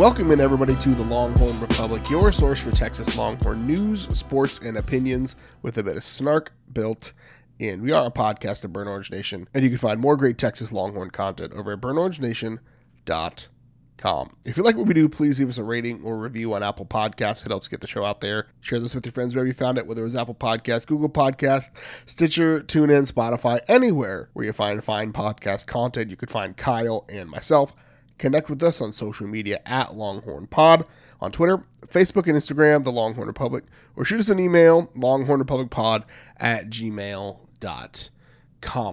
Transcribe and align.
Welcome 0.00 0.30
in 0.30 0.40
everybody 0.40 0.74
to 0.76 0.94
the 0.94 1.04
Longhorn 1.04 1.60
Republic, 1.60 2.08
your 2.08 2.32
source 2.32 2.58
for 2.58 2.70
Texas 2.70 3.18
Longhorn 3.18 3.66
news, 3.66 4.08
sports, 4.18 4.58
and 4.60 4.78
opinions 4.78 5.36
with 5.60 5.76
a 5.76 5.82
bit 5.82 5.98
of 5.98 6.04
snark 6.04 6.52
built 6.72 7.12
in. 7.58 7.82
We 7.82 7.92
are 7.92 8.06
a 8.06 8.10
podcast 8.10 8.64
of 8.64 8.72
Burnt 8.72 8.88
Orange 8.88 9.10
Nation, 9.10 9.46
and 9.52 9.62
you 9.62 9.68
can 9.68 9.76
find 9.76 10.00
more 10.00 10.16
great 10.16 10.38
Texas 10.38 10.72
Longhorn 10.72 11.10
content 11.10 11.52
over 11.52 11.74
at 11.74 11.82
burntorangenation.com. 11.82 14.36
If 14.46 14.56
you 14.56 14.62
like 14.62 14.78
what 14.78 14.86
we 14.86 14.94
do, 14.94 15.06
please 15.06 15.38
leave 15.38 15.50
us 15.50 15.58
a 15.58 15.64
rating 15.64 16.02
or 16.02 16.16
review 16.16 16.54
on 16.54 16.62
Apple 16.62 16.86
Podcasts. 16.86 17.44
It 17.44 17.50
helps 17.50 17.68
get 17.68 17.82
the 17.82 17.86
show 17.86 18.02
out 18.02 18.22
there. 18.22 18.46
Share 18.60 18.80
this 18.80 18.94
with 18.94 19.04
your 19.04 19.12
friends 19.12 19.34
wherever 19.34 19.48
you 19.48 19.52
found 19.52 19.76
it, 19.76 19.86
whether 19.86 20.00
it 20.00 20.04
was 20.04 20.16
Apple 20.16 20.34
Podcasts, 20.34 20.86
Google 20.86 21.10
Podcasts, 21.10 21.68
Stitcher, 22.06 22.60
TuneIn, 22.60 23.12
Spotify, 23.12 23.60
anywhere 23.68 24.30
where 24.32 24.46
you 24.46 24.54
find 24.54 24.82
fine 24.82 25.12
podcast 25.12 25.66
content. 25.66 26.08
You 26.08 26.16
could 26.16 26.30
find 26.30 26.56
Kyle 26.56 27.04
and 27.10 27.28
myself. 27.28 27.74
Connect 28.20 28.48
with 28.50 28.62
us 28.62 28.82
on 28.82 28.92
social 28.92 29.26
media 29.26 29.60
at 29.64 29.94
Longhorn 29.94 30.46
Pod 30.46 30.84
on 31.22 31.32
Twitter, 31.32 31.64
Facebook, 31.86 32.26
and 32.26 32.36
Instagram, 32.36 32.84
The 32.84 32.92
Longhorn 32.92 33.26
Republic, 33.26 33.64
or 33.96 34.04
shoot 34.04 34.20
us 34.20 34.28
an 34.28 34.38
email, 34.38 34.88
longhornrepublicpod 34.88 36.04
at 36.36 36.68
gmail.com. 36.68 37.40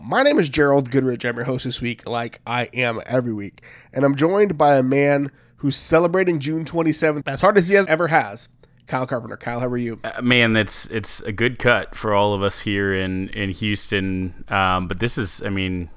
My 0.10 0.24
name 0.24 0.40
is 0.40 0.48
Gerald 0.48 0.90
Goodrich. 0.90 1.26
I'm 1.26 1.36
your 1.36 1.44
host 1.44 1.66
this 1.66 1.82
week, 1.82 2.08
like 2.08 2.40
I 2.48 2.70
am 2.74 3.02
every 3.06 3.34
week. 3.34 3.64
And 3.92 4.06
I'm 4.06 4.16
joined 4.16 4.58
by 4.58 4.78
a 4.78 4.84
man 4.84 5.34
who's 5.58 5.76
celebrating 5.76 6.40
June 6.40 6.64
27th 6.64 7.24
as 7.28 7.42
hard 7.42 7.58
as 7.58 7.68
he 7.68 7.76
has, 7.76 7.86
ever 7.88 8.08
has. 8.08 8.48
Kyle 8.88 9.08
Carpenter. 9.08 9.36
Kyle, 9.36 9.60
how 9.60 9.68
are 9.68 9.76
you? 9.76 10.00
Uh, 10.06 10.22
man, 10.22 10.54
that's 10.54 10.86
it's 10.86 11.20
a 11.20 11.34
good 11.34 11.60
cut 11.60 11.98
for 11.98 12.14
all 12.14 12.34
of 12.34 12.44
us 12.44 12.62
here 12.62 12.96
in 12.96 13.28
in 13.28 13.50
Houston. 13.50 14.46
Um, 14.48 14.88
but 14.88 15.02
this 15.02 15.18
is, 15.18 15.42
I 15.42 15.50
mean, 15.50 15.90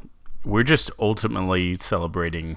we're 0.45 0.65
just 0.65 0.91
ultimately 0.99 1.77
celebrating 1.77 2.57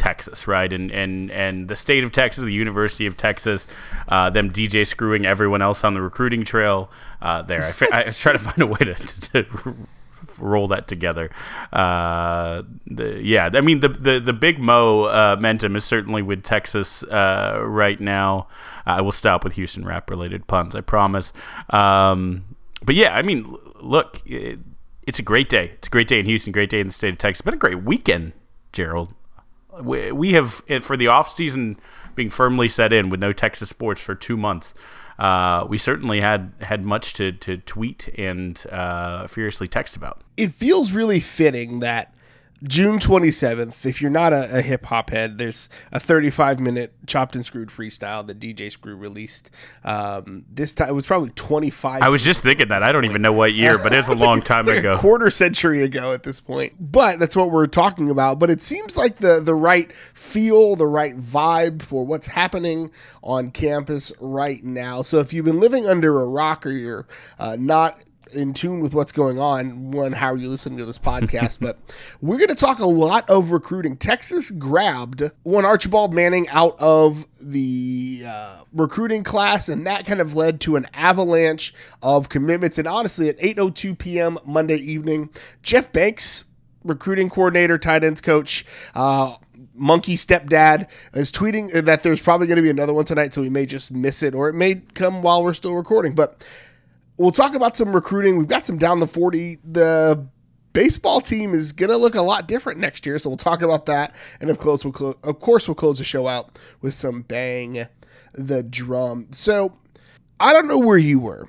Texas, 0.00 0.48
right? 0.48 0.72
And 0.72 0.90
and 0.90 1.30
and 1.30 1.68
the 1.68 1.76
state 1.76 2.04
of 2.04 2.10
Texas, 2.10 2.42
the 2.42 2.50
University 2.50 3.04
of 3.04 3.18
Texas, 3.18 3.68
uh, 4.08 4.30
them 4.30 4.50
DJ 4.50 4.86
screwing 4.86 5.26
everyone 5.26 5.60
else 5.60 5.84
on 5.84 5.92
the 5.92 6.00
recruiting 6.00 6.44
trail. 6.44 6.90
Uh, 7.20 7.42
there, 7.42 7.62
I, 7.62 8.02
I, 8.02 8.06
was 8.06 8.18
trying 8.18 8.38
to 8.38 8.42
find 8.42 8.62
a 8.62 8.66
way 8.66 8.78
to, 8.78 8.94
to, 8.94 9.42
to 9.42 9.76
roll 10.38 10.68
that 10.68 10.88
together. 10.88 11.30
Uh, 11.70 12.62
the, 12.86 13.20
yeah, 13.22 13.50
I 13.52 13.60
mean 13.60 13.80
the 13.80 13.90
the 13.90 14.20
the 14.20 14.32
big 14.32 14.58
Mo 14.58 15.02
uh, 15.02 15.36
momentum 15.36 15.76
is 15.76 15.84
certainly 15.84 16.22
with 16.22 16.42
Texas 16.42 17.02
uh, 17.02 17.60
right 17.62 18.00
now. 18.00 18.46
I 18.86 19.02
will 19.02 19.12
stop 19.12 19.44
with 19.44 19.52
Houston 19.52 19.84
rap 19.84 20.08
related 20.08 20.46
puns, 20.46 20.74
I 20.74 20.80
promise. 20.80 21.34
Um, 21.68 22.56
but 22.82 22.94
yeah, 22.94 23.14
I 23.14 23.22
mean, 23.22 23.54
look. 23.80 24.22
It, 24.24 24.58
it's 25.06 25.18
a 25.18 25.22
great 25.22 25.48
day. 25.48 25.72
It's 25.74 25.88
a 25.88 25.90
great 25.90 26.06
day 26.06 26.20
in 26.20 26.26
Houston, 26.26 26.52
great 26.52 26.70
day 26.70 26.78
in 26.78 26.86
the 26.86 26.92
state 26.92 27.12
of 27.12 27.18
Texas. 27.18 27.40
Been 27.40 27.54
a 27.54 27.56
great 27.56 27.82
weekend, 27.82 28.32
Gerald 28.72 29.12
we, 29.82 30.12
we 30.12 30.32
have 30.32 30.62
for 30.82 30.96
the 30.96 31.08
off 31.08 31.30
season 31.30 31.78
being 32.14 32.30
firmly 32.30 32.68
set 32.68 32.92
in 32.92 33.10
with 33.10 33.20
no 33.20 33.32
Texas 33.32 33.68
sports 33.68 34.00
for 34.00 34.14
two 34.14 34.36
months. 34.36 34.74
Uh, 35.18 35.66
we 35.68 35.76
certainly 35.76 36.20
had 36.20 36.52
had 36.60 36.82
much 36.84 37.14
to, 37.14 37.32
to 37.32 37.58
tweet 37.58 38.08
and 38.16 38.64
uh, 38.70 39.26
furiously 39.26 39.68
text 39.68 39.96
about. 39.96 40.22
It 40.36 40.52
feels 40.52 40.92
really 40.92 41.20
fitting 41.20 41.80
that 41.80 42.14
June 42.62 42.98
27th, 42.98 43.86
if 43.86 44.02
you're 44.02 44.10
not 44.10 44.32
a, 44.32 44.58
a 44.58 44.60
hip 44.60 44.84
hop 44.84 45.10
head, 45.10 45.38
there's 45.38 45.68
a 45.92 45.98
35 45.98 46.60
minute 46.60 46.92
chopped 47.06 47.34
and 47.34 47.44
screwed 47.44 47.70
freestyle 47.70 48.26
that 48.26 48.38
DJ 48.38 48.70
Screw 48.70 48.94
released. 48.94 49.50
Um, 49.82 50.44
this 50.52 50.74
time 50.74 50.90
it 50.90 50.92
was 50.92 51.06
probably 51.06 51.30
25. 51.30 52.02
I 52.02 52.08
was 52.10 52.22
just 52.22 52.42
thinking 52.42 52.68
that. 52.68 52.82
I 52.82 52.92
don't 52.92 53.06
even 53.06 53.22
know 53.22 53.32
what 53.32 53.54
year, 53.54 53.78
but 53.78 53.92
it 53.94 53.96
was 54.08 54.08
a 54.08 54.14
long 54.14 54.42
time 54.42 54.66
like 54.66 54.78
ago. 54.78 54.92
A 54.92 54.98
quarter 54.98 55.30
century 55.30 55.82
ago 55.82 56.12
at 56.12 56.22
this 56.22 56.40
point. 56.40 56.74
But 56.78 57.18
that's 57.18 57.34
what 57.34 57.50
we're 57.50 57.66
talking 57.66 58.10
about. 58.10 58.38
But 58.38 58.50
it 58.50 58.60
seems 58.60 58.96
like 58.96 59.16
the 59.16 59.40
the 59.40 59.54
right 59.54 59.90
feel, 60.12 60.76
the 60.76 60.86
right 60.86 61.16
vibe 61.16 61.82
for 61.82 62.04
what's 62.04 62.26
happening 62.26 62.90
on 63.22 63.52
campus 63.52 64.12
right 64.20 64.62
now. 64.62 65.02
So 65.02 65.20
if 65.20 65.32
you've 65.32 65.46
been 65.46 65.60
living 65.60 65.86
under 65.86 66.20
a 66.20 66.26
rock 66.26 66.66
or 66.66 66.70
you're 66.70 67.06
uh, 67.38 67.56
not 67.58 67.98
in 68.32 68.54
tune 68.54 68.80
with 68.80 68.94
what's 68.94 69.12
going 69.12 69.38
on, 69.38 69.90
one, 69.90 70.12
how 70.12 70.32
are 70.32 70.36
you 70.36 70.48
listening 70.48 70.78
to 70.78 70.84
this 70.84 70.98
podcast? 70.98 71.58
but 71.60 71.78
we're 72.20 72.38
going 72.38 72.48
to 72.48 72.54
talk 72.54 72.78
a 72.78 72.86
lot 72.86 73.30
of 73.30 73.52
recruiting. 73.52 73.96
Texas 73.96 74.50
grabbed 74.50 75.30
one 75.42 75.64
Archibald 75.64 76.12
Manning 76.12 76.48
out 76.48 76.76
of 76.80 77.26
the 77.40 78.24
uh, 78.26 78.62
recruiting 78.72 79.24
class, 79.24 79.68
and 79.68 79.86
that 79.86 80.06
kind 80.06 80.20
of 80.20 80.34
led 80.34 80.60
to 80.62 80.76
an 80.76 80.86
avalanche 80.94 81.74
of 82.02 82.28
commitments. 82.28 82.78
And 82.78 82.86
honestly, 82.86 83.28
at 83.28 83.38
8:02 83.38 83.98
p.m. 83.98 84.38
Monday 84.44 84.76
evening, 84.76 85.30
Jeff 85.62 85.92
Banks, 85.92 86.44
recruiting 86.84 87.30
coordinator, 87.30 87.78
tight 87.78 88.04
ends 88.04 88.20
coach. 88.20 88.64
Uh, 88.94 89.36
monkey 89.74 90.16
stepdad 90.16 90.88
is 91.14 91.32
tweeting 91.32 91.84
that 91.86 92.02
there's 92.02 92.20
probably 92.20 92.46
going 92.46 92.56
to 92.56 92.62
be 92.62 92.70
another 92.70 92.92
one 92.92 93.04
tonight, 93.04 93.32
so 93.32 93.42
we 93.42 93.50
may 93.50 93.66
just 93.66 93.92
miss 93.92 94.22
it, 94.22 94.34
or 94.34 94.48
it 94.48 94.54
may 94.54 94.76
come 94.76 95.22
while 95.22 95.42
we're 95.42 95.54
still 95.54 95.74
recording. 95.74 96.14
But 96.14 96.44
we'll 97.20 97.32
talk 97.32 97.54
about 97.54 97.76
some 97.76 97.94
recruiting. 97.94 98.38
We've 98.38 98.48
got 98.48 98.64
some 98.64 98.78
down 98.78 98.98
the 98.98 99.06
40. 99.06 99.58
The 99.62 100.26
baseball 100.72 101.20
team 101.20 101.52
is 101.52 101.72
going 101.72 101.90
to 101.90 101.98
look 101.98 102.14
a 102.14 102.22
lot 102.22 102.48
different 102.48 102.80
next 102.80 103.04
year, 103.04 103.18
so 103.18 103.28
we'll 103.28 103.36
talk 103.36 103.60
about 103.60 103.86
that. 103.86 104.14
And 104.40 104.48
of 104.48 104.58
course, 104.58 104.84
we'll 104.84 104.94
clo- 104.94 105.18
of 105.22 105.38
course 105.38 105.68
we'll 105.68 105.74
close 105.74 105.98
the 105.98 106.04
show 106.04 106.26
out 106.26 106.58
with 106.80 106.94
some 106.94 107.20
bang 107.20 107.86
the 108.32 108.62
drum. 108.62 109.28
So 109.32 109.76
I 110.38 110.54
don't 110.54 110.66
know 110.66 110.78
where 110.78 110.96
you 110.96 111.20
were 111.20 111.46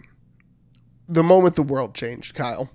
the 1.08 1.24
moment 1.24 1.56
the 1.56 1.64
world 1.64 1.96
changed, 1.96 2.36
Kyle. 2.36 2.70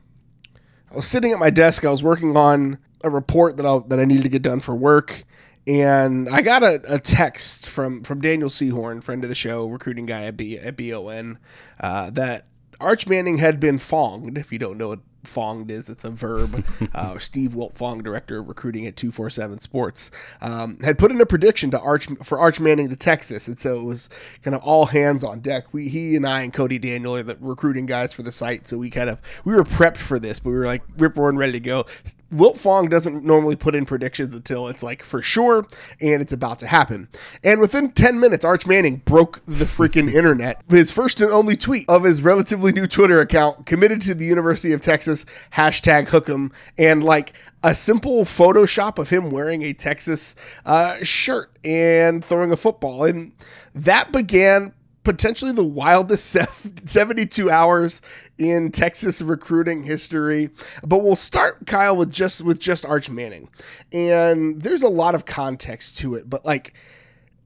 I 0.91 0.97
was 0.97 1.07
sitting 1.07 1.33
at 1.33 1.39
my 1.39 1.51
desk. 1.51 1.85
I 1.85 1.91
was 1.91 2.03
working 2.03 2.35
on 2.35 2.79
a 3.05 3.11
report 3.11 3.59
that 3.59 3.67
I 3.67 3.79
that 3.89 4.01
I 4.01 4.07
needed 4.07 4.23
to 4.23 4.31
get 4.31 4.41
done 4.43 4.61
for 4.61 4.75
work, 4.75 5.23
and 5.67 6.31
I 6.31 6.41
got 6.41 6.63
a, 6.63 6.95
a, 6.95 6.99
text 6.99 7.69
from 7.69 8.05
from 8.05 8.21
Daniel 8.21 8.49
Sehorn, 8.49 9.03
friend 9.03 9.23
of 9.23 9.29
the 9.29 9.35
show, 9.35 9.67
recruiting 9.67 10.07
guy 10.07 10.25
at 10.25 10.37
B 10.37 10.59
at 10.59 10.77
BON, 10.77 11.39
uh, 11.79 12.11
that 12.11 12.47
Arch 12.81 13.07
Manning 13.07 13.39
had 13.39 13.61
been 13.61 13.79
fonged. 13.79 14.39
If 14.39 14.53
you 14.53 14.59
don't 14.59 14.79
know 14.79 14.89
what 14.89 15.01
fonged 15.27 15.71
is, 15.71 15.89
it's 15.89 16.05
a 16.05 16.11
verb. 16.11 16.65
uh, 16.95 17.19
Steve 17.19 17.51
Wiltfong, 17.51 18.03
director 18.03 18.39
of 18.39 18.49
recruiting 18.49 18.87
at 18.87 18.97
247 18.97 19.59
Sports, 19.59 20.11
um, 20.41 20.79
had 20.83 20.99
put 20.99 21.11
in 21.11 21.21
a 21.21 21.27
prediction 21.27 21.71
to 21.73 21.81
Arch 21.81 22.09
for 22.23 22.39
Arch 22.39 22.61
Manning 22.61 22.89
to 22.91 22.97
Texas, 22.97 23.49
and 23.49 23.59
so 23.59 23.79
it 23.79 23.85
was 23.85 24.09
kind 24.43 24.55
of 24.55 24.63
all 24.63 24.87
hands 24.87 25.25
on 25.25 25.41
deck. 25.41 25.73
We, 25.73 25.89
he 25.89 26.17
and 26.17 26.27
I 26.27 26.43
and 26.43 26.53
Cody 26.53 26.79
Daniel 26.79 27.17
are 27.17 27.23
the 27.23 27.37
recruiting 27.41 27.87
guys 27.87 28.13
for 28.13 28.23
the 28.23 28.33
site, 28.33 28.69
so 28.69 28.79
we 28.79 28.91
kind 28.91 29.11
of 29.11 29.19
we 29.45 29.55
were 29.55 29.65
prepped 29.65 29.99
for 29.99 30.19
this, 30.19 30.41
but 30.41 30.51
we 30.51 30.57
were 30.57 30.67
like 30.67 30.83
rip 30.99 31.17
roaring 31.17 31.37
ready 31.37 31.53
to 31.53 31.61
go. 31.61 31.87
Wiltfong 32.35 32.91
doesn't 32.91 33.25
normally 33.25 33.55
put 33.55 33.75
in 33.77 33.87
predictions 33.87 34.35
until 34.35 34.69
it's 34.69 34.83
like 34.83 35.03
for 35.03 35.23
sure 35.23 35.67
and 36.01 36.21
it's 36.21 36.33
about 36.33 36.59
to 36.61 36.67
happen. 36.67 37.09
And 37.45 37.61
within 37.61 37.93
10 37.93 38.19
minutes, 38.19 38.45
Arch 38.45 38.67
Manning 38.67 38.97
broke 39.05 39.41
the 39.47 39.65
freaking 39.65 40.13
internet. 40.13 40.63
His 40.69 40.91
first 40.91 41.21
and 41.21 41.31
only 41.31 41.57
tweet 41.57 41.89
of 41.89 42.03
his 42.03 42.23
relatively 42.23 42.73
new 42.73 42.87
Twitter 42.89 43.21
account 43.21 43.65
committed 43.67 44.03
to 44.03 44.15
the 44.15 44.27
University 44.27 44.73
of 44.73 44.81
Texas, 44.81 45.16
hashtag 45.53 46.09
hook'em, 46.09 46.53
and 46.77 47.03
like 47.03 47.33
a 47.63 47.75
simple 47.75 48.25
Photoshop 48.25 48.99
of 48.99 49.09
him 49.09 49.31
wearing 49.31 49.63
a 49.63 49.73
Texas 49.73 50.35
uh, 50.65 51.03
shirt 51.03 51.51
and 51.65 52.25
throwing 52.25 52.53
a 52.53 52.57
football. 52.57 53.05
And 53.05 53.33
that 53.75 54.13
began 54.13 54.73
potentially 55.07 55.53
the 55.53 55.65
wildest 55.65 56.37
72 56.87 57.51
hours 57.51 58.03
in 58.39 58.73
Texas 58.73 59.23
recruiting 59.23 59.83
history. 59.83 60.51
But 60.83 61.03
we'll 61.03 61.17
start 61.17 61.67
Kyle 61.67 61.97
with 61.97 62.13
just 62.13 62.43
with 62.43 62.59
just 62.59 62.85
Arch 62.85 63.09
Manning. 63.09 63.49
And 63.93 64.61
there's 64.61 64.83
a 64.83 64.89
lot 64.89 65.15
of 65.15 65.25
context 65.25 65.99
to 65.99 66.17
it, 66.17 66.29
but 66.29 66.45
like 66.45 66.75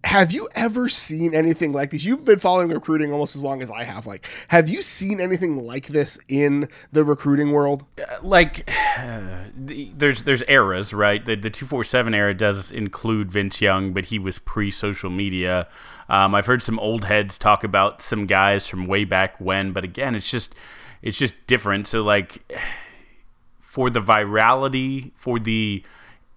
have 0.02 0.32
you 0.32 0.48
ever 0.54 0.88
seen 0.88 1.34
anything 1.34 1.72
like 1.72 1.90
this? 1.90 2.04
You've 2.04 2.24
been 2.24 2.38
following 2.38 2.68
recruiting 2.68 3.12
almost 3.12 3.36
as 3.36 3.44
long 3.44 3.62
as 3.62 3.70
I 3.70 3.84
have. 3.84 4.06
Like, 4.06 4.26
have 4.48 4.68
you 4.68 4.82
seen 4.82 5.20
anything 5.20 5.66
like 5.66 5.86
this 5.86 6.18
in 6.26 6.68
the 6.92 7.04
recruiting 7.04 7.52
world? 7.52 7.84
Uh, 7.98 8.16
like, 8.22 8.68
uh, 8.98 9.20
the, 9.56 9.90
there's 9.96 10.22
there's 10.22 10.42
eras, 10.46 10.94
right? 10.94 11.24
The 11.24 11.36
the 11.36 11.50
two 11.50 11.66
four 11.66 11.84
seven 11.84 12.14
era 12.14 12.32
does 12.32 12.72
include 12.72 13.30
Vince 13.30 13.60
Young, 13.60 13.92
but 13.92 14.04
he 14.04 14.18
was 14.18 14.38
pre 14.38 14.70
social 14.70 15.10
media. 15.10 15.68
Um, 16.08 16.34
I've 16.34 16.46
heard 16.46 16.62
some 16.62 16.78
old 16.78 17.04
heads 17.04 17.38
talk 17.38 17.64
about 17.64 18.02
some 18.02 18.26
guys 18.26 18.66
from 18.66 18.86
way 18.86 19.04
back 19.04 19.38
when, 19.38 19.72
but 19.72 19.84
again, 19.84 20.14
it's 20.14 20.30
just 20.30 20.54
it's 21.02 21.18
just 21.18 21.34
different. 21.46 21.86
So 21.86 22.02
like, 22.02 22.50
for 23.60 23.90
the 23.90 24.00
virality, 24.00 25.12
for 25.16 25.38
the 25.38 25.84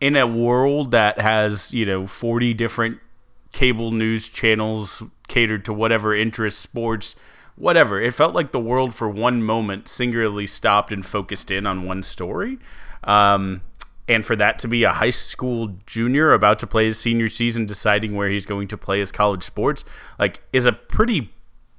in 0.01 0.17
a 0.17 0.27
world 0.27 0.91
that 0.91 1.17
has 1.19 1.73
you 1.73 1.85
know 1.85 2.07
40 2.07 2.53
different 2.55 2.99
cable 3.53 3.91
news 3.91 4.27
channels 4.27 5.01
catered 5.27 5.65
to 5.65 5.73
whatever 5.73 6.13
interests, 6.13 6.59
sports, 6.59 7.15
whatever. 7.55 8.01
It 8.01 8.13
felt 8.13 8.35
like 8.35 8.51
the 8.51 8.59
world 8.59 8.93
for 8.93 9.07
one 9.07 9.41
moment 9.41 9.87
singularly 9.87 10.47
stopped 10.47 10.91
and 10.91 11.05
focused 11.05 11.51
in 11.51 11.65
on 11.65 11.85
one 11.85 12.03
story. 12.03 12.59
Um, 13.03 13.61
and 14.07 14.25
for 14.25 14.35
that 14.35 14.59
to 14.59 14.67
be 14.67 14.83
a 14.83 14.91
high 14.91 15.11
school 15.11 15.75
junior 15.85 16.33
about 16.33 16.59
to 16.59 16.67
play 16.67 16.85
his 16.85 16.99
senior 16.99 17.29
season, 17.29 17.65
deciding 17.65 18.15
where 18.15 18.27
he's 18.27 18.45
going 18.45 18.69
to 18.69 18.77
play 18.77 18.99
his 18.99 19.13
college 19.13 19.43
sports, 19.43 19.85
like, 20.19 20.41
is 20.51 20.65
a 20.65 20.73
pretty 20.73 21.31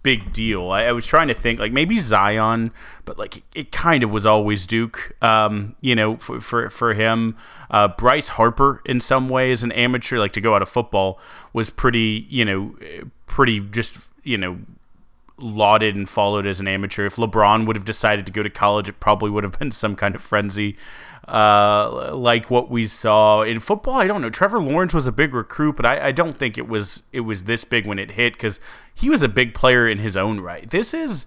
big 0.04 0.32
deal. 0.32 0.70
I, 0.70 0.84
I, 0.84 0.92
was 0.92 1.04
trying 1.04 1.28
to 1.28 1.34
think 1.34 1.58
like 1.58 1.72
maybe 1.72 1.98
Zion, 1.98 2.70
but 3.04 3.18
like 3.18 3.38
it, 3.38 3.42
it 3.54 3.72
kind 3.72 4.04
of 4.04 4.10
was 4.10 4.26
always 4.26 4.66
Duke. 4.68 5.16
Um, 5.20 5.74
you 5.80 5.96
know, 5.96 6.16
for 6.18 6.40
for, 6.40 6.70
for 6.70 6.94
him, 6.94 7.36
uh, 7.70 7.88
Bryce 7.88 8.28
Harper 8.28 8.80
in 8.84 9.00
some 9.00 9.28
ways 9.28 9.64
an 9.64 9.72
amateur, 9.72 10.18
like 10.18 10.32
to 10.32 10.40
go 10.40 10.54
out 10.54 10.62
of 10.62 10.68
football, 10.68 11.18
was 11.52 11.70
pretty 11.70 12.24
you 12.28 12.44
know 12.44 12.76
pretty 13.26 13.58
just 13.58 13.96
you 14.22 14.38
know 14.38 14.58
lauded 15.36 15.96
and 15.96 16.08
followed 16.08 16.46
as 16.46 16.60
an 16.60 16.68
amateur. 16.68 17.06
If 17.06 17.16
LeBron 17.16 17.66
would 17.66 17.76
have 17.76 17.84
decided 17.84 18.26
to 18.26 18.32
go 18.32 18.42
to 18.42 18.50
college, 18.50 18.88
it 18.88 19.00
probably 19.00 19.30
would 19.30 19.44
have 19.44 19.58
been 19.58 19.70
some 19.72 19.96
kind 19.96 20.14
of 20.14 20.22
frenzy 20.22 20.76
uh, 21.26 22.14
like 22.14 22.50
what 22.50 22.70
we 22.70 22.86
saw 22.86 23.42
in 23.42 23.60
football. 23.60 23.94
I 23.94 24.06
don't 24.06 24.20
know. 24.20 24.30
Trevor 24.30 24.60
Lawrence 24.60 24.92
was 24.92 25.06
a 25.06 25.12
big 25.12 25.34
recruit, 25.34 25.76
but 25.76 25.86
I, 25.86 26.08
I 26.08 26.12
don't 26.12 26.36
think 26.38 26.58
it 26.58 26.68
was 26.68 27.02
it 27.12 27.20
was 27.20 27.42
this 27.42 27.64
big 27.64 27.86
when 27.86 27.98
it 27.98 28.10
hit 28.10 28.34
because 28.34 28.60
he 28.94 29.10
was 29.10 29.22
a 29.22 29.28
big 29.28 29.54
player 29.54 29.88
in 29.88 29.98
his 29.98 30.16
own 30.16 30.40
right. 30.40 30.68
This 30.68 30.92
is 30.92 31.26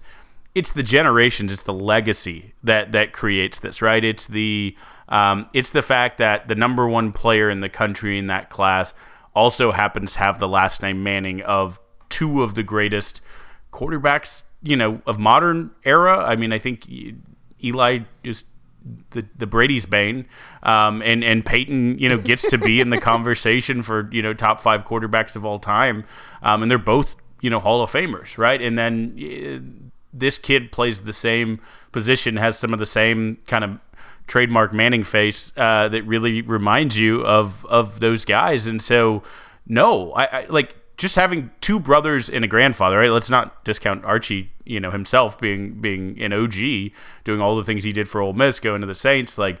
it's 0.54 0.72
the 0.72 0.82
generations, 0.82 1.52
it's 1.52 1.62
the 1.62 1.72
legacy 1.72 2.54
that 2.64 2.92
that 2.92 3.12
creates 3.12 3.58
this, 3.58 3.82
right? 3.82 4.02
It's 4.02 4.26
the 4.26 4.76
um, 5.08 5.48
it's 5.52 5.70
the 5.70 5.82
fact 5.82 6.18
that 6.18 6.46
the 6.46 6.54
number 6.54 6.86
one 6.86 7.12
player 7.12 7.50
in 7.50 7.60
the 7.60 7.68
country 7.68 8.18
in 8.18 8.28
that 8.28 8.50
class 8.50 8.94
also 9.34 9.72
happens 9.72 10.12
to 10.12 10.18
have 10.20 10.38
the 10.38 10.48
last 10.48 10.82
name 10.82 11.02
Manning 11.02 11.42
of 11.42 11.80
two 12.08 12.42
of 12.42 12.54
the 12.54 12.62
greatest 12.62 13.20
quarterbacks, 13.72 14.44
you 14.62 14.76
know, 14.76 15.00
of 15.06 15.18
modern 15.18 15.70
era. 15.84 16.24
I 16.24 16.36
mean, 16.36 16.52
I 16.52 16.58
think 16.58 16.88
Eli 17.62 18.00
is 18.24 18.44
the 19.10 19.26
the 19.36 19.46
Brady's 19.46 19.86
bane, 19.86 20.26
um, 20.62 21.02
and 21.02 21.24
and 21.24 21.44
Peyton, 21.44 21.98
you 21.98 22.08
know, 22.08 22.18
gets 22.18 22.50
to 22.50 22.58
be 22.58 22.80
in 22.80 22.90
the 22.90 23.00
conversation 23.00 23.82
for 23.82 24.08
you 24.12 24.22
know 24.22 24.34
top 24.34 24.60
five 24.60 24.84
quarterbacks 24.84 25.36
of 25.36 25.44
all 25.44 25.58
time, 25.58 26.04
um, 26.42 26.62
and 26.62 26.70
they're 26.70 26.78
both 26.78 27.16
you 27.40 27.50
know 27.50 27.60
Hall 27.60 27.82
of 27.82 27.90
Famers, 27.90 28.38
right? 28.38 28.60
And 28.60 28.78
then 28.78 29.16
uh, 29.18 29.88
this 30.12 30.38
kid 30.38 30.72
plays 30.72 31.00
the 31.00 31.12
same 31.12 31.60
position, 31.92 32.36
has 32.36 32.58
some 32.58 32.72
of 32.72 32.78
the 32.78 32.86
same 32.86 33.38
kind 33.46 33.64
of 33.64 33.78
trademark 34.26 34.72
Manning 34.72 35.04
face 35.04 35.52
uh, 35.56 35.88
that 35.88 36.02
really 36.02 36.42
reminds 36.42 36.96
you 36.96 37.24
of 37.24 37.64
of 37.66 38.00
those 38.00 38.24
guys, 38.24 38.66
and 38.66 38.80
so 38.80 39.22
no, 39.66 40.12
I, 40.12 40.24
I 40.24 40.46
like 40.48 40.74
just 40.98 41.14
having 41.14 41.50
two 41.60 41.78
brothers 41.78 42.28
and 42.28 42.44
a 42.44 42.48
grandfather, 42.48 42.98
right? 42.98 43.10
Let's 43.10 43.30
not 43.30 43.64
discount 43.64 44.04
Archie, 44.04 44.50
you 44.64 44.80
know, 44.80 44.90
himself 44.90 45.40
being 45.40 45.80
being 45.80 46.20
an 46.20 46.32
OG, 46.32 46.54
doing 47.24 47.40
all 47.40 47.56
the 47.56 47.64
things 47.64 47.84
he 47.84 47.92
did 47.92 48.08
for 48.08 48.20
Ole 48.20 48.32
Miss, 48.32 48.60
going 48.60 48.82
to 48.82 48.86
the 48.86 48.94
Saints, 48.94 49.38
like 49.38 49.60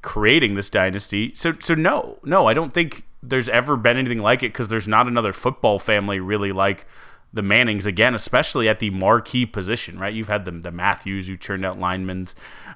creating 0.00 0.54
this 0.54 0.70
dynasty. 0.70 1.32
So 1.34 1.54
so 1.60 1.74
no, 1.74 2.18
no, 2.24 2.48
I 2.48 2.54
don't 2.54 2.72
think 2.72 3.04
there's 3.22 3.50
ever 3.50 3.76
been 3.76 3.98
anything 3.98 4.18
like 4.18 4.42
it 4.42 4.52
because 4.52 4.68
there's 4.68 4.88
not 4.88 5.06
another 5.06 5.32
football 5.32 5.78
family 5.78 6.20
really 6.20 6.52
like 6.52 6.86
the 7.34 7.42
Mannings 7.42 7.86
again, 7.86 8.14
especially 8.14 8.68
at 8.68 8.78
the 8.78 8.90
marquee 8.90 9.46
position, 9.46 9.98
right? 9.98 10.12
You've 10.12 10.28
had 10.28 10.44
the, 10.44 10.50
the 10.50 10.70
Matthews 10.70 11.26
who 11.26 11.36
churned 11.36 11.64
out 11.64 11.78
linemen 11.78 12.28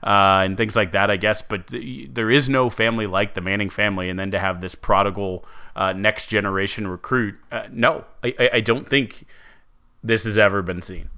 uh, 0.03 0.43
and 0.45 0.57
things 0.57 0.77
like 0.77 0.93
that, 0.93 1.11
I 1.11 1.17
guess, 1.17 1.43
but 1.43 1.67
the, 1.67 2.09
there 2.11 2.31
is 2.31 2.49
no 2.49 2.71
family 2.71 3.07
like 3.07 3.35
the 3.35 3.43
Manning 3.43 3.69
family, 3.69 4.09
and 4.09 4.19
then 4.19 4.31
to 4.31 4.39
have 4.39 4.61
this 4.61 4.75
prodigal 4.75 5.45
uh, 5.77 5.93
next 5.93 6.27
generation 6.27 6.89
recruit, 6.89 7.37
uh, 7.53 7.69
no, 7.71 8.05
I, 8.25 8.51
I 8.55 8.61
don't 8.61 8.89
think 8.89 9.27
this 10.03 10.25
has 10.25 10.39
ever 10.39 10.63
been 10.63 10.81
seen. 10.81 11.11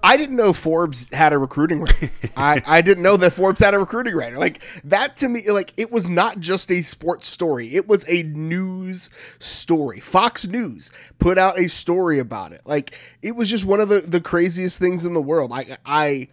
I 0.00 0.18
didn't 0.18 0.36
know 0.36 0.52
Forbes 0.52 1.12
had 1.12 1.32
a 1.32 1.38
recruiting 1.38 1.80
writer. 1.80 2.10
I, 2.36 2.62
I 2.64 2.82
didn't 2.82 3.02
know 3.02 3.16
that 3.16 3.32
Forbes 3.32 3.58
had 3.58 3.72
a 3.72 3.78
recruiting 3.78 4.14
writer. 4.14 4.38
Like 4.38 4.62
that 4.84 5.16
to 5.16 5.28
me, 5.28 5.50
like 5.50 5.72
it 5.78 5.90
was 5.90 6.06
not 6.06 6.38
just 6.38 6.70
a 6.70 6.82
sports 6.82 7.26
story. 7.26 7.74
It 7.74 7.88
was 7.88 8.04
a 8.06 8.22
news 8.22 9.08
story. 9.38 10.00
Fox 10.00 10.46
News 10.46 10.92
put 11.18 11.38
out 11.38 11.58
a 11.58 11.68
story 11.68 12.18
about 12.18 12.52
it. 12.52 12.60
Like 12.66 12.96
it 13.22 13.34
was 13.34 13.48
just 13.48 13.64
one 13.64 13.80
of 13.80 13.88
the, 13.88 14.00
the 14.00 14.20
craziest 14.20 14.78
things 14.78 15.06
in 15.06 15.14
the 15.14 15.22
world. 15.22 15.50
I 15.52 15.78
I 15.86 16.28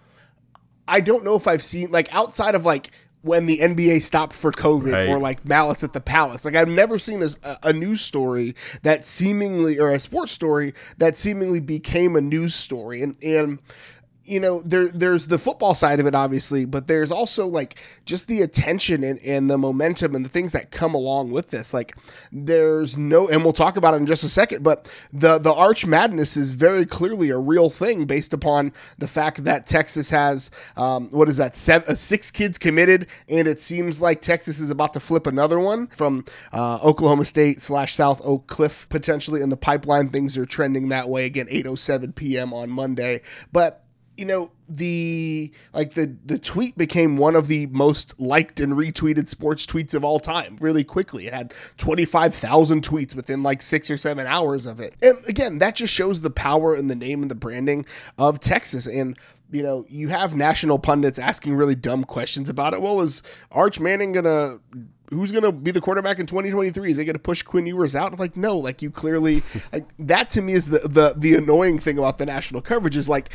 I 0.86 1.00
don't 1.00 1.24
know 1.24 1.36
if 1.36 1.48
I've 1.48 1.64
seen 1.64 1.92
like 1.92 2.14
outside 2.14 2.56
of 2.56 2.66
like 2.66 2.92
when 3.22 3.46
the 3.46 3.60
NBA 3.60 4.02
stopped 4.02 4.34
for 4.34 4.52
COVID 4.52 4.94
right. 4.94 5.10
or 5.10 5.20
like 5.20 5.46
Malice 5.46 5.84
at 5.84 5.94
the 5.94 6.02
Palace. 6.02 6.44
Like 6.46 6.56
I've 6.56 6.68
never 6.68 6.98
seen 6.98 7.24
a, 7.24 7.58
a 7.64 7.74
news 7.74 8.02
story 8.02 8.56
that 8.82 9.06
seemingly 9.06 9.80
or 9.80 9.90
a 9.90 10.00
sports 10.00 10.32
story 10.32 10.74
that 10.98 11.18
seemingly 11.18 11.60
became 11.60 12.16
a 12.16 12.22
news 12.22 12.56
story. 12.56 13.04
And 13.04 13.16
and 13.24 13.60
you 14.32 14.40
know, 14.40 14.62
there 14.62 14.88
there's 14.88 15.28
the 15.28 15.38
football 15.38 15.74
side 15.74 16.00
of 16.00 16.06
it, 16.06 16.16
obviously, 16.16 16.64
but 16.64 16.88
there's 16.88 17.12
also 17.12 17.48
like 17.48 17.76
just 18.06 18.28
the 18.28 18.44
attention 18.44 19.04
and, 19.04 19.20
and 19.20 19.50
the 19.50 19.58
momentum 19.58 20.16
and 20.16 20.24
the 20.24 20.30
things 20.30 20.54
that 20.54 20.72
come 20.72 20.94
along 20.94 21.32
with 21.32 21.50
this. 21.50 21.74
Like 21.74 21.98
there's 22.32 22.96
no, 22.96 23.28
and 23.28 23.44
we'll 23.44 23.52
talk 23.52 23.76
about 23.76 23.94
it 23.94 23.98
in 23.98 24.06
just 24.06 24.24
a 24.24 24.30
second, 24.30 24.64
but 24.64 24.90
the 25.12 25.38
the 25.38 25.54
Arch 25.54 25.86
Madness 25.86 26.38
is 26.38 26.52
very 26.52 26.86
clearly 26.86 27.32
a 27.32 27.38
real 27.38 27.70
thing 27.70 28.06
based 28.06 28.32
upon 28.32 28.72
the 29.00 29.08
fact 29.08 29.44
that 29.44 29.68
Texas 29.68 30.10
has 30.12 30.50
um, 30.78 31.10
what 31.10 31.28
is 31.28 31.36
that 31.36 31.54
seven, 31.54 31.92
uh, 31.92 31.96
six 31.96 32.32
kids 32.32 32.58
committed, 32.58 33.08
and 33.28 33.50
it 33.50 33.60
seems 33.60 34.02
like 34.02 34.22
Texas 34.22 34.62
is 34.62 34.70
about 34.70 34.94
to 34.94 35.02
flip 35.02 35.28
another 35.28 35.60
one 35.60 35.88
from 35.88 36.24
uh, 36.54 36.80
Oklahoma 36.82 37.26
State 37.26 37.62
slash 37.62 37.96
South 37.96 38.22
Oak 38.24 38.48
Cliff 38.48 38.88
potentially 38.88 39.42
in 39.42 39.50
the 39.50 39.58
pipeline. 39.58 40.08
Things 40.08 40.38
are 40.38 40.46
trending 40.46 40.88
that 40.90 41.10
way 41.10 41.26
again. 41.26 41.48
8:07 41.48 42.16
p.m. 42.16 42.54
on 42.54 42.70
Monday, 42.70 43.24
but 43.52 43.84
you 44.18 44.26
know 44.26 44.52
the 44.68 45.52
like 45.74 45.94
the 45.94 46.16
the 46.26 46.38
tweet 46.38 46.78
became 46.78 47.18
one 47.18 47.36
of 47.36 47.48
the 47.48 47.66
most 47.68 48.20
liked 48.20 48.60
and 48.60 48.74
retweeted 48.74 49.28
sports 49.28 49.66
tweets 49.66 49.94
of 49.94 50.04
all 50.04 50.20
time 50.20 50.58
really 50.60 50.84
quickly 50.84 51.28
it 51.28 51.34
had 51.34 51.54
25,000 51.78 52.84
tweets 52.84 53.16
within 53.16 53.44
like 53.44 53.62
6 53.62 53.90
or 53.90 53.98
7 53.98 54.28
hours 54.28 54.66
of 54.66 54.80
it 54.80 54.96
and 55.02 55.18
again 55.28 55.60
that 55.60 55.76
just 55.76 55.94
shows 55.94 56.22
the 56.22 56.30
power 56.30 56.74
and 56.74 56.90
the 56.90 56.96
name 56.96 57.22
and 57.22 57.32
the 57.32 57.36
branding 57.36 57.86
of 58.18 58.40
Texas 58.40 58.86
and 58.86 59.18
you 59.50 59.64
know 59.64 59.86
you 59.90 60.10
have 60.10 60.36
national 60.36 60.78
pundits 60.78 61.20
asking 61.20 61.56
really 61.56 61.76
dumb 61.76 62.04
questions 62.04 62.50
about 62.50 62.74
it 62.74 62.82
well 62.82 63.02
is 63.02 63.24
Arch 63.52 63.80
Manning 63.80 64.12
going 64.12 64.26
to 64.26 64.60
who's 65.10 65.32
going 65.32 65.44
to 65.44 65.52
be 65.52 65.72
the 65.72 65.82
quarterback 65.82 66.20
in 66.20 66.26
2023? 66.26 66.92
Is 66.92 66.96
he 66.96 67.04
going 67.04 67.16
to 67.16 67.20
push 67.20 67.42
Quinn 67.42 67.66
Ewers 67.66 67.98
out? 67.98 68.14
I'm 68.14 68.18
like, 68.18 68.38
no, 68.38 68.58
like 68.58 68.82
you 68.82 68.90
clearly, 68.90 69.44
like 69.74 69.86
that 70.00 70.30
to 70.32 70.42
me 70.42 70.54
is 70.54 70.70
the, 70.70 70.80
the, 70.80 71.14
the 71.18 71.36
annoying 71.36 71.80
thing 71.80 71.98
about 71.98 72.18
the 72.18 72.26
national 72.26 72.62
coverage 72.62 72.96
is 72.96 73.10
like, 73.10 73.32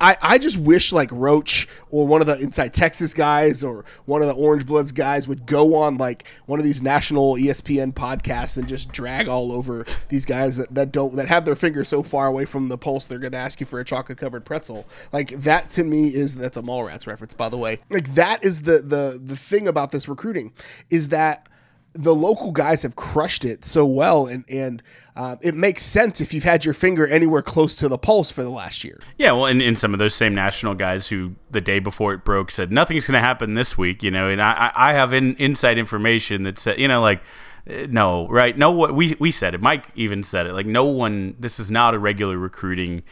I, 0.00 0.16
I 0.20 0.38
just 0.38 0.56
wish 0.56 0.92
like 0.92 1.10
Roach 1.12 1.68
or 1.90 2.06
one 2.06 2.20
of 2.20 2.26
the 2.26 2.38
Inside 2.38 2.72
Texas 2.72 3.14
guys 3.14 3.62
or 3.62 3.84
one 4.06 4.22
of 4.22 4.28
the 4.28 4.34
Orange 4.34 4.66
Bloods 4.66 4.92
guys 4.92 5.28
would 5.28 5.46
go 5.46 5.76
on 5.76 5.98
like 5.98 6.24
one 6.46 6.58
of 6.58 6.64
these 6.64 6.80
national 6.80 7.34
ESPN 7.34 7.92
podcasts 7.92 8.56
and 8.56 8.66
just 8.66 8.92
drag 8.92 9.28
all 9.28 9.52
over 9.52 9.84
these 10.08 10.24
guys 10.24 10.56
that, 10.56 10.74
that 10.74 10.92
don't 10.92 11.16
that 11.16 11.28
have 11.28 11.44
their 11.44 11.56
fingers 11.56 11.88
so 11.88 12.02
far 12.02 12.26
away 12.26 12.44
from 12.44 12.68
the 12.68 12.78
pulse 12.78 13.06
they're 13.06 13.18
gonna 13.18 13.36
ask 13.36 13.60
you 13.60 13.66
for 13.66 13.80
a 13.80 13.84
chocolate 13.84 14.18
covered 14.18 14.44
pretzel. 14.44 14.86
Like 15.12 15.30
that 15.42 15.70
to 15.70 15.84
me 15.84 16.14
is 16.14 16.34
that's 16.34 16.56
a 16.56 16.62
Mallrats 16.62 17.06
reference 17.06 17.34
by 17.34 17.48
the 17.48 17.58
way. 17.58 17.78
Like 17.90 18.14
that 18.14 18.44
is 18.44 18.62
the 18.62 18.78
the 18.78 19.20
the 19.22 19.36
thing 19.36 19.68
about 19.68 19.90
this 19.90 20.08
recruiting 20.08 20.52
is 20.90 21.08
that 21.08 21.48
the 21.96 22.14
local 22.14 22.52
guys 22.52 22.82
have 22.82 22.96
crushed 22.96 23.44
it 23.44 23.64
so 23.64 23.84
well, 23.84 24.26
and 24.26 24.44
and 24.48 24.82
uh, 25.16 25.36
it 25.40 25.54
makes 25.54 25.82
sense 25.82 26.20
if 26.20 26.34
you've 26.34 26.44
had 26.44 26.64
your 26.64 26.74
finger 26.74 27.06
anywhere 27.06 27.42
close 27.42 27.76
to 27.76 27.88
the 27.88 27.98
pulse 27.98 28.30
for 28.30 28.42
the 28.42 28.50
last 28.50 28.84
year. 28.84 29.00
Yeah, 29.16 29.32
well, 29.32 29.46
and, 29.46 29.62
and 29.62 29.76
some 29.76 29.94
of 29.94 29.98
those 29.98 30.14
same 30.14 30.34
national 30.34 30.74
guys 30.74 31.06
who 31.06 31.34
the 31.50 31.60
day 31.60 31.78
before 31.78 32.14
it 32.14 32.24
broke 32.24 32.50
said 32.50 32.70
nothing's 32.70 33.06
going 33.06 33.14
to 33.14 33.26
happen 33.26 33.54
this 33.54 33.76
week, 33.76 34.02
you 34.02 34.10
know, 34.10 34.28
and 34.28 34.40
I 34.40 34.70
I 34.74 34.92
have 34.92 35.12
in, 35.12 35.36
inside 35.36 35.78
information 35.78 36.44
that 36.44 36.58
said, 36.58 36.78
you 36.78 36.88
know, 36.88 37.00
like 37.00 37.22
no, 37.66 38.28
right? 38.28 38.56
No, 38.56 38.70
we 38.92 39.16
we 39.18 39.32
said 39.32 39.54
it. 39.54 39.60
Mike 39.60 39.86
even 39.96 40.22
said 40.22 40.46
it. 40.46 40.52
Like 40.52 40.66
no 40.66 40.84
one. 40.84 41.34
This 41.40 41.58
is 41.58 41.70
not 41.70 41.94
a 41.94 41.98
regular 41.98 42.38
recruiting. 42.38 43.02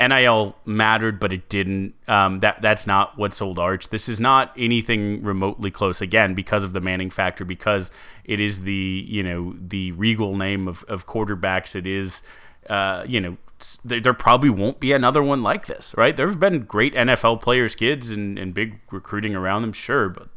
NIL 0.00 0.54
mattered, 0.64 1.18
but 1.18 1.32
it 1.32 1.48
didn't. 1.48 1.94
Um, 2.06 2.40
that 2.40 2.62
that's 2.62 2.86
not 2.86 3.18
what 3.18 3.34
sold 3.34 3.58
Arch. 3.58 3.88
This 3.88 4.08
is 4.08 4.20
not 4.20 4.52
anything 4.56 5.24
remotely 5.24 5.72
close. 5.72 6.00
Again, 6.00 6.34
because 6.34 6.62
of 6.62 6.72
the 6.72 6.80
Manning 6.80 7.10
factor, 7.10 7.44
because 7.44 7.90
it 8.24 8.40
is 8.40 8.60
the 8.60 9.04
you 9.08 9.24
know 9.24 9.56
the 9.58 9.90
regal 9.92 10.36
name 10.36 10.68
of, 10.68 10.84
of 10.84 11.06
quarterbacks. 11.06 11.74
It 11.74 11.88
is 11.88 12.22
uh, 12.70 13.04
you 13.08 13.20
know 13.20 13.36
there 13.84 14.14
probably 14.14 14.50
won't 14.50 14.78
be 14.78 14.92
another 14.92 15.22
one 15.22 15.42
like 15.42 15.66
this, 15.66 15.94
right? 15.96 16.14
There 16.14 16.28
have 16.28 16.38
been 16.38 16.64
great 16.64 16.94
NFL 16.94 17.40
players' 17.40 17.74
kids 17.74 18.10
and, 18.10 18.38
and 18.38 18.52
big 18.52 18.78
recruiting 18.92 19.34
around 19.34 19.62
them, 19.62 19.72
sure, 19.72 20.10
but 20.10 20.28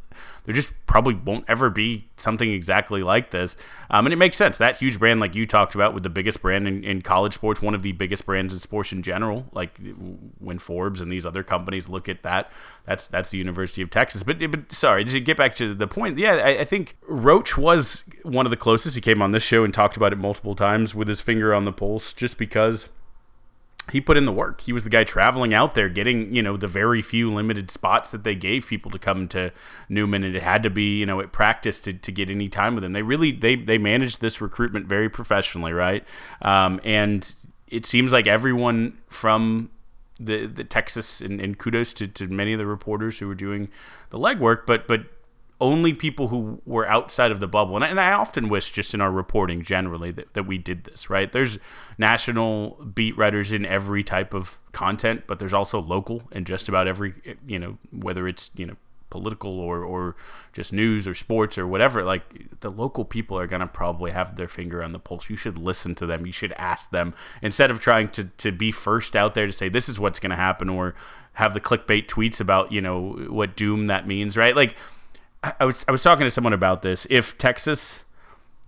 there 0.45 0.55
just 0.55 0.71
probably 0.85 1.13
won't 1.13 1.45
ever 1.47 1.69
be 1.69 2.07
something 2.17 2.51
exactly 2.51 3.01
like 3.01 3.29
this. 3.29 3.57
Um, 3.89 4.05
and 4.05 4.13
it 4.13 4.17
makes 4.17 4.37
sense. 4.37 4.57
That 4.57 4.77
huge 4.77 4.99
brand, 4.99 5.19
like 5.19 5.35
you 5.35 5.45
talked 5.45 5.75
about, 5.75 5.93
with 5.93 6.03
the 6.03 6.09
biggest 6.09 6.41
brand 6.41 6.67
in, 6.67 6.83
in 6.83 7.01
college 7.01 7.33
sports, 7.33 7.61
one 7.61 7.75
of 7.75 7.81
the 7.81 7.91
biggest 7.91 8.25
brands 8.25 8.53
in 8.53 8.59
sports 8.59 8.91
in 8.91 9.03
general. 9.03 9.45
Like 9.51 9.79
when 10.39 10.59
Forbes 10.59 11.01
and 11.01 11.11
these 11.11 11.25
other 11.25 11.43
companies 11.43 11.89
look 11.89 12.09
at 12.09 12.23
that, 12.23 12.51
that's 12.85 13.07
that's 13.07 13.29
the 13.29 13.37
University 13.37 13.81
of 13.81 13.89
Texas. 13.89 14.23
But, 14.23 14.39
but 14.39 14.71
sorry, 14.71 15.05
to 15.05 15.19
get 15.19 15.37
back 15.37 15.55
to 15.55 15.75
the 15.75 15.87
point, 15.87 16.17
yeah, 16.17 16.33
I, 16.33 16.59
I 16.59 16.63
think 16.63 16.97
Roach 17.07 17.57
was 17.57 18.03
one 18.23 18.45
of 18.45 18.49
the 18.49 18.57
closest. 18.57 18.95
He 18.95 19.01
came 19.01 19.21
on 19.21 19.31
this 19.31 19.43
show 19.43 19.63
and 19.63 19.73
talked 19.73 19.97
about 19.97 20.13
it 20.13 20.17
multiple 20.17 20.55
times 20.55 20.95
with 20.95 21.07
his 21.07 21.21
finger 21.21 21.53
on 21.53 21.65
the 21.65 21.71
pulse, 21.71 22.13
just 22.13 22.37
because 22.37 22.87
he 23.91 24.01
put 24.01 24.17
in 24.17 24.25
the 24.25 24.31
work. 24.31 24.61
He 24.61 24.73
was 24.73 24.83
the 24.83 24.89
guy 24.89 25.03
traveling 25.03 25.53
out 25.53 25.75
there, 25.75 25.89
getting 25.89 26.35
you 26.35 26.41
know 26.41 26.57
the 26.57 26.67
very 26.67 27.01
few 27.01 27.33
limited 27.33 27.71
spots 27.71 28.11
that 28.11 28.23
they 28.23 28.35
gave 28.35 28.67
people 28.67 28.91
to 28.91 28.99
come 28.99 29.27
to 29.29 29.51
Newman, 29.89 30.23
and 30.23 30.35
it 30.35 30.43
had 30.43 30.63
to 30.63 30.69
be 30.69 30.97
you 30.97 31.05
know 31.05 31.19
at 31.21 31.31
practice 31.31 31.81
to, 31.81 31.93
to 31.93 32.11
get 32.11 32.31
any 32.31 32.47
time 32.47 32.75
with 32.75 32.83
him. 32.83 32.93
They 32.93 33.01
really 33.01 33.31
they 33.31 33.55
they 33.55 33.77
managed 33.77 34.21
this 34.21 34.41
recruitment 34.41 34.87
very 34.87 35.09
professionally, 35.09 35.73
right? 35.73 36.03
Um, 36.41 36.79
and 36.83 37.29
it 37.67 37.85
seems 37.85 38.11
like 38.11 38.27
everyone 38.27 38.97
from 39.07 39.69
the 40.19 40.47
the 40.47 40.63
Texas 40.63 41.21
and, 41.21 41.39
and 41.39 41.57
kudos 41.57 41.93
to, 41.93 42.07
to 42.07 42.27
many 42.27 42.53
of 42.53 42.59
the 42.59 42.65
reporters 42.65 43.17
who 43.17 43.27
were 43.27 43.35
doing 43.35 43.69
the 44.09 44.17
legwork, 44.17 44.65
but 44.65 44.87
but 44.87 45.01
only 45.61 45.93
people 45.93 46.27
who 46.27 46.61
were 46.65 46.87
outside 46.87 47.31
of 47.31 47.39
the 47.39 47.47
bubble. 47.47 47.75
And 47.75 47.83
I, 47.83 47.87
and 47.89 47.99
I, 47.99 48.13
often 48.13 48.49
wish, 48.49 48.71
just 48.71 48.93
in 48.93 49.01
our 49.01 49.11
reporting 49.11 49.63
generally, 49.63 50.11
that, 50.11 50.33
that 50.33 50.43
we 50.43 50.57
did 50.57 50.85
this, 50.85 51.09
right? 51.09 51.31
There's 51.31 51.57
national 51.97 52.71
beat 52.93 53.17
writers 53.17 53.51
in 53.51 53.65
every 53.65 54.03
type 54.03 54.33
of 54.33 54.57
content, 54.71 55.23
but 55.27 55.39
there's 55.39 55.53
also 55.53 55.81
local 55.81 56.21
in 56.31 56.45
just 56.45 56.69
about 56.69 56.87
every, 56.87 57.13
you 57.45 57.59
know, 57.59 57.77
whether 57.91 58.27
it's, 58.27 58.51
you 58.55 58.65
know, 58.65 58.75
political 59.09 59.59
or, 59.59 59.83
or 59.83 60.15
just 60.53 60.71
news 60.71 61.07
or 61.07 61.15
sports 61.15 61.57
or 61.57 61.67
whatever. 61.67 62.03
Like 62.03 62.59
the 62.61 62.71
local 62.71 63.03
people 63.03 63.37
are 63.39 63.47
going 63.47 63.61
to 63.61 63.67
probably 63.67 64.11
have 64.11 64.35
their 64.35 64.47
finger 64.47 64.83
on 64.83 64.91
the 64.91 64.99
pulse. 64.99 65.29
You 65.29 65.35
should 65.35 65.57
listen 65.57 65.95
to 65.95 66.05
them. 66.05 66.25
You 66.25 66.31
should 66.31 66.53
ask 66.53 66.89
them 66.91 67.13
instead 67.41 67.71
of 67.71 67.79
trying 67.79 68.09
to, 68.09 68.25
to 68.37 68.51
be 68.51 68.71
first 68.71 69.15
out 69.15 69.33
there 69.33 69.47
to 69.47 69.53
say, 69.53 69.69
this 69.69 69.89
is 69.89 69.99
what's 69.99 70.19
going 70.19 70.29
to 70.29 70.35
happen 70.35 70.69
or 70.69 70.95
have 71.33 71.53
the 71.53 71.59
clickbait 71.59 72.07
tweets 72.07 72.39
about, 72.39 72.71
you 72.71 72.81
know, 72.81 73.11
what 73.29 73.55
doom 73.55 73.87
that 73.87 74.07
means, 74.07 74.37
right? 74.37 74.55
Like, 74.55 74.75
I 75.43 75.65
was 75.65 75.85
I 75.87 75.91
was 75.91 76.03
talking 76.03 76.25
to 76.25 76.31
someone 76.31 76.53
about 76.53 76.81
this. 76.81 77.07
If 77.09 77.37
Texas 77.37 78.03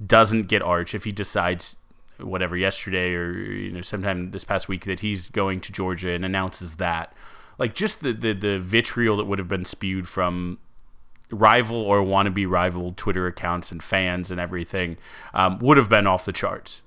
doesn't 0.06 0.44
get 0.44 0.62
Arch, 0.62 0.96
if 0.96 1.04
he 1.04 1.12
decides 1.12 1.76
whatever 2.18 2.56
yesterday 2.56 3.14
or 3.14 3.32
you 3.34 3.72
know 3.72 3.82
sometime 3.82 4.32
this 4.32 4.44
past 4.44 4.68
week 4.68 4.86
that 4.86 5.00
he's 5.00 5.30
going 5.30 5.62
to 5.62 5.72
Georgia 5.72 6.12
and 6.12 6.24
announces 6.24 6.76
that, 6.76 7.14
like 7.58 7.76
just 7.76 8.02
the 8.02 8.14
the, 8.14 8.34
the 8.34 8.60
vitriol 8.60 9.18
that 9.18 9.26
would 9.26 9.40
have 9.40 9.50
been 9.50 9.66
spewed 9.66 10.08
from 10.08 10.58
rival 11.30 11.78
or 11.78 12.02
wannabe 12.02 12.50
rival 12.50 12.94
Twitter 12.96 13.28
accounts 13.28 13.72
and 13.72 13.84
fans 13.84 14.32
and 14.32 14.40
everything 14.40 14.98
um, 15.34 15.60
would 15.60 15.78
have 15.78 15.90
been 15.90 16.08
off 16.08 16.26
the 16.26 16.34
charts 16.34 16.82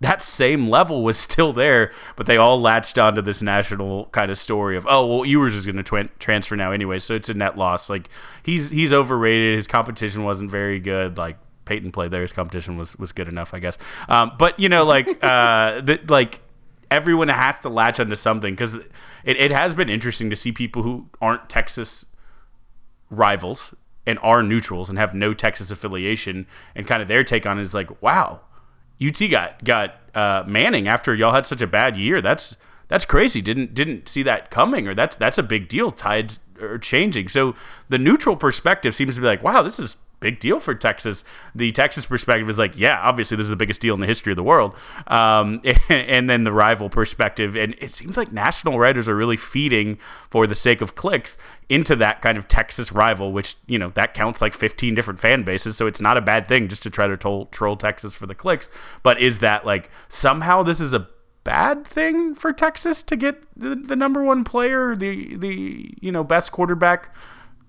that 0.00 0.22
same 0.22 0.68
level 0.68 1.02
was 1.02 1.18
still 1.18 1.52
there, 1.52 1.92
but 2.16 2.26
they 2.26 2.38
all 2.38 2.60
latched 2.60 2.98
onto 2.98 3.22
this 3.22 3.42
national 3.42 4.06
kind 4.06 4.30
of 4.30 4.38
story 4.38 4.76
of, 4.76 4.86
oh, 4.88 5.06
well, 5.06 5.26
Ewers 5.26 5.54
is 5.54 5.66
going 5.66 5.82
to 5.82 6.08
transfer 6.18 6.56
now 6.56 6.72
anyway, 6.72 6.98
so 6.98 7.14
it's 7.14 7.28
a 7.28 7.34
net 7.34 7.58
loss. 7.58 7.90
Like 7.90 8.08
he's 8.42 8.70
he's 8.70 8.92
overrated. 8.92 9.56
His 9.56 9.66
competition 9.66 10.24
wasn't 10.24 10.50
very 10.50 10.80
good. 10.80 11.18
Like 11.18 11.38
Peyton 11.66 11.92
played 11.92 12.10
there, 12.10 12.22
his 12.22 12.32
competition 12.32 12.78
was 12.78 12.96
was 12.96 13.12
good 13.12 13.28
enough, 13.28 13.52
I 13.52 13.58
guess. 13.58 13.76
Um, 14.08 14.32
but 14.38 14.58
you 14.58 14.68
know, 14.68 14.84
like 14.84 15.08
uh, 15.22 15.82
the, 15.82 16.00
like 16.08 16.40
everyone 16.90 17.28
has 17.28 17.60
to 17.60 17.68
latch 17.68 18.00
onto 18.00 18.16
something 18.16 18.52
because 18.52 18.74
it, 18.74 18.86
it 19.24 19.50
has 19.50 19.74
been 19.74 19.90
interesting 19.90 20.30
to 20.30 20.36
see 20.36 20.52
people 20.52 20.82
who 20.82 21.06
aren't 21.20 21.48
Texas 21.48 22.06
rivals 23.10 23.74
and 24.06 24.18
are 24.22 24.42
neutrals 24.42 24.88
and 24.88 24.98
have 24.98 25.14
no 25.14 25.34
Texas 25.34 25.70
affiliation 25.70 26.46
and 26.74 26.86
kind 26.86 27.02
of 27.02 27.08
their 27.08 27.22
take 27.22 27.46
on 27.46 27.58
it 27.58 27.62
is 27.62 27.74
like, 27.74 28.02
wow, 28.02 28.40
UT 29.04 29.18
got 29.30 29.62
got 29.64 29.94
uh, 30.14 30.44
Manning 30.46 30.88
after 30.88 31.14
y'all 31.14 31.32
had 31.32 31.46
such 31.46 31.62
a 31.62 31.66
bad 31.66 31.96
year. 31.96 32.20
That's 32.20 32.56
that's 32.88 33.04
crazy. 33.04 33.40
Didn't 33.40 33.74
didn't 33.74 34.08
see 34.08 34.24
that 34.24 34.50
coming, 34.50 34.88
or 34.88 34.94
that's 34.94 35.16
that's 35.16 35.38
a 35.38 35.42
big 35.42 35.68
deal. 35.68 35.90
Tides 35.90 36.40
are 36.60 36.78
changing. 36.78 37.28
So 37.28 37.54
the 37.88 37.98
neutral 37.98 38.36
perspective 38.36 38.94
seems 38.94 39.14
to 39.14 39.20
be 39.20 39.26
like, 39.26 39.42
wow, 39.42 39.62
this 39.62 39.78
is 39.78 39.96
big 40.20 40.38
deal 40.38 40.60
for 40.60 40.74
Texas. 40.74 41.24
The 41.54 41.72
Texas 41.72 42.06
perspective 42.06 42.48
is 42.48 42.58
like, 42.58 42.78
yeah, 42.78 43.00
obviously 43.02 43.36
this 43.36 43.44
is 43.44 43.50
the 43.50 43.56
biggest 43.56 43.80
deal 43.80 43.94
in 43.94 44.00
the 44.00 44.06
history 44.06 44.32
of 44.32 44.36
the 44.36 44.42
world. 44.42 44.76
Um, 45.06 45.62
and, 45.88 46.30
then 46.30 46.44
the 46.44 46.52
rival 46.52 46.88
perspective, 46.88 47.56
and 47.56 47.74
it 47.78 47.94
seems 47.94 48.16
like 48.16 48.30
national 48.30 48.78
writers 48.78 49.08
are 49.08 49.16
really 49.16 49.38
feeding 49.38 49.98
for 50.28 50.46
the 50.46 50.54
sake 50.54 50.82
of 50.82 50.94
clicks 50.94 51.38
into 51.68 51.96
that 51.96 52.20
kind 52.22 52.38
of 52.38 52.46
Texas 52.46 52.92
rival, 52.92 53.32
which 53.32 53.56
you 53.66 53.78
know 53.78 53.90
that 53.94 54.14
counts 54.14 54.40
like 54.40 54.54
15 54.54 54.94
different 54.94 55.18
fan 55.18 55.42
bases, 55.42 55.76
so 55.76 55.86
it's 55.86 56.00
not 56.00 56.16
a 56.16 56.20
bad 56.20 56.46
thing 56.46 56.68
just 56.68 56.84
to 56.84 56.90
try 56.90 57.06
to 57.06 57.16
troll, 57.16 57.46
troll 57.46 57.76
Texas 57.76 58.14
for 58.14 58.26
the 58.26 58.34
clicks. 58.34 58.68
But 59.02 59.20
is 59.20 59.38
that 59.38 59.64
like 59.66 59.90
somehow 60.08 60.62
this 60.62 60.80
is 60.80 60.94
a 60.94 61.08
bad 61.42 61.86
thing 61.86 62.34
for 62.34 62.52
Texas 62.52 63.02
to 63.04 63.16
get 63.16 63.42
the, 63.56 63.74
the 63.74 63.96
number 63.96 64.22
one 64.22 64.44
player, 64.44 64.94
the 64.94 65.36
the 65.36 65.94
you 66.00 66.12
know 66.12 66.22
best 66.22 66.52
quarterback 66.52 67.14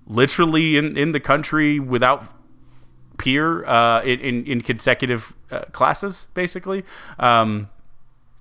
literally 0.08 0.78
in, 0.78 0.98
in 0.98 1.12
the 1.12 1.20
country 1.20 1.80
without 1.80 2.24
peer 3.22 3.64
uh, 3.66 4.02
in, 4.02 4.46
in 4.46 4.62
consecutive 4.62 5.32
uh, 5.52 5.62
classes, 5.72 6.28
basically. 6.34 6.84
Um, 7.20 7.70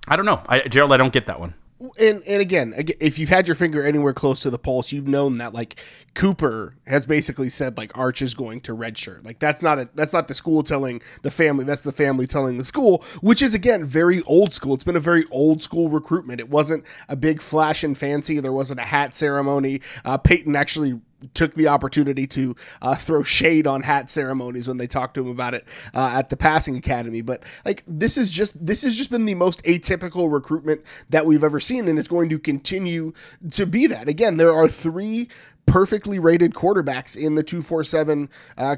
I 0.07 0.15
don't 0.15 0.25
know, 0.25 0.41
I, 0.47 0.61
Gerald. 0.61 0.91
I 0.91 0.97
don't 0.97 1.13
get 1.13 1.27
that 1.27 1.39
one. 1.39 1.53
And 1.99 2.21
and 2.27 2.41
again, 2.41 2.73
if 2.99 3.17
you've 3.17 3.29
had 3.29 3.47
your 3.47 3.55
finger 3.55 3.83
anywhere 3.83 4.13
close 4.13 4.41
to 4.41 4.51
the 4.51 4.59
pulse, 4.59 4.91
you've 4.91 5.07
known 5.07 5.39
that 5.39 5.51
like 5.51 5.83
Cooper 6.13 6.75
has 6.85 7.07
basically 7.07 7.49
said 7.49 7.75
like 7.75 7.97
Arch 7.97 8.21
is 8.21 8.35
going 8.35 8.61
to 8.61 8.75
redshirt. 8.75 9.25
Like 9.25 9.39
that's 9.39 9.63
not 9.63 9.79
a 9.79 9.89
that's 9.95 10.13
not 10.13 10.27
the 10.27 10.35
school 10.35 10.61
telling 10.61 11.01
the 11.23 11.31
family. 11.31 11.65
That's 11.65 11.81
the 11.81 11.91
family 11.91 12.27
telling 12.27 12.57
the 12.59 12.65
school, 12.65 13.03
which 13.21 13.41
is 13.41 13.55
again 13.55 13.83
very 13.83 14.21
old 14.23 14.53
school. 14.53 14.75
It's 14.75 14.83
been 14.83 14.95
a 14.95 14.99
very 14.99 15.25
old 15.31 15.63
school 15.63 15.89
recruitment. 15.89 16.39
It 16.39 16.49
wasn't 16.49 16.85
a 17.09 17.15
big 17.15 17.41
flash 17.41 17.83
and 17.83 17.97
fancy. 17.97 18.39
There 18.39 18.53
wasn't 18.53 18.79
a 18.79 18.83
hat 18.83 19.15
ceremony. 19.15 19.81
Uh, 20.05 20.19
Peyton 20.19 20.55
actually 20.55 20.99
took 21.33 21.53
the 21.53 21.67
opportunity 21.69 22.27
to 22.27 22.55
uh, 22.81 22.95
throw 22.95 23.23
shade 23.23 23.67
on 23.67 23.81
hat 23.81 24.09
ceremonies 24.09 24.67
when 24.67 24.77
they 24.77 24.87
talked 24.87 25.15
to 25.15 25.21
him 25.21 25.29
about 25.29 25.53
it 25.53 25.65
uh, 25.93 26.11
at 26.15 26.29
the 26.29 26.37
passing 26.37 26.77
academy. 26.77 27.21
But 27.21 27.43
like 27.65 27.83
this 27.87 28.17
is 28.17 28.29
just 28.29 28.63
this 28.63 28.83
has 28.83 28.95
just 28.97 29.11
been 29.11 29.25
the 29.25 29.35
most 29.35 29.63
atypical 29.63 30.31
recruitment 30.31 30.81
that 31.09 31.25
we've 31.25 31.43
ever 31.43 31.59
seen, 31.59 31.87
and 31.87 31.97
it's 31.97 32.07
going 32.07 32.29
to 32.29 32.39
continue 32.39 33.13
to 33.51 33.65
be 33.65 33.87
that. 33.87 34.07
Again, 34.07 34.37
there 34.37 34.53
are 34.53 34.67
three 34.67 35.29
perfectly 35.65 36.19
rated 36.19 36.53
quarterbacks 36.53 37.15
in 37.15 37.35
the 37.35 37.43
two 37.43 37.61
four 37.61 37.83
seven. 37.83 38.29
Uh, 38.57 38.77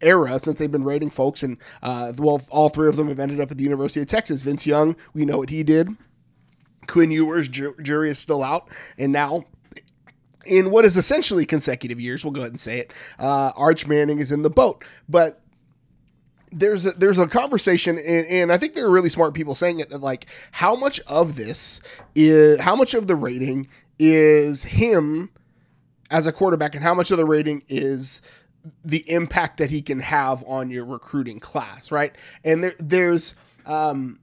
era 0.00 0.36
since 0.40 0.58
they've 0.58 0.72
been 0.72 0.82
rating 0.82 1.10
folks, 1.10 1.44
and 1.44 1.58
uh, 1.80 2.12
well, 2.18 2.42
all 2.50 2.68
three 2.68 2.88
of 2.88 2.96
them 2.96 3.06
have 3.06 3.20
ended 3.20 3.38
up 3.40 3.52
at 3.52 3.56
the 3.56 3.62
University 3.62 4.00
of 4.00 4.08
Texas. 4.08 4.42
Vince 4.42 4.66
Young, 4.66 4.96
we 5.14 5.24
know 5.24 5.38
what 5.38 5.48
he 5.48 5.62
did. 5.62 5.88
Quinn 6.88 7.12
Ewers' 7.12 7.48
ju- 7.48 7.76
jury 7.80 8.10
is 8.10 8.18
still 8.18 8.42
out, 8.42 8.68
and 8.98 9.12
now 9.12 9.44
in 10.44 10.70
what 10.70 10.84
is 10.84 10.96
essentially 10.96 11.46
consecutive 11.46 12.00
years, 12.00 12.24
we'll 12.24 12.32
go 12.32 12.40
ahead 12.40 12.52
and 12.52 12.60
say 12.60 12.80
it, 12.80 12.92
uh, 13.18 13.52
Arch 13.54 13.86
Manning 13.86 14.18
is 14.18 14.32
in 14.32 14.42
the 14.42 14.50
boat. 14.50 14.84
But 15.08 15.40
there's 16.52 16.84
a, 16.86 16.92
there's 16.92 17.18
a 17.18 17.26
conversation, 17.26 17.98
and, 17.98 18.26
and, 18.26 18.52
I 18.52 18.58
think 18.58 18.74
there 18.74 18.86
are 18.86 18.90
really 18.90 19.08
smart 19.08 19.34
people 19.34 19.54
saying 19.54 19.80
it 19.80 19.90
that 19.90 20.00
like 20.00 20.26
how 20.50 20.76
much 20.76 21.00
of 21.00 21.34
this 21.34 21.80
is 22.14 22.60
how 22.60 22.76
much 22.76 22.94
of 22.94 23.06
the 23.06 23.16
rating 23.16 23.68
is 23.98 24.62
him 24.62 25.30
as 26.10 26.26
a 26.26 26.32
quarterback, 26.32 26.74
and 26.74 26.84
how 26.84 26.94
much 26.94 27.10
of 27.10 27.16
the 27.16 27.24
rating 27.24 27.62
is 27.68 28.20
the 28.84 29.02
impact 29.10 29.58
that 29.58 29.70
he 29.70 29.82
can 29.82 29.98
have 30.00 30.44
on 30.46 30.70
your 30.70 30.84
recruiting 30.84 31.40
class, 31.40 31.90
right? 31.90 32.14
And 32.44 32.62
there 32.62 32.74
there's 32.78 33.34
um, 33.64 34.20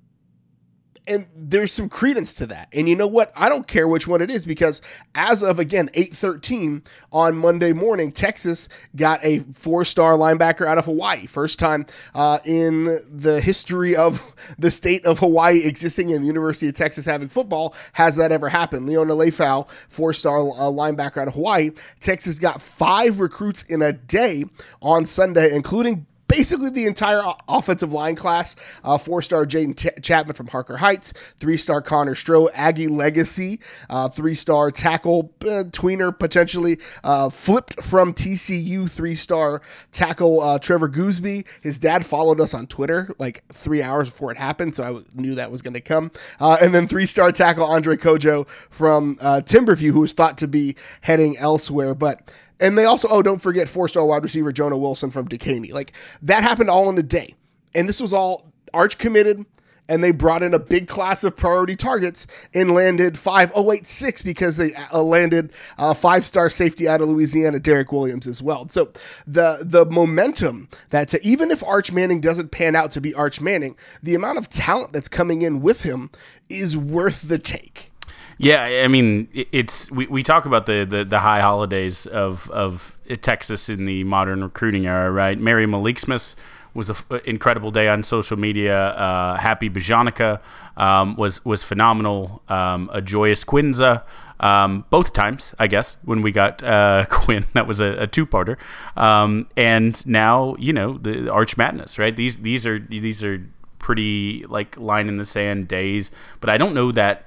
and 1.10 1.26
there's 1.36 1.74
some 1.74 1.90
credence 1.90 2.36
to 2.36 2.48
that. 2.48 2.70
And 2.72 2.88
you 2.88 2.96
know 2.96 3.08
what? 3.08 3.34
I 3.36 3.50
don't 3.50 3.68
care 3.68 3.88
which 3.88 4.08
one 4.08 4.22
it 4.22 4.30
is 4.30 4.46
because 4.46 4.82
as 5.16 5.44
of 5.44 5.60
again 5.60 5.90
8:13 5.94 6.84
on 7.12 7.36
Monday 7.36 7.74
morning, 7.74 8.12
Texas 8.12 8.70
got 8.96 9.26
a 9.26 9.40
four-star 9.40 10.14
linebacker 10.14 10.68
out 10.68 10.78
of 10.78 10.86
Hawaii, 10.86 11.26
first 11.26 11.58
time 11.58 11.88
uh, 12.14 12.40
in 12.46 13.00
the 13.12 13.42
history 13.42 13.96
of 13.96 14.22
the 14.60 14.70
state 14.70 15.06
of 15.06 15.18
Hawaii 15.20 15.64
existing 15.64 16.14
and 16.14 16.24
the 16.24 16.28
University 16.28 16.70
of 16.70 16.76
Texas 16.76 17.06
having 17.06 17.28
football 17.28 17.74
has 17.92 18.18
that 18.18 18.32
ever 18.32 18.48
happened. 18.48 18.88
Liona 18.88 19.18
Lefau, 19.18 19.68
four-star 19.90 20.38
uh, 20.38 20.42
linebacker 20.72 21.18
out 21.18 21.28
of 21.28 21.34
Hawaii. 21.34 21.72
Texas 22.00 22.38
got 22.38 22.62
five 22.62 23.20
recruits 23.20 23.64
in 23.64 23.82
a 23.82 23.92
day 23.92 24.46
on 24.82 25.06
Sunday, 25.06 25.56
including 25.56 26.06
basically 26.30 26.70
the 26.70 26.86
entire 26.86 27.22
offensive 27.50 27.92
line 27.92 28.16
class. 28.16 28.56
Uh, 28.84 28.98
four 28.98 29.22
star 29.22 29.46
Jaden 29.46 29.76
Ch- 29.76 30.00
Chatman 30.02 30.36
from 30.36 30.48
Harker 30.48 30.78
Heights, 30.78 31.14
three 31.40 31.58
star 31.58 31.82
Connor 31.82 32.16
Stroh, 32.16 32.50
Aggie 32.54 32.88
Legacy, 32.88 33.60
uh, 33.90 34.08
three 34.08 34.36
star 34.36 34.72
tackle 34.72 35.34
uh, 35.42 35.66
tweener 35.66 36.18
potentially, 36.18 36.80
uh, 37.04 37.30
flipped 37.30 37.84
from 37.84 38.14
TCU, 38.14 38.90
three 38.90 39.16
star 39.16 39.62
tackle 39.92 40.42
uh, 40.42 40.60
Trevor 40.60 40.88
Goosby. 40.88 41.46
His 41.62 41.80
dad 41.80 42.06
followed 42.06 42.40
us 42.40 42.54
on 42.54 42.68
Twitter 42.68 43.14
like 43.20 43.44
three 43.52 43.82
hours 43.82 44.10
before 44.10 44.32
it 44.32 44.38
happened, 44.38 44.76
so 44.76 44.84
I 44.84 44.88
w- 44.88 45.06
knew 45.14 45.36
that 45.36 45.52
was 45.52 45.62
going 45.64 45.74
to 45.74 45.82
come. 45.82 46.12
Uh, 46.40 46.58
and 46.62 46.74
then 46.74 46.88
three 46.88 47.08
star 47.08 47.32
tackle 47.32 47.66
Andre 47.66 47.98
Cojoe 47.98 48.48
from 48.70 49.16
Timberview, 49.16 49.92
who 49.92 50.02
was 50.02 50.14
thought 50.14 50.38
to 50.38 50.48
be 50.48 50.76
heading 51.02 51.38
elsewhere, 51.38 51.96
but 51.96 52.32
and 52.60 52.78
they 52.78 52.86
also, 52.86 53.08
oh, 53.10 53.22
don't 53.22 53.42
forget 53.42 53.70
four 53.70 53.88
star 53.88 54.06
wide 54.06 54.24
receiver 54.24 54.52
Jonah 54.52 54.78
Wilson 54.78 55.12
from 55.12 55.28
Dekaney. 55.28 55.72
Like 55.72 55.94
that 56.24 56.44
happened 56.44 56.70
all 56.70 56.90
in 56.90 56.98
a 56.98 57.04
day. 57.04 57.36
And 57.74 57.88
this 57.88 58.02
was 58.02 58.14
all 58.14 58.52
arch 58.74 58.98
committed. 58.98 59.46
And 59.88 60.04
they 60.04 60.12
brought 60.12 60.44
in 60.44 60.54
a 60.54 60.60
big 60.60 60.88
class 60.88 61.24
of 61.24 61.36
priority 61.36 61.76
targets 61.76 62.28
and 62.54 62.76
landed 62.76 63.18
5086 63.18 64.22
because 64.22 64.56
they 64.56 64.76
uh, 64.76 65.02
landed 65.02 65.52
uh, 65.80 65.96
five 65.96 66.28
star 66.28 66.52
safety 66.52 66.88
out 66.88 67.02
of 67.02 67.10
Louisiana, 67.10 67.60
Derek 67.60 67.92
Williams, 67.92 68.28
as 68.28 68.40
well. 68.40 68.68
So 68.68 68.92
the 69.26 69.58
the 69.64 69.86
momentum 69.86 70.70
that 70.92 71.08
to, 71.08 71.28
even 71.28 71.50
if 71.50 71.64
Arch 71.64 71.92
Manning 71.92 72.22
doesn't 72.22 72.52
pan 72.52 72.76
out 72.76 72.92
to 72.92 73.02
be 73.02 73.16
Arch 73.16 73.42
Manning, 73.42 73.78
the 74.04 74.14
amount 74.14 74.38
of 74.38 74.48
talent 74.48 74.94
that's 74.94 75.08
coming 75.08 75.42
in 75.42 75.60
with 75.60 75.82
him 75.82 76.12
is 76.50 76.78
worth 76.78 77.28
the 77.28 77.40
take. 77.40 77.92
Yeah, 78.42 78.62
I 78.64 78.88
mean, 78.88 79.28
it's 79.34 79.92
we, 79.92 80.08
we 80.08 80.24
talk 80.24 80.46
about 80.46 80.66
the, 80.66 80.86
the, 80.90 81.04
the 81.04 81.20
high 81.20 81.42
holidays 81.42 82.06
of 82.06 82.50
of 82.50 82.98
Texas 83.22 83.68
in 83.68 83.84
the 83.84 84.06
modern 84.06 84.42
recruiting 84.42 84.86
era, 84.88 85.12
right? 85.12 85.38
Mary 85.38 85.66
Malik-Smith 85.66 86.36
was 86.74 86.90
an 86.90 86.96
incredible 87.26 87.72
day 87.72 87.90
on 87.90 88.02
social 88.02 88.38
media. 88.38 88.78
Uh, 88.92 89.36
Happy 89.36 89.70
Bajanica 89.70 90.40
um, 90.78 91.18
was 91.18 91.44
was 91.44 91.64
phenomenal. 91.64 92.42
Um, 92.48 92.90
a 92.94 93.02
joyous 93.02 93.44
Quinza. 93.44 94.04
Um, 94.40 94.86
both 94.90 95.12
times, 95.12 95.54
I 95.60 95.68
guess, 95.68 95.98
when 96.06 96.22
we 96.22 96.32
got 96.32 96.64
uh, 96.64 97.08
Quinn, 97.10 97.46
that 97.56 97.68
was 97.68 97.82
a, 97.82 98.04
a 98.04 98.08
two-parter. 98.08 98.56
Um, 98.96 99.48
and 99.58 99.94
now, 100.08 100.56
you 100.58 100.72
know, 100.72 100.98
the 100.98 101.30
Arch 101.30 101.58
Madness, 101.58 102.00
right? 102.00 102.16
These 102.16 102.38
these 102.38 102.66
are 102.66 102.80
these 102.80 103.22
are 103.22 103.46
pretty 103.80 104.46
like 104.48 104.78
line 104.78 105.10
in 105.10 105.18
the 105.18 105.26
sand 105.26 105.68
days, 105.68 106.10
but 106.40 106.50
I 106.50 106.56
don't 106.58 106.74
know 106.74 106.94
that 106.94 107.26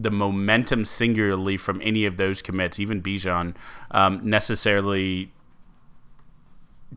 the 0.00 0.10
momentum 0.10 0.84
singularly 0.84 1.56
from 1.56 1.80
any 1.82 2.06
of 2.06 2.16
those 2.16 2.40
commits, 2.40 2.78
even 2.78 3.02
Bijan, 3.02 3.54
um, 3.90 4.30
necessarily 4.30 5.32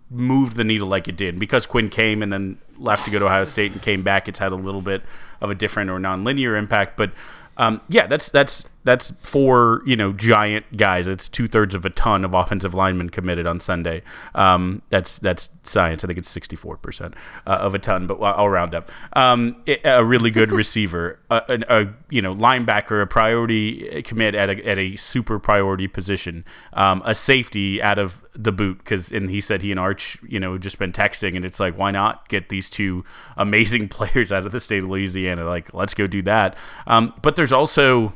moved 0.10 0.56
the 0.56 0.64
needle 0.64 0.88
like 0.88 1.08
it 1.08 1.18
did. 1.18 1.40
Because 1.40 1.66
Quinn 1.66 1.90
came 1.90 2.22
and 2.22 2.32
then 2.32 2.58
left 2.78 3.06
to 3.06 3.12
go 3.12 3.20
to 3.20 3.26
Ohio 3.26 3.44
State 3.44 3.72
and 3.72 3.82
came 3.82 4.04
back, 4.04 4.28
it's 4.28 4.40
had 4.40 4.52
a 4.52 4.56
little 4.56 4.82
bit 4.82 5.02
of 5.42 5.50
a 5.50 5.56
different 5.56 5.90
or 5.90 6.00
nonlinear 6.00 6.58
impact. 6.58 6.96
But 6.96 7.12
um, 7.58 7.82
yeah, 7.90 8.08
that's 8.08 8.30
that's 8.30 8.66
that's 8.84 9.14
four 9.24 9.82
you 9.86 9.96
know 9.96 10.12
giant 10.14 10.66
guys. 10.76 11.08
It's 11.08 11.30
two 11.30 11.48
thirds 11.48 11.76
of 11.76 11.86
a 11.86 11.90
ton 11.90 12.26
of 12.26 12.34
offensive 12.34 12.74
linemen 12.74 13.10
committed 13.10 13.46
on 13.46 13.60
Sunday. 13.60 14.04
Um, 14.34 14.82
that's 14.90 15.20
that's 15.20 15.50
science. 15.64 16.04
I 16.04 16.08
think 16.08 16.20
it's 16.20 16.30
64 16.30 16.78
percent 16.78 17.16
uh, 17.46 17.52
of 17.52 17.76
a 17.76 17.80
ton, 17.80 18.08
but 18.08 18.16
I'll 18.22 18.50
round 18.50 18.76
up. 18.76 18.92
Um, 19.14 19.64
a 19.84 20.04
really 20.04 20.32
good 20.32 20.52
receiver, 20.62 21.20
a, 21.30 21.44
a, 21.48 21.82
a, 21.82 21.94
you 22.10 22.22
know 22.22 22.36
linebacker, 22.36 23.02
a 23.02 23.08
priority 23.08 24.02
commit 24.04 24.36
at 24.36 24.50
a 24.50 24.68
at 24.68 24.78
a 24.78 24.96
super 24.96 25.40
priority 25.40 25.88
position, 25.88 26.46
um, 26.74 27.02
a 27.06 27.14
safety 27.14 27.82
out 27.82 28.00
of 28.00 28.22
the 28.34 28.52
boot 28.52 28.78
because 28.78 29.12
and 29.12 29.30
he 29.30 29.42
said 29.42 29.62
he 29.62 29.72
and 29.72 29.80
Arch 29.80 30.18
you 30.28 30.40
know 30.40 30.58
just 30.58 30.80
been 30.80 30.94
texting 30.94 31.36
and 31.36 31.44
it's 31.44 31.60
like 31.60 31.78
why 31.78 31.92
not 31.92 32.30
get 32.30 32.48
these 32.48 32.70
two 32.70 33.04
amazing 33.36 33.88
players 33.90 34.32
out 34.32 34.46
of 34.46 34.52
the 34.52 34.60
state 34.60 34.84
of 34.84 34.90
Louisiana 34.90 35.46
like 35.46 35.74
let's 35.74 35.94
go 35.94 36.08
do 36.08 36.22
that. 36.24 36.56
Um, 36.88 37.14
but 37.22 37.36
there's 37.36 37.52
also 37.52 38.14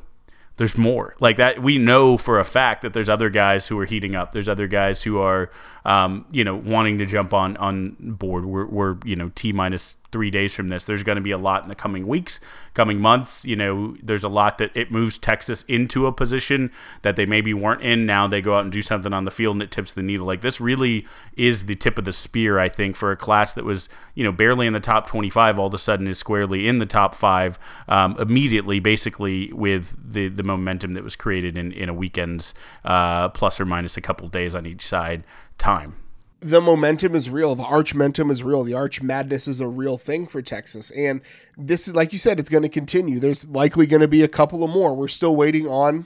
there's 0.58 0.78
more. 0.78 1.16
Like 1.20 1.38
that 1.38 1.62
we 1.62 1.78
know 1.78 2.18
for 2.18 2.40
a 2.40 2.46
fact 2.46 2.84
that 2.84 2.94
there's 2.94 3.10
other 3.10 3.30
guys 3.30 3.68
who 3.68 3.80
are 3.80 3.86
heating 3.86 4.16
up. 4.16 4.32
There's 4.32 4.50
other 4.50 4.68
guys 4.68 5.02
who 5.02 5.20
are 5.20 5.52
um, 5.84 6.26
you 6.32 6.44
know 6.44 6.56
wanting 6.56 7.00
to 7.00 7.06
jump 7.06 7.34
on 7.34 7.58
on 7.58 7.96
board. 8.00 8.46
We're, 8.46 8.66
we're 8.66 8.98
you 9.04 9.16
know 9.16 9.32
t 9.36 9.52
minus 9.52 9.98
three 10.12 10.32
days 10.32 10.54
from 10.54 10.70
this. 10.70 10.86
There's 10.86 11.04
going 11.04 11.18
to 11.18 11.22
be 11.22 11.32
a 11.32 11.38
lot 11.38 11.64
in 11.64 11.70
the 11.70 11.76
coming 11.76 12.08
weeks 12.08 12.40
coming 12.74 13.00
months. 13.00 13.44
You 13.46 13.58
know 13.58 13.98
there's 14.02 14.24
a 14.24 14.30
lot 14.30 14.60
that 14.60 14.72
it 14.76 14.92
moves 14.92 15.18
texas 15.18 15.64
into 15.68 16.08
a 16.08 16.14
position 16.14 16.72
that 17.02 17.16
they 17.16 17.26
maybe 17.26 17.54
weren't 17.54 17.82
in. 17.82 18.06
Now 18.06 18.28
they 18.28 18.42
go 18.42 18.56
out 18.56 18.64
and 18.64 18.72
do 18.72 18.82
something 18.82 19.12
on 19.12 19.26
the 19.26 19.32
field 19.32 19.56
and 19.56 19.64
it 19.64 19.72
tips 19.72 19.94
the 19.94 20.04
needle. 20.04 20.26
Like 20.26 20.42
this 20.42 20.62
really 20.62 21.06
is 21.36 21.66
the 21.66 21.76
tip 21.76 21.98
of 21.98 22.06
the 22.06 22.14
spear 22.14 22.58
i 22.58 22.70
think 22.70 22.96
for 22.96 23.12
a 23.12 23.18
class 23.18 23.54
that 23.54 23.66
was 23.66 23.90
you 24.14 24.24
know 24.24 24.32
barely 24.32 24.68
in 24.68 24.74
the 24.74 24.80
top 24.80 25.08
25 25.08 25.60
all 25.60 25.68
of 25.68 25.74
a 25.74 25.78
sudden 25.78 26.08
is 26.08 26.18
squarely 26.18 26.68
in 26.68 26.80
the 26.80 26.86
top 26.86 27.16
five 27.16 27.60
um, 27.88 28.16
immediately 28.20 28.80
basically 28.80 29.52
with 29.52 29.96
the 30.12 30.30
the 30.30 30.44
momentum 30.46 30.94
that 30.94 31.04
was 31.04 31.16
created 31.16 31.58
in, 31.58 31.72
in 31.72 31.90
a 31.90 31.94
weekend's 31.94 32.54
uh, 32.84 33.30
plus 33.30 33.60
or 33.60 33.66
minus 33.66 33.98
a 33.98 34.02
couple 34.02 34.28
days 34.28 34.56
on 34.56 34.66
each 34.66 34.86
side 34.86 35.24
time. 35.58 35.96
The 36.42 36.62
momentum 36.62 37.16
is 37.16 37.30
real. 37.30 37.56
The 37.56 37.64
arch 37.64 37.96
momentum 37.96 38.30
is 38.30 38.44
real. 38.44 38.64
The 38.64 38.76
arch 38.76 39.02
madness 39.02 39.48
is 39.48 39.62
a 39.62 39.68
real 39.68 39.98
thing 39.98 40.28
for 40.28 40.42
Texas. 40.42 40.92
And 40.92 41.22
this 41.58 41.88
is, 41.88 41.96
like 41.96 42.14
you 42.14 42.20
said, 42.20 42.40
it's 42.40 42.50
going 42.50 42.64
to 42.64 42.70
continue. 42.70 43.20
There's 43.20 43.46
likely 43.46 43.88
going 43.88 44.02
to 44.02 44.08
be 44.08 44.24
a 44.24 44.28
couple 44.28 44.64
of 44.64 44.70
more. 44.70 44.96
We're 44.96 45.08
still 45.08 45.36
waiting 45.36 45.68
on 45.68 46.06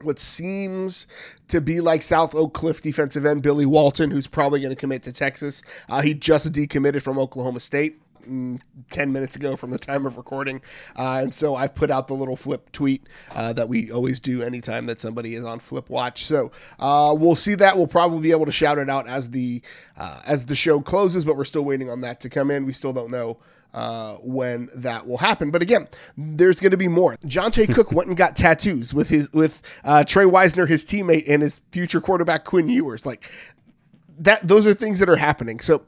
what 0.00 0.18
seems 0.18 1.06
to 1.48 1.60
be 1.60 1.80
like 1.80 2.02
South 2.02 2.34
Oak 2.34 2.54
Cliff 2.54 2.82
defensive 2.82 3.26
end 3.26 3.42
Billy 3.42 3.66
Walton, 3.66 4.10
who's 4.10 4.26
probably 4.26 4.60
going 4.60 4.74
to 4.74 4.76
commit 4.76 5.04
to 5.04 5.12
Texas. 5.12 5.62
Uh, 5.88 6.00
he 6.00 6.14
just 6.14 6.50
decommitted 6.52 7.02
from 7.02 7.18
Oklahoma 7.18 7.60
State. 7.60 8.00
Mm, 8.26 8.60
10 8.90 9.12
minutes 9.12 9.36
ago 9.36 9.56
from 9.56 9.70
the 9.70 9.78
time 9.78 10.06
of 10.06 10.16
recording. 10.16 10.62
Uh, 10.96 11.20
and 11.22 11.34
so 11.34 11.56
I've 11.56 11.74
put 11.74 11.90
out 11.90 12.06
the 12.06 12.14
little 12.14 12.36
flip 12.36 12.70
tweet 12.70 13.06
uh, 13.30 13.52
that 13.54 13.68
we 13.68 13.90
always 13.90 14.20
do 14.20 14.42
anytime 14.42 14.86
that 14.86 15.00
somebody 15.00 15.34
is 15.34 15.44
on 15.44 15.58
Flip 15.58 15.88
Watch. 15.88 16.24
So 16.26 16.52
uh, 16.78 17.14
we'll 17.18 17.36
see 17.36 17.56
that. 17.56 17.76
We'll 17.76 17.86
probably 17.86 18.20
be 18.20 18.30
able 18.30 18.46
to 18.46 18.52
shout 18.52 18.78
it 18.78 18.88
out 18.88 19.08
as 19.08 19.30
the 19.30 19.62
uh, 19.96 20.20
as 20.24 20.46
the 20.46 20.54
show 20.54 20.80
closes, 20.80 21.24
but 21.24 21.36
we're 21.36 21.44
still 21.44 21.64
waiting 21.64 21.90
on 21.90 22.02
that 22.02 22.20
to 22.20 22.28
come 22.28 22.50
in. 22.50 22.66
We 22.66 22.72
still 22.72 22.92
don't 22.92 23.10
know. 23.10 23.38
Uh, 23.74 24.16
when 24.16 24.68
that 24.74 25.08
will 25.08 25.16
happen, 25.16 25.50
but 25.50 25.62
again, 25.62 25.88
there's 26.18 26.60
going 26.60 26.72
to 26.72 26.76
be 26.76 26.88
more. 26.88 27.16
Johntay 27.24 27.74
Cook 27.74 27.90
went 27.90 28.08
and 28.08 28.18
got 28.18 28.36
tattoos 28.36 28.92
with 28.92 29.08
his 29.08 29.32
with 29.32 29.62
uh, 29.82 30.04
Tre 30.04 30.26
Wisner, 30.26 30.66
his 30.66 30.84
teammate, 30.84 31.24
and 31.26 31.40
his 31.40 31.62
future 31.70 32.02
quarterback 32.02 32.44
Quinn 32.44 32.68
Ewers. 32.68 33.06
Like 33.06 33.30
that, 34.18 34.46
those 34.46 34.66
are 34.66 34.74
things 34.74 35.00
that 35.00 35.08
are 35.08 35.16
happening. 35.16 35.60
So 35.60 35.82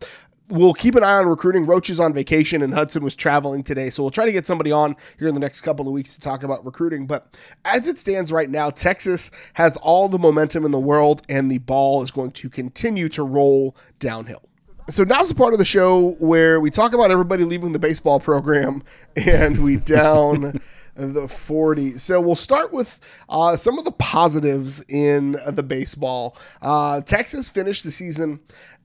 we'll 0.48 0.74
keep 0.74 0.94
an 0.94 1.02
eye 1.02 1.18
on 1.18 1.26
recruiting. 1.26 1.66
Roach 1.66 1.90
is 1.90 2.00
on 2.00 2.12
vacation 2.12 2.62
and 2.62 2.72
Hudson 2.72 3.02
was 3.02 3.14
traveling 3.14 3.62
today, 3.62 3.90
so 3.90 4.02
we'll 4.02 4.10
try 4.10 4.26
to 4.26 4.32
get 4.32 4.46
somebody 4.46 4.72
on 4.72 4.96
here 5.18 5.28
in 5.28 5.34
the 5.34 5.40
next 5.40 5.62
couple 5.62 5.86
of 5.86 5.92
weeks 5.92 6.14
to 6.14 6.20
talk 6.20 6.42
about 6.42 6.64
recruiting. 6.64 7.06
But 7.06 7.36
as 7.64 7.86
it 7.86 7.98
stands 7.98 8.30
right 8.30 8.48
now, 8.48 8.70
Texas 8.70 9.30
has 9.54 9.76
all 9.76 10.08
the 10.08 10.18
momentum 10.18 10.64
in 10.64 10.70
the 10.70 10.80
world, 10.80 11.22
and 11.28 11.50
the 11.50 11.58
ball 11.58 12.02
is 12.02 12.10
going 12.10 12.32
to 12.32 12.50
continue 12.50 13.08
to 13.10 13.22
roll 13.22 13.76
downhill. 13.98 14.42
So 14.90 15.02
now's 15.02 15.30
the 15.30 15.34
part 15.34 15.54
of 15.54 15.58
the 15.58 15.64
show 15.64 16.10
where 16.18 16.60
we 16.60 16.70
talk 16.70 16.92
about 16.92 17.10
everybody 17.10 17.44
leaving 17.44 17.72
the 17.72 17.78
baseball 17.78 18.20
program 18.20 18.82
and 19.16 19.64
we 19.64 19.78
down 19.78 20.60
the 20.94 21.28
40. 21.28 21.98
So 21.98 22.20
we'll 22.20 22.34
start 22.34 22.72
with 22.72 23.00
uh, 23.28 23.56
some 23.56 23.78
of 23.78 23.84
the 23.84 23.92
positives 23.92 24.82
in 24.86 25.38
the 25.46 25.62
baseball. 25.62 26.36
Uh, 26.60 27.00
Texas 27.00 27.48
finished 27.48 27.84
the 27.84 27.90
season 27.90 28.40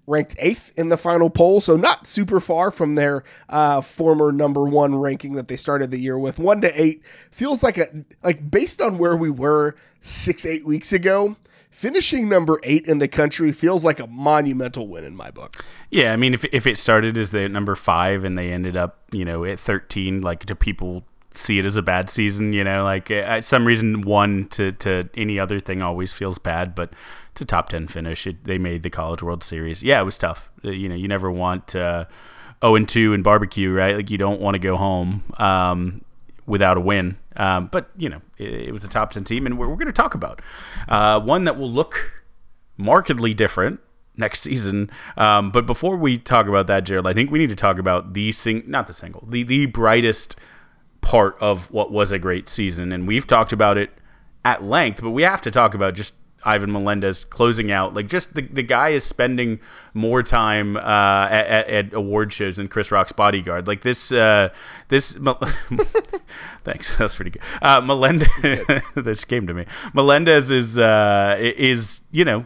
ranked 0.10 0.36
eighth 0.40 0.74
in 0.76 0.90
the 0.90 0.98
final 0.98 1.30
poll, 1.30 1.62
so 1.62 1.78
not 1.78 2.08
super 2.08 2.40
far 2.40 2.72
from 2.72 2.96
their 2.96 3.24
uh, 3.48 3.82
former 3.82 4.32
number 4.32 4.64
one 4.64 4.96
ranking 4.96 5.34
that 5.34 5.48
they 5.48 5.58
started 5.58 5.92
the 5.92 6.00
year 6.00 6.18
with. 6.18 6.40
One 6.40 6.62
to 6.62 6.82
eight 6.82 7.04
feels 7.32 7.64
like 7.64 7.78
a 7.78 7.88
like 8.24 8.50
based 8.50 8.82
on 8.82 8.98
where 8.98 9.16
we 9.16 9.30
were 9.30 9.76
six 10.02 10.46
eight 10.46 10.66
weeks 10.66 10.92
ago. 10.92 11.36
Finishing 11.70 12.28
number 12.28 12.60
eight 12.64 12.88
in 12.88 12.98
the 12.98 13.08
country 13.08 13.52
feels 13.52 13.86
like 13.86 14.00
a 14.00 14.08
monumental 14.08 14.88
win 14.88 15.06
in 15.06 15.16
my 15.16 15.32
book. 15.32 15.64
Yeah, 15.92 16.12
I 16.12 16.18
mean, 16.18 16.34
if 16.34 16.44
if 16.52 16.68
it 16.68 16.78
started 16.78 17.18
as 17.18 17.32
the 17.32 17.48
number 17.48 17.76
five 17.76 18.24
and 18.24 18.38
they 18.38 18.52
ended 18.52 18.76
up, 18.76 19.00
you 19.12 19.24
know, 19.24 19.46
at 19.46 19.60
13, 19.60 20.22
like 20.22 20.46
do 20.46 20.56
people 20.56 21.06
see 21.32 21.60
it 21.60 21.66
as 21.66 21.78
a 21.78 21.82
bad 21.82 22.10
season? 22.10 22.52
You 22.52 22.64
know, 22.64 22.84
like 22.84 23.12
uh, 23.12 23.40
some 23.42 23.66
reason 23.66 24.02
one 24.02 24.48
to 24.50 24.72
to 24.74 25.08
any 25.16 25.40
other 25.40 25.60
thing 25.60 25.82
always 25.82 26.12
feels 26.12 26.40
bad, 26.40 26.76
but 26.76 26.92
it's 27.40 27.44
a 27.44 27.46
top 27.46 27.70
10 27.70 27.88
finish. 27.88 28.28
It, 28.28 28.44
they 28.44 28.58
made 28.58 28.84
the 28.84 28.90
College 28.90 29.24
World 29.24 29.46
Series. 29.46 29.82
Yeah, 29.82 30.02
it 30.02 30.04
was 30.04 30.18
tough. 30.18 30.50
Uh, 30.66 30.72
you 30.72 30.90
know, 30.90 30.96
you 30.96 31.08
never 31.08 31.32
want 31.32 31.74
uh, 31.74 32.04
0 32.62 32.76
and 32.76 32.90
2 32.90 33.14
in 33.14 33.24
barbecue, 33.24 33.72
right? 33.72 33.96
Like 33.96 34.12
you 34.12 34.18
don't 34.18 34.42
want 34.42 34.56
to 34.56 34.60
go 34.60 34.76
home 34.76 35.24
um, 35.38 36.04
without 36.46 36.76
a 36.76 36.82
win. 36.82 37.16
Um, 37.38 37.68
but 37.68 37.90
you 37.96 38.10
know, 38.10 38.22
it, 38.38 38.50
it, 38.50 38.72
was 38.74 38.84
a 38.84 38.90
top 38.90 39.12
10 39.12 39.24
team, 39.24 39.46
and 39.46 39.58
we're, 39.58 39.70
we're 39.70 39.78
going 39.78 39.88
to 39.88 39.94
talk 39.94 40.16
about 40.16 40.42
uh, 40.90 41.22
one 41.22 41.46
that 41.46 41.58
will 41.58 41.72
look 41.72 42.22
markedly 42.76 43.34
different 43.34 43.80
next 44.18 44.42
season. 44.42 44.92
Um, 45.16 45.52
but 45.52 45.66
before 45.66 45.96
we 45.96 46.18
talk 46.18 46.48
about 46.48 46.68
that, 46.68 46.84
Gerald, 46.84 47.08
I 47.08 47.14
think 47.14 47.32
we 47.32 47.40
need 47.40 47.50
to 47.50 47.56
talk 47.56 47.80
about 47.80 48.14
the 48.14 48.34
sing, 48.34 48.64
not 48.68 48.88
the 48.88 48.94
single, 48.94 49.24
the 49.30 49.44
the 49.44 49.66
brightest 49.68 50.36
part 51.00 51.38
of 51.40 51.72
what 51.72 51.90
was 51.90 52.12
a 52.12 52.20
great 52.20 52.50
season, 52.50 52.92
and 52.92 53.08
we've 53.08 53.26
talked 53.26 53.54
about 53.54 53.78
it 53.78 53.92
at 54.44 54.62
length. 54.62 55.02
But 55.02 55.12
we 55.12 55.24
have 55.24 55.44
to 55.44 55.52
talk 55.52 55.74
about 55.74 55.94
just 55.94 56.14
Ivan 56.44 56.72
Melendez 56.72 57.26
closing 57.26 57.72
out. 57.72 57.94
Like 57.94 58.08
just 58.08 58.34
the 58.34 58.42
the 58.42 58.64
guy 58.64 58.90
is 58.90 59.04
spending 59.04 59.60
more 59.94 60.24
time 60.24 60.78
uh, 60.78 61.28
at, 61.30 61.68
at, 61.68 61.94
award 61.94 62.32
shows 62.32 62.56
than 62.56 62.68
Chris 62.68 62.92
Rock's 62.92 63.12
bodyguard. 63.12 63.68
Like 63.68 63.82
this 63.82 64.12
uh, 64.12 64.50
this. 64.88 65.12
thanks, 66.64 66.96
that's 66.96 67.16
pretty 67.16 67.32
good. 67.32 67.42
Uh, 67.62 67.82
Melendez, 67.82 68.30
this 68.96 69.26
came 69.26 69.48
to 69.48 69.54
me. 69.54 69.66
Melendez 69.94 70.52
is 70.52 70.78
uh, 70.78 71.38
is 71.40 72.02
you 72.12 72.26
know 72.26 72.46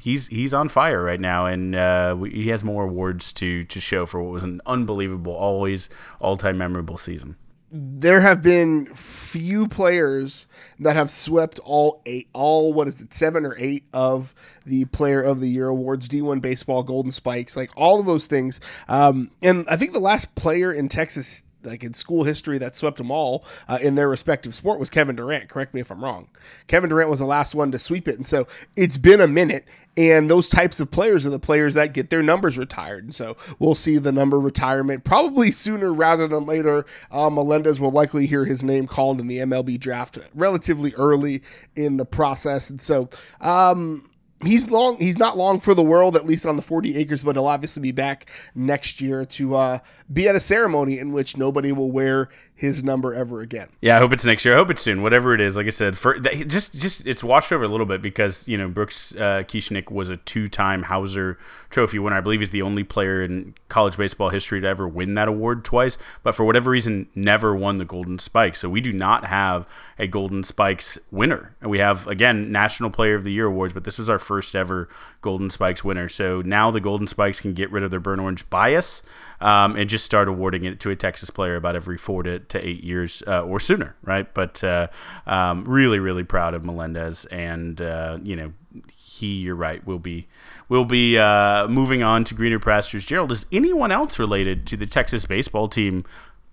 he's 0.00 0.26
he's 0.26 0.54
on 0.54 0.68
fire 0.68 1.02
right 1.02 1.20
now, 1.20 1.46
and 1.46 1.74
uh, 1.74 2.16
he 2.16 2.48
has 2.48 2.64
more 2.64 2.84
awards 2.84 3.32
to 3.34 3.64
to 3.64 3.80
show 3.80 4.06
for 4.06 4.22
what 4.22 4.32
was 4.32 4.42
an 4.42 4.60
unbelievable, 4.66 5.34
always 5.34 5.90
all 6.20 6.36
time 6.36 6.58
memorable 6.58 6.98
season 6.98 7.36
there 7.70 8.20
have 8.20 8.42
been 8.42 8.94
few 8.94 9.68
players 9.68 10.46
that 10.80 10.96
have 10.96 11.10
swept 11.10 11.58
all 11.58 12.00
eight, 12.06 12.28
all 12.32 12.72
what 12.72 12.88
is 12.88 13.00
it, 13.00 13.12
seven 13.12 13.44
or 13.44 13.54
eight 13.58 13.84
of 13.92 14.34
the 14.64 14.84
Player 14.86 15.22
of 15.22 15.40
the 15.40 15.48
Year 15.48 15.68
awards, 15.68 16.08
D1 16.08 16.40
baseball, 16.40 16.82
Golden 16.82 17.10
Spikes, 17.10 17.56
like 17.56 17.70
all 17.76 18.00
of 18.00 18.06
those 18.06 18.26
things. 18.26 18.60
Um, 18.88 19.30
and 19.42 19.66
I 19.68 19.76
think 19.76 19.92
the 19.92 20.00
last 20.00 20.34
player 20.34 20.72
in 20.72 20.88
Texas 20.88 21.42
like 21.62 21.84
in 21.84 21.92
school 21.92 22.24
history 22.24 22.58
that 22.58 22.76
swept 22.76 22.98
them 22.98 23.10
all 23.10 23.44
uh, 23.68 23.78
in 23.80 23.94
their 23.94 24.08
respective 24.08 24.54
sport 24.54 24.78
was 24.78 24.90
Kevin 24.90 25.16
Durant. 25.16 25.48
Correct 25.48 25.74
me 25.74 25.80
if 25.80 25.90
I'm 25.90 26.02
wrong. 26.02 26.28
Kevin 26.66 26.90
Durant 26.90 27.10
was 27.10 27.18
the 27.18 27.26
last 27.26 27.54
one 27.54 27.72
to 27.72 27.78
sweep 27.78 28.08
it, 28.08 28.16
and 28.16 28.26
so 28.26 28.46
it's 28.76 28.96
been 28.96 29.20
a 29.20 29.28
minute. 29.28 29.64
And 29.96 30.30
those 30.30 30.48
types 30.48 30.78
of 30.78 30.92
players 30.92 31.26
are 31.26 31.30
the 31.30 31.40
players 31.40 31.74
that 31.74 31.92
get 31.92 32.08
their 32.08 32.22
numbers 32.22 32.56
retired, 32.56 33.04
and 33.04 33.14
so 33.14 33.36
we'll 33.58 33.74
see 33.74 33.98
the 33.98 34.12
number 34.12 34.38
retirement 34.38 35.02
probably 35.02 35.50
sooner 35.50 35.92
rather 35.92 36.28
than 36.28 36.46
later. 36.46 36.86
Uh, 37.10 37.30
Melendez 37.30 37.80
will 37.80 37.90
likely 37.90 38.26
hear 38.26 38.44
his 38.44 38.62
name 38.62 38.86
called 38.86 39.20
in 39.20 39.26
the 39.26 39.38
MLB 39.38 39.80
draft 39.80 40.18
relatively 40.34 40.94
early 40.94 41.42
in 41.74 41.96
the 41.96 42.04
process, 42.04 42.70
and 42.70 42.80
so. 42.80 43.08
Um, 43.40 44.08
he's 44.44 44.70
long 44.70 44.96
he's 44.98 45.18
not 45.18 45.36
long 45.36 45.60
for 45.60 45.74
the 45.74 45.82
world 45.82 46.16
at 46.16 46.26
least 46.26 46.46
on 46.46 46.56
the 46.56 46.62
40 46.62 46.96
acres 46.96 47.22
but 47.22 47.36
he'll 47.36 47.46
obviously 47.46 47.82
be 47.82 47.92
back 47.92 48.26
next 48.54 49.00
year 49.00 49.24
to 49.24 49.54
uh, 49.54 49.78
be 50.12 50.28
at 50.28 50.36
a 50.36 50.40
ceremony 50.40 50.98
in 50.98 51.12
which 51.12 51.36
nobody 51.36 51.72
will 51.72 51.90
wear 51.90 52.28
his 52.58 52.82
number 52.82 53.14
ever 53.14 53.40
again. 53.40 53.68
Yeah, 53.80 53.94
I 53.94 54.00
hope 54.00 54.12
it's 54.12 54.24
next 54.24 54.44
year. 54.44 54.56
I 54.56 54.58
hope 54.58 54.68
it's 54.70 54.82
soon. 54.82 55.02
Whatever 55.02 55.32
it 55.32 55.40
is, 55.40 55.56
like 55.56 55.66
I 55.66 55.70
said, 55.70 55.96
for 55.96 56.18
just 56.18 56.74
just 56.74 57.06
it's 57.06 57.22
washed 57.22 57.52
over 57.52 57.62
a 57.62 57.68
little 57.68 57.86
bit 57.86 58.02
because 58.02 58.48
you 58.48 58.58
know 58.58 58.66
Brooks 58.66 59.14
uh, 59.14 59.44
Kieschnick 59.46 59.92
was 59.92 60.10
a 60.10 60.16
two-time 60.16 60.82
Howser 60.82 61.36
Trophy 61.70 62.00
winner. 62.00 62.16
I 62.16 62.20
believe 62.20 62.40
he's 62.40 62.50
the 62.50 62.62
only 62.62 62.82
player 62.82 63.22
in 63.22 63.54
college 63.68 63.96
baseball 63.96 64.28
history 64.28 64.60
to 64.60 64.66
ever 64.66 64.88
win 64.88 65.14
that 65.14 65.28
award 65.28 65.64
twice. 65.64 65.98
But 66.24 66.34
for 66.34 66.44
whatever 66.44 66.68
reason, 66.68 67.08
never 67.14 67.54
won 67.54 67.78
the 67.78 67.84
Golden 67.84 68.18
Spike. 68.18 68.56
So 68.56 68.68
we 68.68 68.80
do 68.80 68.92
not 68.92 69.24
have 69.24 69.68
a 70.00 70.08
Golden 70.08 70.42
Spikes 70.42 70.98
winner. 71.12 71.54
And 71.60 71.70
we 71.70 71.78
have 71.78 72.08
again 72.08 72.50
National 72.50 72.90
Player 72.90 73.14
of 73.14 73.22
the 73.22 73.32
Year 73.32 73.46
awards, 73.46 73.72
but 73.72 73.84
this 73.84 73.98
was 73.98 74.10
our 74.10 74.18
first 74.18 74.56
ever 74.56 74.88
Golden 75.22 75.50
Spikes 75.50 75.84
winner. 75.84 76.08
So 76.08 76.42
now 76.42 76.72
the 76.72 76.80
Golden 76.80 77.06
Spikes 77.06 77.40
can 77.40 77.52
get 77.52 77.70
rid 77.70 77.84
of 77.84 77.92
their 77.92 78.00
burn 78.00 78.18
orange 78.18 78.50
bias 78.50 79.02
um, 79.40 79.76
and 79.76 79.88
just 79.88 80.04
start 80.04 80.28
awarding 80.28 80.64
it 80.64 80.80
to 80.80 80.90
a 80.90 80.96
Texas 80.96 81.30
player 81.30 81.56
about 81.56 81.76
every 81.76 81.96
four 81.96 82.22
to, 82.22 82.40
to 82.40 82.66
eight 82.66 82.82
years 82.82 83.22
uh, 83.26 83.42
or 83.42 83.60
sooner, 83.60 83.94
right? 84.02 84.32
But 84.32 84.62
uh, 84.64 84.88
um, 85.26 85.64
really, 85.64 85.98
really 85.98 86.24
proud 86.24 86.54
of 86.54 86.64
Melendez, 86.64 87.24
and 87.26 87.80
uh, 87.80 88.18
you 88.22 88.36
know, 88.36 88.52
he, 88.92 89.34
you're 89.34 89.54
right, 89.54 89.84
will 89.86 89.98
be 89.98 90.26
will 90.68 90.84
be 90.84 91.18
uh, 91.18 91.66
moving 91.68 92.02
on 92.02 92.24
to 92.24 92.34
greener 92.34 92.58
pastures. 92.58 93.04
Gerald, 93.04 93.32
is 93.32 93.46
anyone 93.50 93.90
else 93.90 94.18
related 94.18 94.66
to 94.66 94.76
the 94.76 94.86
Texas 94.86 95.24
baseball 95.24 95.68
team 95.68 96.04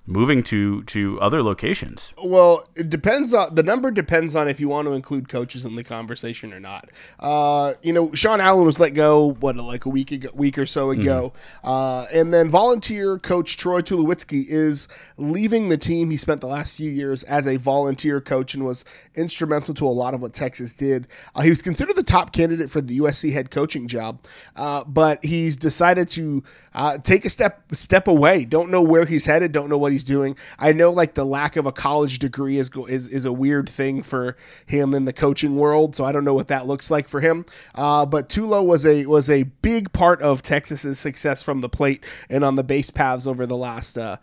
moving 0.08 0.44
to 0.44 0.84
to 0.84 1.20
other 1.20 1.42
locations? 1.42 2.14
Well, 2.24 2.68
it 2.76 2.90
depends 2.90 3.34
on 3.34 3.56
the 3.56 3.64
number 3.64 3.92
depends 3.92 4.36
on 4.36 4.48
if 4.48 4.60
you 4.60 4.70
want 4.70 4.88
to 4.88 4.94
include 4.94 5.30
coaches 5.30 5.66
in 5.66 5.76
the 5.76 5.84
conversation 5.84 6.54
or 6.54 6.60
not. 6.60 6.90
Uh, 7.20 7.74
you 7.82 7.94
know, 7.94 8.14
Sean 8.14 8.42
Allen 8.42 8.66
was 8.66 8.80
let 8.80 8.94
go 8.94 9.34
what 9.40 9.56
like 9.56 9.86
a 9.86 9.90
week 9.90 10.12
ago, 10.12 10.30
week 10.34 10.58
or 10.58 10.66
so 10.66 10.92
ago, 10.92 11.34
mm-hmm. 11.64 11.68
uh, 11.68 12.06
and 12.14 12.34
then 12.34 12.50
volunteer 12.50 13.18
coach 13.18 13.58
Troy 13.58 13.82
Tulowitzki 13.82 14.46
is 14.48 14.88
leaving 15.18 15.70
the 15.70 15.78
team. 15.78 16.10
He 16.10 16.18
spent 16.18 16.42
the 16.42 16.48
last 16.48 16.78
few 16.78 16.90
years 16.90 17.24
as 17.24 17.48
a 17.48 17.58
volunteer 17.58 18.22
coach 18.22 18.54
and 18.54 18.66
was 18.66 18.86
instrumental 19.16 19.74
to 19.76 19.88
a 19.88 19.90
lot 19.90 20.14
of 20.14 20.22
what 20.22 20.34
Texas 20.34 20.74
did. 20.74 21.08
Uh, 21.34 21.42
he 21.42 21.50
was 21.50 21.62
considered 21.62 21.96
the 21.96 22.04
top 22.04 22.32
candidate 22.32 22.70
for 22.70 22.82
the 22.82 23.00
USC 23.00 23.32
head 23.32 23.50
coaching 23.50 23.88
job, 23.88 24.20
uh, 24.56 24.84
but 24.84 25.24
he's 25.24 25.58
decided 25.58 26.10
to 26.12 26.44
uh, 26.74 26.98
take 26.98 27.26
a 27.26 27.30
step 27.30 27.64
step 27.74 28.08
away. 28.08 28.46
Don't 28.46 28.70
know 28.70 28.82
where 28.82 29.06
he's 29.06 29.26
headed. 29.26 29.52
Don't 29.52 29.70
know 29.70 29.78
what 29.78 29.95
he's 29.96 30.04
doing. 30.04 30.36
I 30.60 30.74
know 30.74 30.92
like 30.92 31.14
the 31.14 31.26
lack 31.26 31.56
of 31.56 31.66
a 31.66 31.72
college 31.72 32.20
degree 32.20 32.58
is 32.58 32.70
is 32.90 33.08
is 33.08 33.26
a 33.26 33.32
weird 33.32 33.70
thing 33.70 34.04
for 34.04 34.36
him 34.66 34.94
in 34.94 35.06
the 35.06 35.14
coaching 35.14 35.56
world, 35.56 35.96
so 35.96 36.04
I 36.04 36.12
don't 36.12 36.26
know 36.26 36.34
what 36.34 36.50
that 36.50 36.68
looks 36.68 36.92
like 36.92 37.08
for 37.08 37.22
him. 37.22 37.46
Uh, 37.74 38.06
but 38.06 38.28
Tulo 38.30 38.66
was 38.66 38.86
a 38.86 39.06
was 39.06 39.30
a 39.30 39.44
big 39.44 39.94
part 39.94 40.22
of 40.22 40.42
Texas's 40.42 41.00
success 41.00 41.42
from 41.42 41.62
the 41.62 41.70
plate 41.70 42.04
and 42.30 42.44
on 42.44 42.56
the 42.56 42.64
base 42.64 42.90
paths 42.90 43.26
over 43.26 43.46
the 43.46 43.56
last 43.56 43.98
uh, 43.98 44.18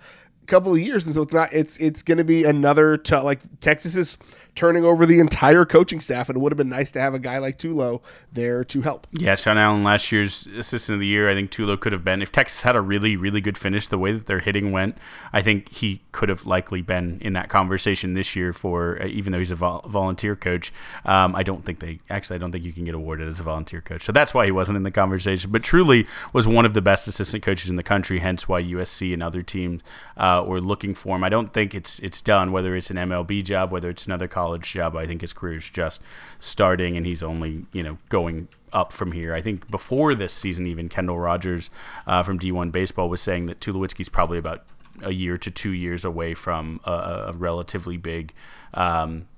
couple 0.46 0.72
of 0.72 0.78
years, 0.78 1.06
and 1.06 1.14
so 1.14 1.22
it's 1.22 1.32
not 1.32 1.52
it's 1.52 1.78
it's 1.78 2.02
going 2.02 2.18
to 2.18 2.24
be 2.24 2.44
another 2.44 2.98
t- 2.98 3.16
like 3.16 3.40
Texas 3.61 3.96
is 3.96 4.18
turning 4.55 4.85
over 4.85 5.07
the 5.07 5.21
entire 5.21 5.65
coaching 5.65 6.01
staff, 6.01 6.29
and 6.29 6.37
it 6.37 6.41
would 6.41 6.53
have 6.53 6.59
been 6.59 6.69
nice 6.69 6.93
to 6.93 7.01
have 7.01 7.15
a 7.15 7.19
guy 7.19 7.38
like 7.38 7.59
Tulo 7.59 8.03
there 8.33 8.65
to 8.65 8.83
help. 8.83 9.07
Yeah, 9.12 9.35
Sean 9.35 9.57
Allen, 9.57 9.83
last 9.83 10.12
year's 10.12 10.47
assistant 10.47 10.95
of 10.95 11.01
the 11.01 11.07
year, 11.07 11.29
I 11.31 11.35
think 11.35 11.51
Tulo 11.51 11.81
could 11.81 11.93
have 11.93 12.05
been. 12.05 12.21
If 12.21 12.33
Texas 12.33 12.62
had 12.62 12.77
a 12.77 12.81
really, 12.81 13.17
really 13.17 13.41
good 13.41 13.57
finish, 13.57 13.88
the 13.88 13.99
way 13.99 14.12
that 14.12 14.27
their 14.27 14.38
hitting 14.38 14.71
went, 14.71 14.99
I 15.33 15.41
think 15.43 15.71
he 15.71 16.03
could 16.12 16.29
have 16.29 16.45
likely 16.45 16.83
been 16.83 17.19
in 17.23 17.33
that 17.33 17.49
conversation 17.49 18.12
this 18.12 18.37
year 18.37 18.53
for, 18.53 19.01
uh, 19.01 19.07
even 19.07 19.33
though 19.33 19.38
he's 19.38 19.51
a 19.51 19.57
vol- 19.57 19.87
volunteer 19.88 20.37
coach. 20.37 20.73
Um, 21.07 21.35
I 21.35 21.43
don't 21.45 21.65
think 21.65 21.81
they, 21.81 22.01
actually, 22.11 22.37
I 22.37 22.38
don't 22.41 22.53
think 22.53 22.65
you 22.65 22.73
can 22.73 22.85
get 22.85 22.95
awarded 22.95 23.29
as 23.29 23.41
a 23.41 23.45
volunteer 23.45 23.81
coach. 23.81 24.05
So 24.05 24.12
that's 24.12 24.35
why 24.35 24.45
he 24.45 24.53
wasn't 24.53 24.77
in 24.77 24.83
the 24.83 24.91
conversation, 24.91 25.51
but 25.51 25.62
truly 25.62 26.07
was 26.35 26.47
one 26.47 26.67
of 26.67 26.75
the 26.75 26.83
best 26.83 27.09
assistant 27.09 27.43
coaches 27.43 27.71
in 27.71 27.77
the 27.77 27.83
country, 27.83 28.19
hence 28.19 28.47
why 28.47 28.62
USC 28.62 29.15
and 29.15 29.23
other 29.23 29.43
teams 29.43 29.81
uh, 30.19 30.45
were 30.47 30.61
looking 30.61 30.95
for 30.95 31.17
him. 31.17 31.25
I 31.25 31.31
don't 31.31 31.53
think 31.53 31.75
it's 31.75 32.01
it's 32.01 32.21
done, 32.21 32.53
whether 32.53 32.77
it's 32.77 32.91
an 32.91 32.97
MLB 32.97 33.45
job, 33.45 33.73
whether 33.73 33.88
it's 33.88 34.05
another 34.07 34.29
college 34.29 34.41
college 34.42 34.72
job. 34.72 34.96
I 34.96 35.07
think 35.07 35.20
his 35.20 35.33
career 35.33 35.59
is 35.59 35.70
just 35.70 36.00
starting, 36.40 36.96
and 36.96 37.07
he's 37.07 37.22
only 37.22 37.64
you 37.72 37.83
know 37.85 37.96
going 38.09 38.48
up 38.72 38.92
from 38.92 39.12
here. 39.12 39.35
I 39.35 39.42
think 39.42 39.70
before 39.70 40.14
this 40.14 40.33
season, 40.33 40.66
even 40.66 40.88
Kendall 40.88 41.18
Rogers 41.18 41.70
uh, 42.07 42.22
from 42.24 42.38
D1 42.38 42.72
Baseball 42.72 43.09
was 43.09 43.20
saying 43.20 43.46
that 43.46 43.61
Tulowitzki's 43.61 44.09
probably 44.09 44.38
about 44.38 44.64
a 45.02 45.12
year 45.12 45.38
to 45.38 45.50
two 45.50 45.70
years 45.70 46.05
away 46.05 46.35
from 46.35 46.81
a, 46.85 46.92
a 47.28 47.33
relatively 47.33 47.96
big 47.96 48.35
um, 48.74 49.28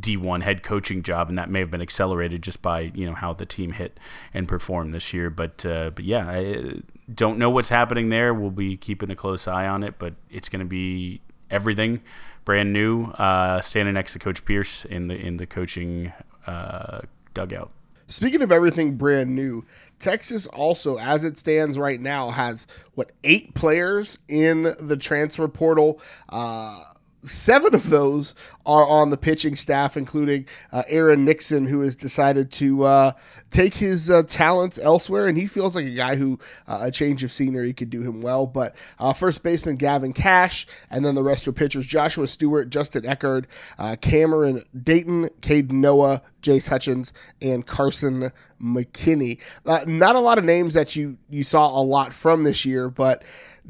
D1 0.00 0.42
head 0.42 0.62
coaching 0.62 1.02
job, 1.02 1.28
and 1.28 1.38
that 1.38 1.50
may 1.50 1.58
have 1.58 1.70
been 1.70 1.82
accelerated 1.82 2.42
just 2.42 2.62
by 2.62 2.92
you 2.94 3.06
know 3.06 3.14
how 3.14 3.32
the 3.32 3.46
team 3.46 3.72
hit 3.72 3.98
and 4.32 4.46
performed 4.46 4.94
this 4.94 5.12
year. 5.12 5.30
But 5.30 5.66
uh, 5.66 5.90
but 5.90 6.04
yeah, 6.04 6.28
I 6.28 6.74
don't 7.12 7.38
know 7.38 7.50
what's 7.50 7.68
happening 7.68 8.08
there. 8.08 8.32
We'll 8.32 8.50
be 8.50 8.76
keeping 8.76 9.10
a 9.10 9.16
close 9.16 9.48
eye 9.48 9.66
on 9.66 9.82
it, 9.82 9.98
but 9.98 10.14
it's 10.30 10.48
going 10.48 10.60
to 10.60 10.72
be 10.80 11.20
everything 11.50 12.00
brand 12.44 12.72
new, 12.72 13.04
uh, 13.04 13.60
standing 13.60 13.94
next 13.94 14.14
to 14.14 14.18
Coach 14.18 14.44
Pierce 14.44 14.84
in 14.84 15.08
the 15.08 15.14
in 15.14 15.36
the 15.36 15.46
coaching 15.46 16.12
uh, 16.46 17.00
dugout. 17.34 17.70
Speaking 18.08 18.42
of 18.42 18.52
everything 18.52 18.96
brand 18.96 19.34
new, 19.34 19.64
Texas 19.98 20.46
also, 20.46 20.98
as 20.98 21.24
it 21.24 21.38
stands 21.38 21.78
right 21.78 22.00
now, 22.00 22.30
has 22.30 22.66
what 22.94 23.12
eight 23.24 23.54
players 23.54 24.18
in 24.28 24.74
the 24.80 24.96
transfer 24.96 25.48
portal. 25.48 26.00
Uh, 26.28 26.82
seven 27.24 27.74
of 27.74 27.88
those 27.88 28.34
are 28.64 28.86
on 28.86 29.10
the 29.10 29.16
pitching 29.16 29.56
staff, 29.56 29.96
including 29.96 30.46
uh, 30.72 30.82
Aaron 30.86 31.24
Nixon, 31.24 31.66
who 31.66 31.80
has 31.80 31.96
decided 31.96 32.52
to 32.52 32.84
uh, 32.84 33.12
take 33.50 33.74
his 33.74 34.10
uh, 34.10 34.22
talents 34.24 34.78
elsewhere, 34.78 35.26
and 35.26 35.36
he 35.36 35.46
feels 35.46 35.74
like 35.74 35.84
a 35.84 35.94
guy 35.94 36.16
who 36.16 36.38
uh, 36.66 36.80
a 36.82 36.90
change 36.90 37.24
of 37.24 37.32
scenery 37.32 37.72
could 37.72 37.90
do 37.90 38.02
him 38.02 38.20
well. 38.20 38.46
But 38.46 38.76
uh, 38.98 39.12
first 39.12 39.42
baseman 39.42 39.76
Gavin 39.76 40.12
Cash, 40.12 40.66
and 40.90 41.04
then 41.04 41.14
the 41.14 41.24
rest 41.24 41.48
are 41.48 41.52
pitchers: 41.52 41.86
Joshua 41.86 42.26
Stewart, 42.26 42.70
Justin 42.70 43.04
Eckert, 43.04 43.46
uh, 43.78 43.96
Cameron 44.00 44.64
Dayton, 44.80 45.30
Cade 45.40 45.72
Noah, 45.72 46.22
Jace 46.42 46.68
Hutchins, 46.68 47.12
and 47.40 47.66
Carson 47.66 48.32
McKinney. 48.62 49.38
not 49.64 50.16
a 50.16 50.20
lot 50.20 50.38
of 50.38 50.44
names 50.44 50.74
that 50.74 50.94
you 50.94 51.18
you 51.30 51.44
saw 51.44 51.80
a 51.80 51.82
lot 51.82 52.12
from 52.12 52.44
this 52.44 52.64
year, 52.64 52.88
but 52.88 53.22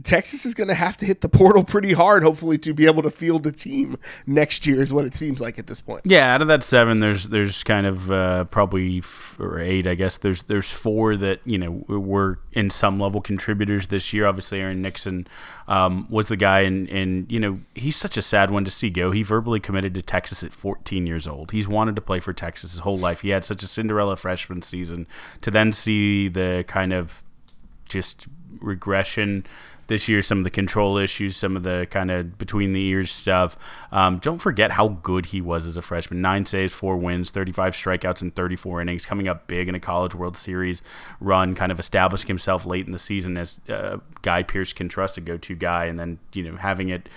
Texas 0.02 0.46
is 0.46 0.54
going 0.54 0.68
to 0.68 0.74
have 0.74 0.96
to 0.96 1.06
hit 1.06 1.20
the 1.20 1.28
portal 1.28 1.64
pretty 1.64 1.92
hard, 1.92 2.22
hopefully, 2.22 2.56
to 2.58 2.72
be 2.72 2.86
able 2.86 3.02
to 3.02 3.10
field 3.10 3.46
a 3.46 3.52
team 3.52 3.98
next 4.26 4.66
year. 4.66 4.80
Is 4.80 4.90
what 4.90 5.04
it 5.04 5.14
seems 5.14 5.38
like 5.38 5.58
at 5.58 5.66
this 5.66 5.82
point. 5.82 6.02
Yeah, 6.04 6.32
out 6.32 6.40
of 6.40 6.48
that 6.48 6.64
seven, 6.64 7.00
there's 7.00 7.28
there's 7.28 7.62
kind 7.62 7.86
of 7.86 8.10
uh, 8.10 8.44
probably 8.44 9.02
or 9.38 9.60
eight, 9.60 9.86
I 9.86 9.94
guess. 9.94 10.16
There's 10.16 10.42
there's 10.44 10.70
four 10.70 11.16
that 11.18 11.40
you 11.44 11.58
know 11.58 11.70
were 11.86 12.38
in 12.52 12.70
some 12.70 13.00
level 13.00 13.20
contributors 13.20 13.86
this 13.86 14.14
year. 14.14 14.26
Obviously, 14.26 14.60
Aaron 14.60 14.80
Nixon 14.80 15.26
um, 15.68 16.06
was 16.08 16.26
the 16.26 16.38
guy, 16.38 16.60
and 16.60 16.88
and 16.88 17.30
you 17.30 17.40
know 17.40 17.60
he's 17.74 17.96
such 17.96 18.16
a 18.16 18.22
sad 18.22 18.50
one 18.50 18.64
to 18.64 18.70
see 18.70 18.88
go. 18.88 19.10
He 19.10 19.22
verbally 19.22 19.60
committed 19.60 19.92
to 19.94 20.02
Texas 20.02 20.42
at 20.42 20.54
14 20.54 21.06
years 21.06 21.28
old. 21.28 21.50
He's 21.50 21.68
wanted 21.68 21.96
to 21.96 22.02
play 22.02 22.20
for 22.20 22.32
Texas 22.32 22.72
his 22.72 22.80
whole 22.80 22.98
life. 22.98 23.20
He 23.20 23.28
had 23.28 23.44
such 23.44 23.62
a 23.62 23.68
Cinderella 23.68 24.16
freshman 24.16 24.62
season 24.62 25.06
to 25.42 25.50
then 25.50 25.72
see 25.72 26.28
the 26.28 26.64
kind 26.66 26.94
of 26.94 27.22
just 27.88 28.26
regression 28.60 29.44
this 29.86 30.08
year, 30.08 30.22
some 30.22 30.38
of 30.38 30.44
the 30.44 30.50
control 30.50 30.98
issues, 30.98 31.36
some 31.36 31.56
of 31.56 31.62
the 31.62 31.86
kind 31.90 32.10
of 32.10 32.38
between 32.38 32.72
the 32.72 32.84
ears 32.84 33.12
stuff. 33.12 33.56
Um, 33.90 34.18
don't 34.18 34.38
forget 34.38 34.70
how 34.70 34.88
good 34.88 35.26
he 35.26 35.40
was 35.40 35.66
as 35.66 35.76
a 35.76 35.82
freshman. 35.82 36.22
Nine 36.22 36.46
saves, 36.46 36.72
four 36.72 36.96
wins, 36.96 37.30
35 37.30 37.74
strikeouts 37.74 38.22
in 38.22 38.30
34 38.30 38.82
innings, 38.82 39.06
coming 39.06 39.28
up 39.28 39.46
big 39.46 39.68
in 39.68 39.74
a 39.74 39.80
College 39.80 40.14
World 40.14 40.36
Series 40.36 40.82
run, 41.20 41.54
kind 41.54 41.72
of 41.72 41.80
establishing 41.80 42.28
himself 42.28 42.66
late 42.66 42.86
in 42.86 42.92
the 42.92 42.98
season 42.98 43.36
as 43.36 43.60
a 43.68 44.00
guy 44.22 44.42
Pierce 44.42 44.72
can 44.72 44.88
trust, 44.88 45.18
a 45.18 45.20
go-to 45.20 45.54
guy, 45.54 45.86
and 45.86 45.98
then 45.98 46.18
you 46.32 46.44
know 46.44 46.56
having 46.56 46.88
it 46.88 47.08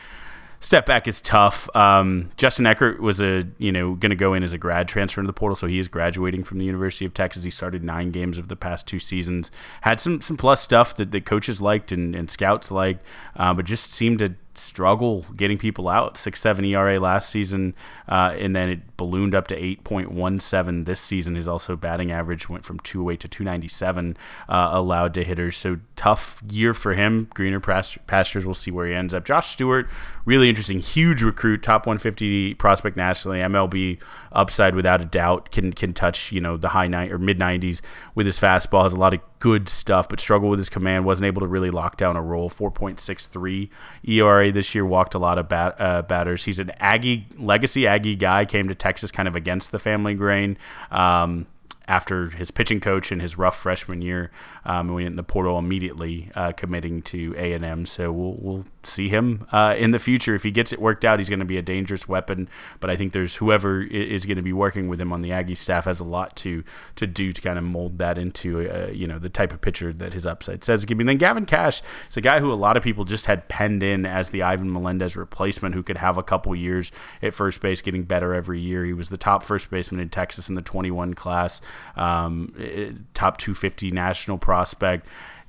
step 0.66 0.86
back 0.88 1.08
is 1.08 1.22
tough. 1.22 1.70
Um, 1.76 2.32
Justin 2.38 2.66
Eckert 2.66 3.00
was 3.00 3.22
a 3.22 3.44
you 3.58 3.72
know 3.72 3.94
going 3.94 4.10
to 4.10 4.16
go 4.16 4.34
in 4.34 4.44
as 4.44 4.54
a 4.54 4.58
grad 4.58 4.88
transfer 4.88 5.22
into 5.22 5.28
the 5.28 5.34
portal, 5.34 5.56
so 5.56 5.68
he 5.68 5.80
is 5.80 5.88
graduating 5.88 6.44
from 6.44 6.58
the 6.58 6.66
University 6.66 7.06
of 7.06 7.14
Texas. 7.14 7.44
He 7.44 7.52
started 7.52 7.84
nine 7.84 8.12
games 8.12 8.38
of 8.38 8.48
the 8.48 8.56
past 8.56 8.88
two 8.88 9.00
seasons. 9.00 9.52
Had 9.82 10.02
some 10.02 10.22
some 10.22 10.38
plus 10.38 10.62
stuff 10.62 10.96
that 10.96 11.12
the 11.12 11.22
coaches 11.22 11.62
liked 11.62 11.92
and, 11.92 12.16
and 12.16 12.30
scouts 12.30 12.72
liked, 12.72 13.06
uh, 13.36 13.54
but 13.54 13.66
just 13.66 13.94
seemed 13.94 14.20
to 14.20 14.36
struggle 14.58 15.26
getting 15.36 15.58
people 15.58 15.88
out. 15.88 16.18
Six 16.18 16.42
seven 16.42 16.66
ERA 16.66 17.00
last 17.00 17.30
season, 17.30 17.76
uh, 18.08 18.36
and 18.38 18.56
then 18.56 18.70
it 18.70 18.98
ballooned 18.98 19.36
up 19.36 19.48
to 19.48 19.60
8.17 19.60 20.86
this 20.86 21.00
season. 21.00 21.36
His 21.36 21.48
also 21.48 21.76
batting 21.76 22.12
average 22.12 22.50
went 22.50 22.66
from 22.66 22.80
208 22.80 23.20
to 23.22 23.28
297 23.28 24.18
uh, 24.48 24.70
allowed 24.72 25.16
to 25.16 25.24
hitters. 25.24 25.58
So 25.58 25.78
tough 25.96 26.42
year 26.50 26.74
for 26.74 26.94
him. 26.94 27.28
Greener 27.34 27.60
pastures. 27.60 28.46
We'll 28.46 28.54
see 28.54 28.72
where 28.72 28.88
he 28.88 28.94
ends 28.94 29.14
up. 29.14 29.26
Josh 29.26 29.52
Stewart, 29.52 29.90
really 30.26 30.50
interesting, 30.50 30.80
huge 30.80 31.22
recruit, 31.22 31.64
top 31.64 31.86
150 31.86 32.54
prospect 32.56 32.98
nationally. 32.98 33.40
MLB 33.40 34.00
upside 34.32 34.76
without 34.76 35.02
a 35.02 35.06
doubt. 35.06 35.52
Can 35.52 35.74
can 35.74 35.94
touch 35.94 36.32
you 36.32 36.42
know 36.42 36.58
the 36.58 36.70
high 36.70 36.88
nine 36.88 37.12
or 37.12 37.18
mid 37.18 37.40
90s 37.40 37.82
with 38.14 38.26
his 38.26 38.40
fastball. 38.40 38.84
Has 38.84 38.94
a 38.94 38.98
lot 38.98 39.14
of 39.14 39.22
good 39.40 39.70
stuff, 39.70 40.10
but 40.10 40.20
struggled 40.20 40.52
with 40.52 40.60
his 40.60 40.70
command. 40.70 41.06
Wasn't 41.06 41.26
able 41.26 41.42
to 41.42 41.48
really 41.48 41.70
lock 41.70 41.98
down 41.98 42.16
a 42.16 42.22
role. 42.22 42.50
4.63 42.50 43.70
ERA 44.08 44.52
this 44.52 44.74
year. 44.76 44.86
Walked 44.86 45.16
a 45.16 45.20
lot 45.20 45.38
of 45.38 45.50
bat, 45.50 45.76
uh, 45.80 46.02
batters. 46.02 46.44
He's 46.44 46.60
an 46.60 46.72
Aggie 46.80 47.28
legacy 47.38 47.88
Aggie 47.88 48.16
guy. 48.16 48.46
Came 48.46 48.70
to 48.70 48.76
Texas 48.76 49.12
kind 49.12 49.28
of 49.28 49.36
against 49.36 49.72
the 49.72 49.80
family 49.80 50.14
grain. 50.14 50.58
Um, 50.92 51.48
after 51.88 52.30
his 52.30 52.52
pitching 52.52 52.80
coach 52.80 53.12
in 53.12 53.20
his 53.20 53.38
rough 53.38 53.58
freshman 53.58 54.02
year, 54.02 54.32
um, 54.66 54.94
went 54.94 55.08
in 55.08 55.16
the 55.16 55.24
portal 55.24 55.60
immediately, 55.60 56.32
uh, 56.36 56.52
committing 56.52 57.02
to 57.04 57.34
A 57.38 57.54
and 57.54 57.64
M. 57.64 57.86
So 57.86 58.12
we'll 58.12 58.36
we'll 58.40 58.66
see 58.84 59.10
him 59.10 59.48
uh, 59.52 59.76
in 59.78 59.92
the 59.92 60.00
future. 60.00 60.36
If 60.36 60.44
he 60.44 60.52
gets 60.52 60.74
it 60.74 60.80
worked 60.80 61.06
out, 61.06 61.20
he's 61.20 61.30
going 61.30 61.40
to 61.40 61.46
be 61.46 61.58
a 61.58 61.62
dangerous 61.62 62.08
weapon. 62.08 62.50
But 62.80 62.90
I 62.90 62.96
think 62.96 63.14
there's 63.14 63.36
whoever 63.36 63.82
is 63.82 64.26
going 64.26 64.38
to 64.38 64.44
be 64.44 64.54
working 64.54 64.88
with 64.88 65.00
him 65.00 65.14
on 65.14 65.22
the 65.22 65.34
Aggie 65.34 65.56
staff 65.56 65.86
has 65.86 66.00
a 66.00 66.04
lot 66.04 66.36
to 66.38 66.64
to 66.96 67.08
do 67.08 67.32
to 67.32 67.42
kind 67.42 67.58
of 67.58 67.64
mold 67.64 68.00
that 68.00 68.18
into 68.18 68.62
a, 68.62 68.92
you 68.92 69.08
know 69.08 69.20
the 69.20 69.30
type 69.30 69.54
of 69.54 69.62
pitcher 69.62 69.94
that 69.94 70.14
his 70.14 70.26
upside 70.26 70.64
says 70.64 70.84
it 70.84 70.88
can 70.88 70.98
be. 70.98 71.04
And 71.04 71.10
then 71.10 71.18
Gavin 71.18 71.46
Cash 71.46 71.82
is 72.10 72.18
a 72.18 72.22
guy 72.22 72.40
who 72.40 72.52
a 72.52 72.56
lot 72.56 72.78
of 72.78 72.84
people 72.84 73.06
just 73.06 73.26
had 73.26 73.48
penned 73.48 73.84
in 73.84 74.06
as 74.06 74.30
the 74.30 74.44
Ivan 74.44 74.72
Melendez 74.72 75.16
replacement, 75.16 75.76
who 75.76 75.84
could 75.84 75.98
have 75.98 76.18
a 76.18 76.24
couple 76.24 76.56
years 76.56 76.92
at 77.22 77.34
first 77.34 77.62
base, 77.62 77.82
getting 77.82 78.04
better 78.04 78.34
every 78.34 78.60
year. 78.60 78.86
He 78.86 78.94
was 78.94 79.10
the 79.10 79.18
top 79.18 79.44
first 79.44 79.70
baseman 79.70 80.02
in 80.02 80.10
Texas 80.10 80.50
in 80.50 80.56
the 80.56 80.62
21 80.62 81.14
class, 81.14 81.62
um, 81.96 83.06
top 83.14 83.38
250 83.38 83.92
national 83.92 84.38
prospect 84.38 85.08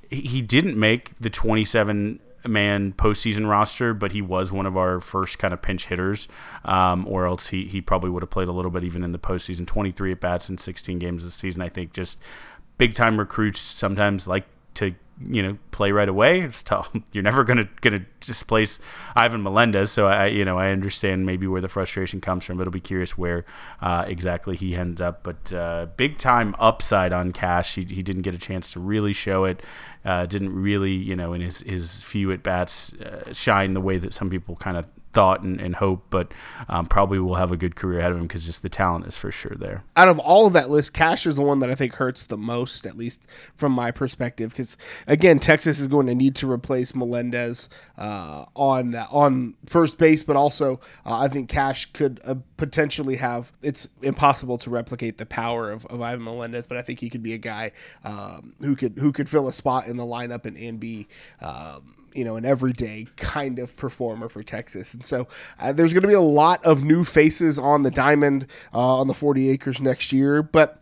he 0.09 0.41
didn't 0.41 0.77
make 0.77 1.11
the 1.19 1.29
27 1.29 2.19
man 2.47 2.93
postseason 2.93 3.49
roster, 3.49 3.93
but 3.93 4.11
he 4.11 4.21
was 4.21 4.51
one 4.51 4.65
of 4.65 4.77
our 4.77 5.01
first 5.01 5.39
kind 5.39 5.53
of 5.53 5.61
pinch 5.61 5.85
hitters, 5.85 6.27
um, 6.63 7.05
or 7.07 7.25
else 7.25 7.47
he, 7.47 7.65
he 7.65 7.81
probably 7.81 8.09
would 8.09 8.23
have 8.23 8.29
played 8.29 8.47
a 8.47 8.51
little 8.51 8.71
bit 8.71 8.83
even 8.83 9.03
in 9.03 9.11
the 9.11 9.19
postseason. 9.19 9.65
23 9.65 10.13
at 10.13 10.19
bats 10.19 10.49
in 10.49 10.57
16 10.57 10.99
games 10.99 11.23
this 11.23 11.35
season. 11.35 11.61
I 11.61 11.69
think 11.69 11.93
just 11.93 12.19
big 12.77 12.93
time 12.93 13.19
recruits 13.19 13.59
sometimes 13.59 14.27
like 14.27 14.45
to 14.75 14.93
you 15.25 15.41
know 15.41 15.57
play 15.71 15.91
right 15.91 16.07
away. 16.07 16.41
It's 16.41 16.63
tough. 16.63 16.89
You're 17.11 17.23
never 17.23 17.43
gonna 17.43 17.67
gonna 17.81 18.05
displace 18.19 18.79
Ivan 19.15 19.43
Melendez, 19.43 19.91
so 19.91 20.07
I 20.07 20.27
you 20.27 20.45
know 20.45 20.57
I 20.57 20.69
understand 20.71 21.25
maybe 21.25 21.47
where 21.47 21.61
the 21.61 21.67
frustration 21.67 22.21
comes 22.21 22.45
from. 22.45 22.57
But 22.57 22.67
I'll 22.67 22.71
be 22.71 22.79
curious 22.79 23.17
where 23.17 23.45
uh, 23.81 24.05
exactly 24.07 24.55
he 24.55 24.75
ends 24.75 25.01
up. 25.01 25.23
But 25.23 25.51
uh, 25.53 25.87
big 25.97 26.17
time 26.17 26.55
upside 26.59 27.13
on 27.13 27.31
Cash. 27.31 27.75
He, 27.75 27.83
he 27.83 28.03
didn't 28.03 28.23
get 28.23 28.35
a 28.35 28.39
chance 28.39 28.73
to 28.73 28.79
really 28.79 29.13
show 29.13 29.45
it. 29.45 29.63
Uh, 30.05 30.25
didn't 30.25 30.53
really 30.53 30.93
you 30.93 31.15
know 31.15 31.33
in 31.33 31.41
his 31.41 31.59
his 31.61 32.03
few 32.03 32.31
at 32.31 32.43
bats 32.43 32.93
uh, 32.93 33.33
shine 33.33 33.73
the 33.73 33.81
way 33.81 33.97
that 33.97 34.13
some 34.13 34.29
people 34.29 34.55
kind 34.55 34.77
of 34.77 34.85
thought 35.17 35.41
and, 35.41 35.59
and 35.59 35.73
hope, 35.73 36.03
but 36.11 36.31
um, 36.69 36.85
probably 36.85 37.17
will 37.17 37.33
have 37.33 37.51
a 37.51 37.57
good 37.57 37.75
career 37.75 37.97
ahead 37.97 38.11
of 38.11 38.19
him 38.19 38.27
because 38.27 38.45
just 38.45 38.61
the 38.61 38.69
talent 38.69 39.07
is 39.07 39.17
for 39.17 39.31
sure 39.31 39.55
there. 39.57 39.83
Out 39.95 40.09
of 40.09 40.19
all 40.19 40.45
of 40.45 40.53
that 40.53 40.69
list, 40.69 40.93
Cash 40.93 41.25
is 41.25 41.35
the 41.35 41.41
one 41.41 41.61
that 41.61 41.71
I 41.71 41.75
think 41.75 41.95
hurts 41.95 42.25
the 42.25 42.37
most, 42.37 42.85
at 42.85 42.95
least 42.95 43.25
from 43.55 43.71
my 43.71 43.89
perspective, 43.89 44.51
because 44.51 44.77
again, 45.07 45.39
Texas 45.39 45.79
is 45.79 45.87
going 45.87 46.05
to 46.05 46.13
need 46.13 46.35
to 46.35 46.51
replace 46.51 46.93
Melendez 46.93 47.67
uh, 47.97 48.45
on 48.55 48.93
on 48.93 49.55
first 49.65 49.97
base, 49.97 50.21
but 50.21 50.35
also 50.35 50.81
uh, 51.03 51.17
I 51.17 51.29
think 51.29 51.49
Cash 51.49 51.93
could 51.93 52.21
uh, 52.23 52.35
potentially 52.57 53.15
have. 53.15 53.51
It's 53.63 53.87
impossible 54.03 54.59
to 54.59 54.69
replicate 54.69 55.17
the 55.17 55.25
power 55.25 55.71
of, 55.71 55.87
of 55.87 55.99
Ivan 55.99 56.25
Melendez, 56.25 56.67
but 56.67 56.77
I 56.77 56.83
think 56.83 56.99
he 56.99 57.09
could 57.09 57.23
be 57.23 57.33
a 57.33 57.39
guy 57.39 57.71
um, 58.03 58.53
who 58.61 58.75
could 58.75 58.99
who 58.99 59.11
could 59.11 59.27
fill 59.27 59.47
a 59.47 59.53
spot 59.53 59.87
in 59.87 59.97
the 59.97 60.05
lineup 60.05 60.45
and, 60.45 60.57
and 60.57 60.79
be. 60.79 61.07
Um, 61.41 61.95
you 62.13 62.25
know, 62.25 62.35
an 62.35 62.45
everyday 62.45 63.07
kind 63.15 63.59
of 63.59 63.75
performer 63.75 64.29
for 64.29 64.43
Texas. 64.43 64.93
And 64.93 65.05
so 65.05 65.27
uh, 65.59 65.73
there's 65.73 65.93
going 65.93 66.03
to 66.03 66.07
be 66.07 66.13
a 66.13 66.21
lot 66.21 66.65
of 66.65 66.83
new 66.83 67.03
faces 67.03 67.59
on 67.59 67.83
the 67.83 67.91
diamond 67.91 68.47
uh, 68.73 68.77
on 68.77 69.07
the 69.07 69.13
40 69.13 69.49
acres 69.49 69.79
next 69.79 70.13
year. 70.13 70.41
But 70.41 70.81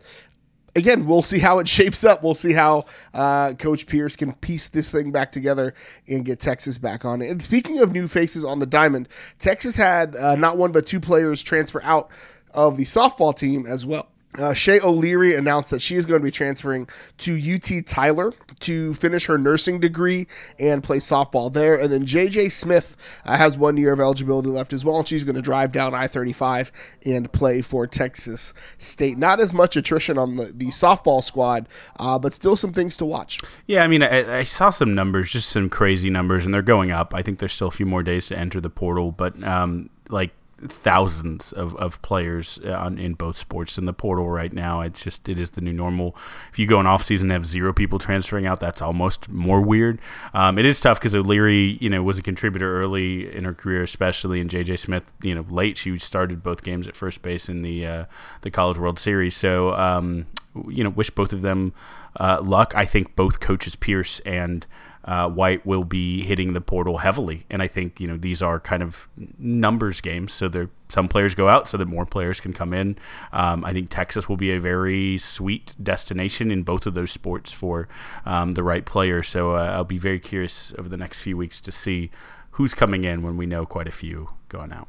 again, 0.74 1.06
we'll 1.06 1.22
see 1.22 1.38
how 1.38 1.58
it 1.58 1.68
shapes 1.76 2.04
up. 2.04 2.22
We'll 2.22 2.34
see 2.34 2.52
how 2.52 2.86
uh, 3.12 3.54
Coach 3.54 3.86
Pierce 3.86 4.16
can 4.16 4.32
piece 4.34 4.68
this 4.68 4.90
thing 4.90 5.12
back 5.12 5.32
together 5.32 5.74
and 6.06 6.24
get 6.24 6.40
Texas 6.40 6.78
back 6.78 7.04
on 7.04 7.22
it. 7.22 7.30
And 7.30 7.42
speaking 7.42 7.80
of 7.80 7.92
new 7.92 8.08
faces 8.08 8.44
on 8.44 8.58
the 8.58 8.66
diamond, 8.66 9.08
Texas 9.38 9.74
had 9.74 10.14
uh, 10.14 10.36
not 10.36 10.56
one 10.56 10.72
but 10.72 10.86
two 10.86 11.00
players 11.00 11.42
transfer 11.42 11.82
out 11.82 12.10
of 12.52 12.76
the 12.76 12.84
softball 12.84 13.36
team 13.36 13.66
as 13.66 13.84
well. 13.84 14.08
Uh, 14.38 14.52
Shea 14.52 14.80
O'Leary 14.80 15.34
announced 15.34 15.70
that 15.70 15.80
she 15.80 15.96
is 15.96 16.04
going 16.04 16.20
to 16.20 16.24
be 16.24 16.30
transferring 16.30 16.88
to 17.18 17.54
UT 17.54 17.86
Tyler 17.86 18.32
to 18.60 18.92
finish 18.94 19.26
her 19.26 19.38
nursing 19.38 19.80
degree 19.80 20.26
and 20.58 20.82
play 20.82 20.98
softball 20.98 21.52
there. 21.52 21.76
And 21.76 21.90
then 21.90 22.04
JJ 22.04 22.52
Smith 22.52 22.96
uh, 23.24 23.36
has 23.36 23.56
one 23.56 23.76
year 23.76 23.92
of 23.92 24.00
eligibility 24.00 24.48
left 24.48 24.72
as 24.72 24.84
well, 24.84 24.98
and 24.98 25.08
she's 25.08 25.24
going 25.24 25.36
to 25.36 25.42
drive 25.42 25.72
down 25.72 25.94
I 25.94 26.08
35 26.08 26.70
and 27.04 27.32
play 27.32 27.62
for 27.62 27.86
Texas 27.86 28.52
State. 28.78 29.16
Not 29.16 29.40
as 29.40 29.54
much 29.54 29.76
attrition 29.76 30.18
on 30.18 30.36
the, 30.36 30.46
the 30.46 30.66
softball 30.66 31.22
squad, 31.22 31.68
uh, 31.98 32.18
but 32.18 32.34
still 32.34 32.56
some 32.56 32.72
things 32.72 32.98
to 32.98 33.06
watch. 33.06 33.40
Yeah, 33.66 33.82
I 33.82 33.88
mean, 33.88 34.02
I, 34.02 34.38
I, 34.38 34.42
saw 34.44 34.70
some 34.70 34.94
numbers, 34.94 35.32
just 35.32 35.48
some 35.48 35.70
crazy 35.70 36.10
numbers, 36.10 36.44
and 36.44 36.52
they're 36.52 36.62
going 36.62 36.90
up. 36.90 37.14
I 37.14 37.22
think 37.22 37.38
there's 37.38 37.52
still 37.52 37.68
a 37.68 37.72
few 37.72 37.86
more 37.86 38.02
days 38.02 38.28
to 38.28 38.38
enter 38.38 38.60
the 38.60 38.70
portal, 38.70 39.12
but 39.12 39.42
um, 39.42 39.88
like 40.10 40.32
thousands 40.68 41.52
of, 41.52 41.76
of 41.76 42.00
players 42.00 42.58
uh, 42.64 42.72
on, 42.72 42.98
in 42.98 43.14
both 43.14 43.36
sports 43.36 43.76
in 43.76 43.84
the 43.84 43.92
portal 43.92 44.28
right 44.28 44.52
now. 44.52 44.80
It's 44.80 45.02
just 45.02 45.28
it 45.28 45.38
is 45.38 45.50
the 45.50 45.60
new 45.60 45.72
normal. 45.72 46.16
If 46.50 46.58
you 46.58 46.66
go 46.66 46.80
in 46.80 46.86
off 46.86 47.04
season 47.04 47.30
and 47.30 47.32
have 47.32 47.46
zero 47.46 47.72
people 47.72 47.98
transferring 47.98 48.46
out, 48.46 48.60
that's 48.60 48.80
almost 48.80 49.28
more 49.28 49.60
weird. 49.60 49.98
Um, 50.32 50.58
it 50.58 50.64
is 50.64 50.80
tough 50.80 50.98
because 50.98 51.14
O'Leary, 51.14 51.76
you 51.80 51.90
know, 51.90 52.02
was 52.02 52.18
a 52.18 52.22
contributor 52.22 52.80
early 52.80 53.34
in 53.34 53.44
her 53.44 53.54
career, 53.54 53.82
especially 53.82 54.40
in 54.40 54.48
JJ 54.48 54.78
Smith, 54.78 55.04
you 55.22 55.34
know, 55.34 55.44
late. 55.48 55.76
She 55.76 55.98
started 55.98 56.42
both 56.42 56.62
games 56.62 56.88
at 56.88 56.96
first 56.96 57.22
base 57.22 57.48
in 57.48 57.62
the 57.62 57.86
uh, 57.86 58.04
the 58.40 58.50
College 58.50 58.78
World 58.78 58.98
Series. 58.98 59.36
So 59.36 59.74
um, 59.74 60.26
you 60.68 60.84
know, 60.84 60.90
wish 60.90 61.10
both 61.10 61.32
of 61.32 61.42
them 61.42 61.74
uh, 62.18 62.40
luck. 62.42 62.72
I 62.74 62.86
think 62.86 63.14
both 63.14 63.40
coaches 63.40 63.76
Pierce 63.76 64.20
and 64.20 64.66
uh, 65.06 65.28
White 65.28 65.64
will 65.64 65.84
be 65.84 66.22
hitting 66.22 66.52
the 66.52 66.60
portal 66.60 66.98
heavily, 66.98 67.46
and 67.48 67.62
I 67.62 67.68
think 67.68 68.00
you 68.00 68.08
know 68.08 68.16
these 68.16 68.42
are 68.42 68.58
kind 68.58 68.82
of 68.82 69.08
numbers 69.38 70.00
games. 70.00 70.32
So 70.32 70.48
there, 70.48 70.68
some 70.88 71.08
players 71.08 71.34
go 71.34 71.48
out 71.48 71.68
so 71.68 71.76
that 71.76 71.86
more 71.86 72.06
players 72.06 72.40
can 72.40 72.52
come 72.52 72.72
in. 72.74 72.98
Um, 73.32 73.64
I 73.64 73.72
think 73.72 73.88
Texas 73.90 74.28
will 74.28 74.36
be 74.36 74.52
a 74.52 74.60
very 74.60 75.18
sweet 75.18 75.76
destination 75.82 76.50
in 76.50 76.64
both 76.64 76.86
of 76.86 76.94
those 76.94 77.12
sports 77.12 77.52
for 77.52 77.88
um, 78.24 78.52
the 78.52 78.62
right 78.62 78.84
player. 78.84 79.22
So 79.22 79.52
uh, 79.54 79.72
I'll 79.74 79.84
be 79.84 79.98
very 79.98 80.20
curious 80.20 80.74
over 80.76 80.88
the 80.88 80.96
next 80.96 81.20
few 81.20 81.36
weeks 81.36 81.62
to 81.62 81.72
see 81.72 82.10
who's 82.50 82.74
coming 82.74 83.04
in 83.04 83.22
when 83.22 83.36
we 83.36 83.46
know 83.46 83.66
quite 83.66 83.86
a 83.86 83.92
few 83.92 84.28
going 84.48 84.72
out. 84.72 84.88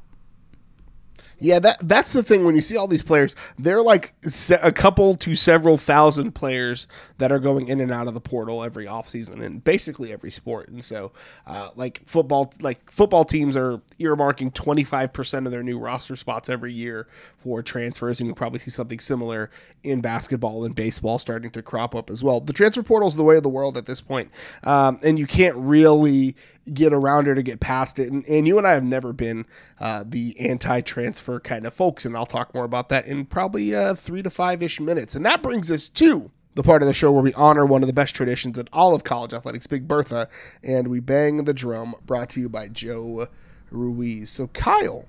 Yeah, 1.39 1.60
that 1.60 1.78
that's 1.88 2.13
the 2.13 2.23
thing 2.23 2.45
when 2.45 2.56
you 2.56 2.62
see 2.62 2.78
all 2.78 2.88
these 2.88 3.04
players, 3.04 3.36
they're 3.60 3.82
like 3.82 4.13
se- 4.26 4.60
a 4.62 4.71
couple 4.71 5.15
to 5.17 5.36
several 5.36 5.78
thousand 5.78 6.32
players 6.34 6.88
that 7.19 7.32
are 7.32 7.38
going 7.38 7.67
in 7.67 7.80
and 7.80 7.91
out 7.91 8.08
of 8.08 8.15
the 8.15 8.19
portal 8.19 8.63
every 8.63 8.88
offseason 8.88 9.43
in 9.43 9.60
basically 9.60 10.12
every 10.12 10.32
sport. 10.32 10.69
And 10.69 10.84
so, 10.84 11.12
uh, 11.45 11.69
like 11.76 12.02
football, 12.06 12.52
like 12.60 12.89
football 12.89 13.23
teams 13.23 13.56
are 13.56 13.82
earmarking 14.00 14.52
25% 14.54 15.45
of 15.45 15.52
their 15.52 15.62
new 15.63 15.78
roster 15.78 16.15
spots 16.15 16.50
every 16.50 16.73
year 16.73 17.08
for 17.43 17.62
transfers, 17.62 18.19
and 18.19 18.28
you 18.28 18.34
probably 18.34 18.60
see 18.60 18.71
something 18.71 19.00
similar 19.00 19.52
in 19.84 20.02
basketball 20.02 20.65
and 20.65 20.73
baseball 20.73 21.19
starting 21.19 21.52
to 21.52 21.62
crop 21.62 21.93
up 21.93 22.10
as 22.10 22.23
well. 22.23 22.41
The 22.41 22.54
transfer 22.54 22.82
portal 22.82 23.08
is 23.08 23.15
the 23.15 23.23
way 23.23 23.38
of 23.38 23.43
the 23.43 23.50
world 23.50 23.78
at 23.78 23.86
this 23.86 24.02
point, 24.02 24.32
um, 24.63 25.00
and 25.04 25.19
you 25.19 25.28
can't 25.28 25.56
really 25.56 26.36
get 26.73 26.93
around 26.93 27.28
it 27.28 27.38
or 27.38 27.41
get 27.41 27.60
past 27.60 28.00
it. 28.00 28.12
And, 28.12 28.26
and 28.28 28.47
you 28.47 28.58
and 28.58 28.67
I 28.67 28.73
have 28.73 28.84
never 28.84 29.13
been 29.13 29.45
uh, 29.80 30.04
the 30.06 30.38
anti-transfer 30.39 31.27
kind 31.44 31.66
of 31.68 31.74
folks, 31.74 32.06
and 32.06 32.16
I'll 32.16 32.26
talk 32.26 32.54
more 32.54 32.63
about 32.63 32.90
that 32.90 33.06
in 33.06 33.26
probably 33.26 33.76
uh, 33.76 33.96
three 33.96 34.22
to 34.24 34.30
five 34.30 34.63
ish 34.63 34.80
minutes. 34.80 35.16
And 35.16 35.26
that 35.26 35.42
brings 35.44 35.70
us 35.70 35.90
to 35.90 36.32
the 36.56 36.63
part 36.63 36.82
of 36.82 36.88
the 36.88 36.94
show 36.94 37.12
where 37.12 37.22
we 37.22 37.34
honor 37.34 37.66
one 37.66 37.84
of 37.84 37.88
the 37.88 37.94
best 37.94 38.16
traditions 38.16 38.58
in 38.58 38.68
all 38.74 38.96
of 38.96 39.04
college 39.04 39.34
athletics, 39.34 39.68
Big 39.68 39.88
Bertha, 39.88 40.28
and 40.63 40.88
we 40.88 41.00
bang 41.00 41.44
the 41.44 41.54
drum, 41.54 41.96
brought 42.06 42.30
to 42.32 42.40
you 42.40 42.50
by 42.50 42.68
Joe 42.68 43.28
Ruiz. 43.70 44.32
So, 44.32 44.48
Kyle, 44.48 45.06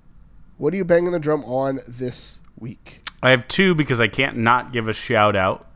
what 0.59 0.75
are 0.75 0.77
you 0.77 0.85
banging 0.85 1.13
the 1.13 1.19
drum 1.19 1.45
on 1.45 1.81
this 1.89 2.41
week? 2.59 3.09
I 3.23 3.31
have 3.31 3.49
two 3.49 3.75
because 3.75 4.01
I 4.01 4.09
can't 4.09 4.37
not 4.37 4.73
give 4.73 4.89
a 4.89 4.93
shout 4.93 5.37
out 5.37 5.67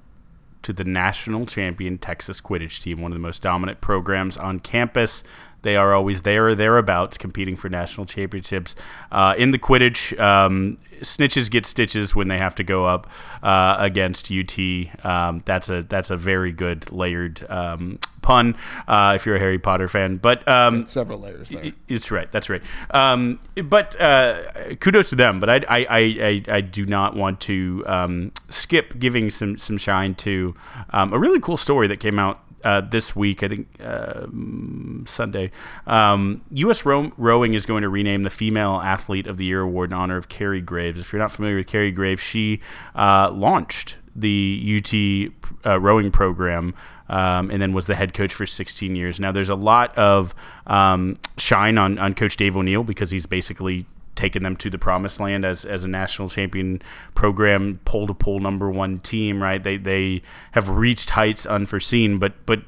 to 0.63 0.73
the 0.73 0.85
national 0.85 1.47
champion 1.47 1.99
Texas 1.99 2.41
Quidditch 2.41 2.83
team, 2.83 3.01
one 3.01 3.11
of 3.13 3.17
the 3.17 3.23
most 3.23 3.43
dominant 3.43 3.81
programs 3.81 4.37
on 4.37 4.61
campus. 4.61 5.25
They 5.63 5.77
are 5.77 5.95
always 5.95 6.23
there 6.23 6.49
or 6.49 6.55
thereabouts 6.55 7.19
competing 7.19 7.57
for 7.57 7.69
national 7.69 8.07
championships. 8.07 8.77
Uh, 9.11 9.35
in 9.37 9.51
the 9.51 9.59
Quidditch, 9.59 10.19
um, 10.21 10.79
snitches 11.03 11.51
get 11.51 11.67
stitches 11.67 12.15
when 12.15 12.29
they 12.29 12.39
have 12.39 12.55
to 12.57 12.65
go 12.65 12.87
up 12.87 13.09
uh, 13.43 13.77
against 13.79 14.31
UT. 14.33 14.59
Um, 15.05 15.43
that's 15.45 15.69
a 15.69 15.83
that's 15.83 16.11
a 16.11 16.17
very 16.17 16.53
good 16.53 16.91
layered 16.91 17.45
um, 17.49 17.99
pun 18.23 18.57
uh, 18.89 19.13
if 19.17 19.27
you're 19.27 19.37
a 19.37 19.39
Harry 19.39 19.59
Potter 19.59 19.89
fan. 19.89 20.17
But 20.17 20.47
um, 20.49 20.87
several 20.87 21.21
layers 21.21 21.51
there. 21.51 21.73
It's 21.89 22.11
right. 22.11 22.31
That's 22.31 22.49
right. 22.49 22.63
Um, 22.91 23.41
but 23.65 24.01
uh, 24.01 24.75
kudos 24.77 25.11
to 25.11 25.17
them. 25.17 25.41
But 25.41 25.51
I, 25.51 25.61
I, 25.69 25.85
I, 25.89 26.43
I, 26.49 26.61
do 26.61 26.87
not 26.87 27.17
want 27.17 27.41
to 27.43 27.85
um, 27.87 28.33
skip 28.49 28.99
giving 28.99 29.31
some 29.31 29.59
some 29.59 29.79
shine 29.79 30.15
to 30.17 30.55
um, 30.91 31.13
a 31.13 31.19
really 31.19 31.41
cool 31.41 31.57
story 31.57 31.89
that 31.89 32.01
came 32.01 32.19
out 32.19 32.41
uh, 32.65 32.81
this 32.83 33.15
week, 33.15 33.43
I 33.43 33.49
think 33.49 33.69
uh, 33.83 34.27
Sunday, 35.07 35.51
um, 35.87 36.43
U.S. 36.53 36.85
Row- 36.85 37.13
Rowing 37.17 37.55
is 37.55 37.67
going 37.67 37.83
to 37.83 37.89
rename 37.89 38.23
the 38.23 38.31
Female 38.31 38.81
Athlete 38.83 39.27
of 39.27 39.37
the 39.37 39.45
Year 39.45 39.61
award 39.61 39.91
in 39.91 39.95
honor 39.95 40.17
of 40.17 40.29
Carie 40.29 40.61
Graves. 40.61 40.99
If 41.01 41.13
you're 41.13 41.21
not 41.21 41.33
familiar 41.33 41.57
with 41.57 41.67
Carie 41.67 41.93
Graves, 41.93 42.21
she 42.21 42.61
uh, 42.95 43.31
launched 43.33 43.97
the 44.15 44.79
UT 44.79 45.67
uh, 45.67 45.81
rowing 45.81 46.11
program 46.11 46.75
um, 47.09 47.51
and 47.51 47.61
then 47.61 47.73
was 47.73 47.87
the 47.87 47.95
head 47.95 48.15
coach 48.15 48.35
for 48.35 48.47
16 48.47 48.97
years. 48.97 49.21
Now, 49.21 49.33
there's 49.33 49.51
a 49.51 49.55
lot 49.55 49.97
of 49.99 50.35
um, 50.67 51.17
shine 51.37 51.79
on, 51.79 51.99
on 51.99 52.15
Coach 52.15 52.37
Dave 52.37 52.57
O'Neill 52.57 52.85
because 52.85 53.11
he's 53.11 53.27
basically 53.27 53.87
taken 54.15 54.43
them 54.43 54.57
to 54.57 54.71
the 54.71 54.79
promised 54.79 55.21
land 55.21 55.45
as 55.45 55.65
as 55.65 55.85
a 55.85 55.89
national 55.89 56.29
champion 56.29 56.83
program, 57.15 57.81
pole 57.85 58.07
to 58.07 58.15
pole 58.15 58.41
number 58.41 58.71
one 58.71 58.99
team. 59.01 59.43
Right? 59.43 59.63
They 59.63 59.77
they 59.77 60.23
have 60.53 60.69
reached 60.69 61.11
heights 61.11 61.47
unforeseen. 61.47 62.19
But 62.19 62.35
but 62.47 62.63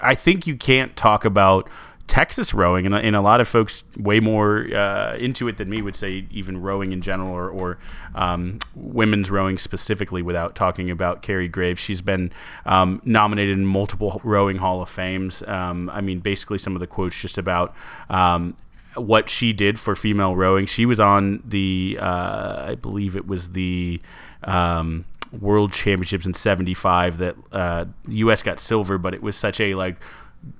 I 0.00 0.14
think 0.14 0.46
you 0.46 0.56
can't 0.56 0.94
talk 0.96 1.24
about 1.24 1.68
Texas 2.06 2.54
rowing, 2.54 2.86
and, 2.86 2.94
and 2.94 3.16
a 3.16 3.20
lot 3.20 3.40
of 3.40 3.48
folks 3.48 3.82
way 3.96 4.20
more 4.20 4.66
uh, 4.72 5.16
into 5.16 5.48
it 5.48 5.56
than 5.56 5.68
me 5.68 5.82
would 5.82 5.96
say 5.96 6.26
even 6.30 6.60
rowing 6.60 6.92
in 6.92 7.00
general 7.00 7.30
or, 7.30 7.50
or 7.50 7.78
um, 8.14 8.58
women's 8.76 9.28
rowing 9.28 9.58
specifically 9.58 10.22
without 10.22 10.54
talking 10.54 10.90
about 10.90 11.22
Carie 11.22 11.48
Graves. 11.48 11.80
She's 11.80 12.02
been 12.02 12.32
um, 12.64 13.02
nominated 13.04 13.56
in 13.56 13.66
multiple 13.66 14.20
rowing 14.22 14.56
Hall 14.56 14.82
of 14.82 14.88
Fames. 14.88 15.42
Um, 15.42 15.90
I 15.90 16.00
mean, 16.00 16.20
basically 16.20 16.58
some 16.58 16.76
of 16.76 16.80
the 16.80 16.86
quotes 16.86 17.18
just 17.18 17.38
about 17.38 17.74
um, 18.08 18.56
what 18.96 19.30
she 19.30 19.52
did 19.52 19.78
for 19.78 19.94
female 19.94 20.34
rowing. 20.34 20.66
She 20.66 20.86
was 20.86 21.00
on 21.00 21.42
the, 21.44 21.98
uh, 22.00 22.66
I 22.68 22.74
believe 22.74 23.16
it 23.16 23.26
was 23.26 23.50
the 23.50 24.00
um, 24.42 25.04
World 25.32 25.72
Championships 25.72 26.26
in 26.26 26.34
'75 26.34 27.18
that 27.18 27.36
uh, 27.52 27.84
U.S. 28.08 28.42
got 28.42 28.60
silver, 28.60 28.98
but 28.98 29.14
it 29.14 29.22
was 29.22 29.36
such 29.36 29.60
a 29.60 29.74
like 29.74 29.96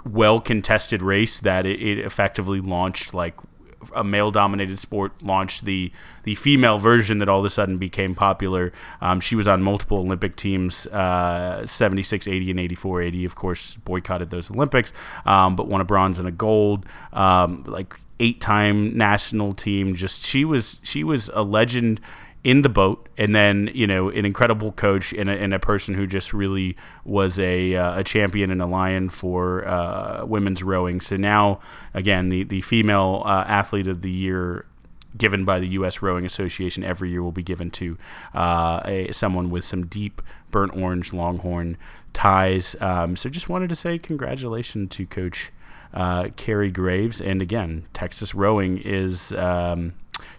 well 0.05 0.41
contested 0.41 1.03
race 1.03 1.41
that 1.41 1.67
it, 1.67 1.81
it 1.81 1.99
effectively 2.01 2.61
launched 2.61 3.15
like 3.15 3.35
a 3.95 4.03
male 4.03 4.31
dominated 4.31 4.79
sport 4.79 5.23
launched 5.23 5.65
the 5.65 5.93
the 6.25 6.35
female 6.35 6.79
version 6.79 7.19
that 7.19 7.29
all 7.29 7.39
of 7.39 7.45
a 7.45 7.51
sudden 7.51 7.79
became 7.79 8.15
popular. 8.15 8.73
Um, 9.01 9.21
she 9.21 9.37
was 9.37 9.47
on 9.47 9.63
multiple 9.63 9.99
Olympic 9.99 10.35
teams, 10.35 10.87
uh, 10.87 11.65
76, 11.67 12.27
80, 12.27 12.51
and 12.51 12.61
84. 12.61 13.03
80, 13.03 13.25
of 13.27 13.35
course, 13.35 13.77
boycotted 13.77 14.31
those 14.31 14.51
Olympics, 14.51 14.93
um, 15.25 15.57
but 15.57 15.69
won 15.69 15.81
a 15.81 15.85
bronze 15.85 16.19
and 16.19 16.27
a 16.27 16.33
gold. 16.33 16.87
Um, 17.13 17.65
like 17.67 17.95
eight-time 18.21 18.97
national 18.97 19.55
team. 19.55 19.95
Just 19.95 20.25
she 20.27 20.45
was 20.45 20.79
she 20.83 21.05
was 21.05 21.31
a 21.33 21.43
legend 21.43 22.01
in 22.45 22.63
the 22.63 22.69
boat, 22.69 23.09
and 23.19 23.35
then 23.35 23.69
you 23.75 23.87
know 23.87 24.09
an 24.09 24.25
incredible 24.25 24.73
coach 24.73 25.13
and 25.13 25.29
a, 25.29 25.33
and 25.33 25.53
a 25.53 25.59
person 25.59 25.95
who 25.95 26.07
just 26.07 26.33
really 26.33 26.77
was 27.05 27.39
a 27.39 27.75
uh, 27.75 28.01
a 28.01 28.05
champion 28.05 28.51
and 28.51 28.63
a 28.63 28.67
lion 28.67 29.11
for 29.11 29.67
uh, 29.67 30.25
women's 30.25 30.63
rowing. 30.63 31.01
So 31.01 31.17
now 31.17 31.61
again, 31.93 32.29
the 32.29 32.45
the 32.45 32.63
female 32.63 33.23
uh, 33.25 33.45
athlete 33.47 33.89
of 33.89 34.03
the 34.03 34.11
year 34.11 34.65
given 35.17 35.45
by 35.45 35.61
the 35.61 35.69
U.S. 35.69 36.03
Rowing 36.03 36.27
Association 36.27 36.85
every 36.85 37.11
year 37.11 37.23
will 37.23 37.33
be 37.33 37.43
given 37.43 37.71
to 37.73 37.97
uh, 38.35 38.81
a, 38.85 39.13
someone 39.13 39.51
with 39.51 39.65
some 39.65 39.87
deep 39.87 40.23
burnt 40.51 40.77
orange 40.77 41.13
Longhorn 41.13 41.77
ties. 42.13 42.77
Um, 42.81 43.17
so 43.17 43.29
just 43.29 43.49
wanted 43.49 43.71
to 43.71 43.77
say 43.77 43.99
congratulations 43.99 44.91
to 44.97 45.07
Coach 45.07 45.51
uh, 45.95 46.29
Carie 46.37 46.71
Graves. 46.71 47.21
And 47.21 47.43
again, 47.43 47.87
Texas 47.93 48.35
rowing 48.35 48.79
is. 48.79 49.33
Um, 49.33 49.95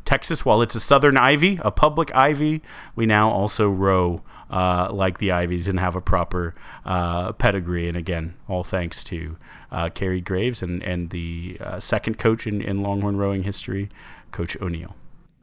Texas, 0.06 0.44
while 0.44 0.62
it's 0.64 0.74
a 0.74 0.80
Southern 0.80 1.18
Ivy, 1.18 1.60
a 1.62 1.70
public 1.70 2.16
Ivy, 2.16 2.62
we 2.96 3.06
now 3.06 3.30
also 3.30 3.70
row 3.70 4.22
uh, 4.50 4.90
like 4.92 5.18
the 5.18 5.34
Ivies 5.34 5.68
and 5.68 5.80
have 5.80 5.96
a 5.96 6.02
proper 6.02 6.56
uh, 6.86 7.34
pedigree. 7.34 7.88
And 7.88 7.98
again, 7.98 8.34
all 8.48 8.64
thanks 8.64 9.04
to 9.06 9.36
uh, 9.72 9.90
Carie 9.90 10.22
Graves 10.22 10.62
and, 10.62 10.82
and 10.82 11.10
the 11.10 11.58
uh, 11.60 11.80
second 11.80 12.18
coach 12.18 12.48
in, 12.48 12.62
in 12.62 12.82
Longhorn 12.82 13.18
rowing 13.18 13.44
history, 13.44 13.90
Coach 14.32 14.58
O'Neill. 14.62 14.96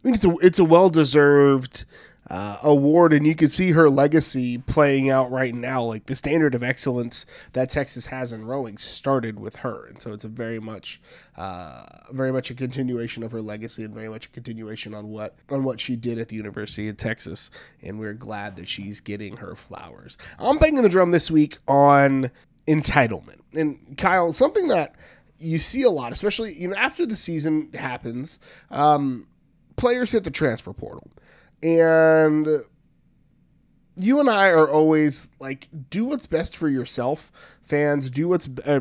I 0.03 0.09
mean, 0.09 0.15
it's 0.15 0.25
a, 0.25 0.37
it's 0.41 0.59
a 0.59 0.65
well 0.65 0.91
deserved 0.91 1.85
uh, 2.29 2.59
award, 2.63 3.13
and 3.13 3.27
you 3.27 3.35
can 3.35 3.49
see 3.49 3.73
her 3.73 3.91
legacy 3.91 4.59
playing 4.59 5.11
out 5.11 5.31
right 5.31 5.55
now. 5.55 5.83
Like 5.83 6.07
the 6.07 6.17
standard 6.17 6.55
of 6.55 6.63
excellence 6.63 7.27
that 7.53 7.71
Texas 7.71 8.07
has 8.07 8.33
in 8.33 8.47
rowing 8.47 8.79
started 8.79 9.39
with 9.39 9.57
her, 9.57 9.87
and 9.87 10.01
so 10.01 10.13
it's 10.13 10.25
a 10.25 10.29
very 10.29 10.59
much, 10.59 11.01
uh, 11.37 11.85
very 12.13 12.33
much 12.33 12.51
a 12.51 12.55
continuation 12.55 13.23
of 13.23 13.33
her 13.33 13.43
legacy, 13.43 13.85
and 13.85 13.95
very 13.95 14.09
much 14.09 14.27
a 14.27 14.31
continuation 14.31 14.95
on 14.95 15.09
what 15.09 15.37
on 15.51 15.65
what 15.65 15.81
she 15.81 15.97
did 15.97 16.19
at 16.19 16.29
the 16.29 16.37
University 16.37 16.89
of 16.89 16.97
Texas. 16.97 17.51
And 17.83 17.99
we're 17.99 18.15
glad 18.15 18.57
that 18.57 18.69
she's 18.69 19.01
getting 19.01 19.37
her 19.37 19.55
flowers. 19.55 20.17
I'm 20.39 20.59
banging 20.59 20.83
the 20.83 20.89
drum 20.89 21.11
this 21.11 21.31
week 21.31 21.59
on 21.69 22.31
entitlement, 22.67 23.41
and 23.53 23.99
Kyle, 23.99 24.33
something 24.33 24.69
that 24.69 24.95
you 25.39 25.59
see 25.59 25.83
a 25.83 25.91
lot, 25.91 26.13
especially 26.13 26.55
you 26.55 26.69
know 26.69 26.77
after 26.77 27.05
the 27.05 27.17
season 27.17 27.71
happens. 27.75 28.39
Um, 28.71 29.29
players 29.77 30.13
hit 30.13 30.25
the 30.25 30.31
transfer 30.31 30.73
portal 30.73 31.11
and 31.65 32.47
you 33.97 34.21
and 34.21 34.29
I 34.29 34.51
are 34.51 34.69
always 34.69 35.29
like, 35.41 35.69
do 35.91 36.05
what's 36.05 36.27
best 36.27 36.57
for 36.57 36.69
yourself, 36.69 37.33
fans. 37.63 38.11
Do 38.11 38.29
what's 38.29 38.49
uh, 38.65 38.81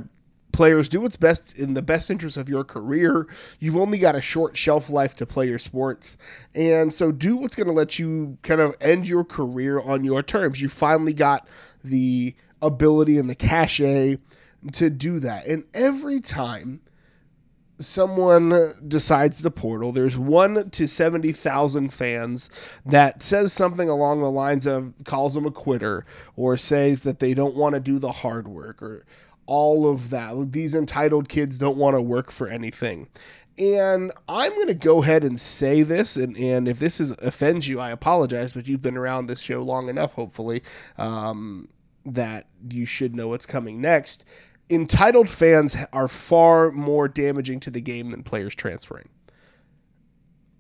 players 0.51 0.87
do 0.87 1.01
what's 1.01 1.15
best 1.15 1.57
in 1.57 1.73
the 1.73 1.81
best 1.81 2.11
interest 2.11 2.37
of 2.37 2.47
your 2.47 2.63
career. 2.63 3.27
You've 3.59 3.77
only 3.77 3.97
got 3.97 4.15
a 4.15 4.21
short 4.21 4.55
shelf 4.55 4.89
life 4.89 5.15
to 5.15 5.25
play 5.25 5.47
your 5.47 5.59
sports, 5.59 6.15
and 6.53 6.93
so 6.93 7.11
do 7.11 7.37
what's 7.37 7.55
going 7.55 7.67
to 7.67 7.73
let 7.73 7.97
you 7.99 8.37
kind 8.43 8.61
of 8.61 8.75
end 8.79 9.07
your 9.07 9.23
career 9.23 9.81
on 9.81 10.03
your 10.03 10.21
terms. 10.21 10.61
You 10.61 10.69
finally 10.69 11.13
got 11.13 11.47
the 11.83 12.35
ability 12.61 13.17
and 13.17 13.29
the 13.29 13.35
cachet 13.35 14.19
to 14.73 14.89
do 14.89 15.19
that, 15.21 15.47
and 15.47 15.63
every 15.73 16.21
time 16.21 16.81
someone 17.85 18.73
decides 18.87 19.41
to 19.41 19.51
portal, 19.51 19.91
there's 19.91 20.17
one 20.17 20.69
to 20.71 20.87
70,000 20.87 21.93
fans 21.93 22.49
that 22.85 23.21
says 23.21 23.53
something 23.53 23.89
along 23.89 24.19
the 24.19 24.31
lines 24.31 24.65
of 24.65 24.93
calls 25.03 25.33
them 25.33 25.45
a 25.45 25.51
quitter 25.51 26.05
or 26.35 26.57
says 26.57 27.03
that 27.03 27.19
they 27.19 27.33
don't 27.33 27.55
want 27.55 27.75
to 27.75 27.81
do 27.81 27.99
the 27.99 28.11
hard 28.11 28.47
work 28.47 28.81
or 28.81 29.05
all 29.45 29.89
of 29.89 30.11
that. 30.11 30.51
These 30.51 30.75
entitled 30.75 31.29
kids 31.29 31.57
don't 31.57 31.77
want 31.77 31.95
to 31.95 32.01
work 32.01 32.31
for 32.31 32.47
anything. 32.47 33.07
And 33.57 34.11
I'm 34.27 34.51
going 34.53 34.67
to 34.67 34.73
go 34.73 35.03
ahead 35.03 35.23
and 35.23 35.39
say 35.39 35.83
this, 35.83 36.15
and, 36.17 36.35
and 36.37 36.67
if 36.67 36.79
this 36.79 36.99
is 36.99 37.11
offends 37.11 37.67
you, 37.67 37.79
I 37.79 37.91
apologize, 37.91 38.53
but 38.53 38.67
you've 38.67 38.81
been 38.81 38.97
around 38.97 39.27
this 39.27 39.41
show 39.41 39.61
long 39.61 39.89
enough, 39.89 40.13
hopefully, 40.13 40.63
um, 40.97 41.67
that 42.07 42.47
you 42.67 42.85
should 42.85 43.15
know 43.15 43.27
what's 43.27 43.45
coming 43.45 43.79
next 43.79 44.25
entitled 44.69 45.29
fans 45.29 45.75
are 45.91 46.07
far 46.07 46.71
more 46.71 47.07
damaging 47.07 47.59
to 47.61 47.71
the 47.71 47.81
game 47.81 48.09
than 48.09 48.23
players 48.23 48.55
transferring. 48.55 49.09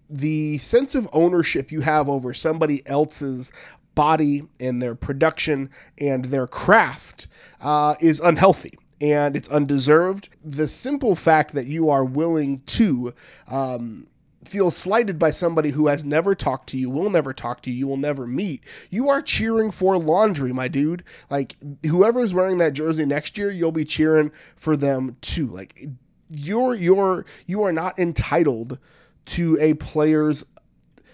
The 0.09 0.57
sense 0.59 0.95
of 0.95 1.09
ownership 1.13 1.71
you 1.71 1.81
have 1.81 2.09
over 2.09 2.33
somebody 2.33 2.85
else's 2.85 3.51
body 3.95 4.43
and 4.59 4.81
their 4.81 4.95
production 4.95 5.69
and 5.97 6.25
their 6.25 6.47
craft 6.47 7.27
uh, 7.61 7.95
is 7.99 8.19
unhealthy 8.19 8.77
and 9.01 9.35
it's 9.35 9.49
undeserved. 9.49 10.29
The 10.43 10.67
simple 10.67 11.15
fact 11.15 11.53
that 11.53 11.67
you 11.67 11.89
are 11.89 12.05
willing 12.05 12.59
to 12.59 13.13
um, 13.47 14.07
feel 14.45 14.71
slighted 14.71 15.19
by 15.19 15.31
somebody 15.31 15.69
who 15.69 15.87
has 15.87 16.03
never 16.03 16.35
talked 16.35 16.69
to 16.69 16.77
you, 16.77 16.89
will 16.89 17.09
never 17.09 17.33
talk 17.33 17.61
to 17.63 17.71
you, 17.71 17.77
you 17.77 17.87
will 17.87 17.97
never 17.97 18.25
meet, 18.25 18.63
you 18.89 19.09
are 19.09 19.21
cheering 19.21 19.71
for 19.71 19.97
laundry, 19.97 20.53
my 20.53 20.67
dude. 20.67 21.03
Like 21.29 21.55
whoever's 21.85 22.33
wearing 22.33 22.59
that 22.59 22.73
jersey 22.73 23.05
next 23.05 23.37
year, 23.37 23.51
you'll 23.51 23.71
be 23.71 23.85
cheering 23.85 24.31
for 24.55 24.77
them 24.77 25.17
too. 25.21 25.47
Like 25.47 25.87
you're 26.29 26.73
you're 26.73 27.25
you 27.45 27.63
are 27.63 27.73
not 27.73 27.99
entitled 27.99 28.79
to 29.25 29.57
a 29.59 29.73
player's 29.73 30.45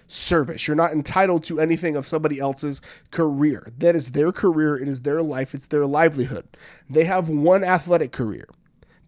service. 0.08 0.68
You're 0.68 0.76
not 0.76 0.92
entitled 0.92 1.46
to 1.46 1.60
anything 1.60 1.96
of 1.96 2.08
somebody 2.08 2.40
else's 2.40 2.82
career. 3.12 3.68
That 3.78 3.96
is 3.96 4.12
their 4.12 4.32
career, 4.32 4.78
it 4.78 4.88
is 4.88 5.02
their 5.02 5.22
life, 5.22 5.54
it's 5.54 5.68
their 5.68 5.86
livelihood. 5.86 6.48
They 6.90 7.06
have 7.06 7.30
one 7.30 7.64
athletic 7.64 8.12
career. 8.12 8.48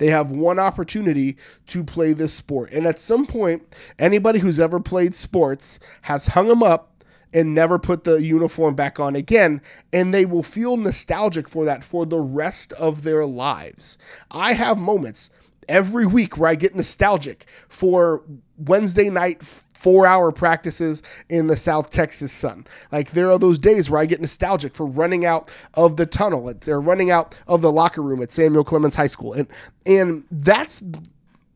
They 0.01 0.07
have 0.07 0.31
one 0.31 0.57
opportunity 0.57 1.37
to 1.67 1.83
play 1.83 2.13
this 2.13 2.33
sport. 2.33 2.71
And 2.71 2.87
at 2.87 2.99
some 2.99 3.27
point, 3.27 3.61
anybody 3.99 4.39
who's 4.39 4.59
ever 4.59 4.79
played 4.79 5.13
sports 5.13 5.77
has 6.01 6.25
hung 6.25 6.47
them 6.47 6.63
up 6.63 7.03
and 7.31 7.53
never 7.53 7.77
put 7.77 8.03
the 8.03 8.15
uniform 8.15 8.73
back 8.73 8.99
on 8.99 9.15
again, 9.15 9.61
and 9.93 10.11
they 10.11 10.25
will 10.25 10.41
feel 10.41 10.75
nostalgic 10.75 11.47
for 11.47 11.65
that 11.65 11.83
for 11.83 12.07
the 12.07 12.19
rest 12.19 12.73
of 12.73 13.03
their 13.03 13.27
lives. 13.27 13.99
I 14.31 14.53
have 14.53 14.79
moments 14.79 15.29
every 15.69 16.07
week 16.07 16.35
where 16.35 16.49
I 16.49 16.55
get 16.55 16.75
nostalgic 16.75 17.45
for 17.67 18.23
Wednesday 18.57 19.11
night 19.11 19.43
four 19.81 20.05
hour 20.05 20.31
practices 20.31 21.01
in 21.27 21.47
the 21.47 21.57
South 21.57 21.89
Texas 21.89 22.31
sun. 22.31 22.67
Like 22.91 23.11
there 23.11 23.31
are 23.31 23.39
those 23.39 23.57
days 23.57 23.89
where 23.89 23.99
I 23.99 24.05
get 24.05 24.21
nostalgic 24.21 24.75
for 24.75 24.85
running 24.85 25.25
out 25.25 25.49
of 25.73 25.97
the 25.97 26.05
tunnel 26.05 26.53
or 26.67 26.81
running 26.81 27.09
out 27.09 27.35
of 27.47 27.61
the 27.61 27.71
locker 27.71 28.01
room 28.01 28.21
at 28.21 28.31
Samuel 28.31 28.63
Clemens 28.63 28.95
High 28.95 29.07
School. 29.07 29.33
And 29.33 29.47
and 29.85 30.23
that's 30.29 30.83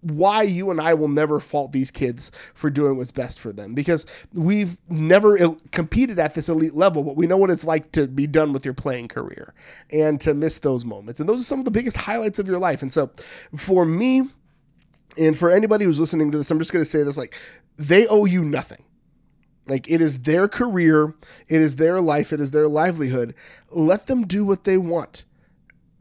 why 0.02 0.44
you 0.44 0.70
and 0.72 0.80
I 0.80 0.94
will 0.94 1.08
never 1.08 1.40
fault 1.40 1.72
these 1.72 1.90
kids 1.92 2.32
for 2.54 2.70
doing 2.70 2.98
what's 2.98 3.12
best 3.12 3.40
for 3.40 3.52
them 3.52 3.74
because 3.74 4.06
we've 4.34 4.78
never 4.88 5.56
competed 5.72 6.20
at 6.20 6.36
this 6.36 6.48
elite 6.48 6.76
level, 6.76 7.04
but 7.04 7.16
we 7.16 7.26
know 7.26 7.38
what 7.38 7.50
it's 7.50 7.66
like 7.66 7.92
to 7.94 8.06
be 8.08 8.28
done 8.28 8.54
with 8.54 8.66
your 8.66 8.76
playing 8.76 9.08
career 9.08 9.54
and 9.92 10.22
to 10.22 10.36
miss 10.36 10.60
those 10.60 10.86
moments. 10.86 11.20
And 11.20 11.28
those 11.28 11.42
are 11.42 11.44
some 11.44 11.60
of 11.60 11.66
the 11.66 11.72
biggest 11.72 11.98
highlights 11.98 12.38
of 12.38 12.48
your 12.48 12.60
life. 12.60 12.84
And 12.84 12.94
so 12.94 13.10
for 13.56 13.84
me, 13.84 14.30
and 15.18 15.38
for 15.38 15.50
anybody 15.50 15.86
who's 15.86 16.00
listening 16.00 16.32
to 16.32 16.38
this, 16.38 16.52
I'm 16.52 16.60
just 16.60 16.74
going 16.74 16.84
to 16.84 16.90
say 16.90 17.04
this 17.04 17.18
like, 17.18 17.38
they 17.78 18.08
owe 18.08 18.26
you 18.26 18.44
nothing. 18.44 18.84
Like, 19.68 19.90
it 19.90 20.02
is 20.02 20.20
their 20.20 20.48
career, 20.48 21.14
it 21.48 21.62
is 21.62 21.76
their 21.76 22.00
life, 22.00 22.34
it 22.34 22.40
is 22.40 22.52
their 22.52 22.68
livelihood. 22.68 23.36
Let 23.72 24.06
them 24.06 24.28
do 24.28 24.46
what 24.46 24.64
they 24.64 24.78
want. 24.78 25.26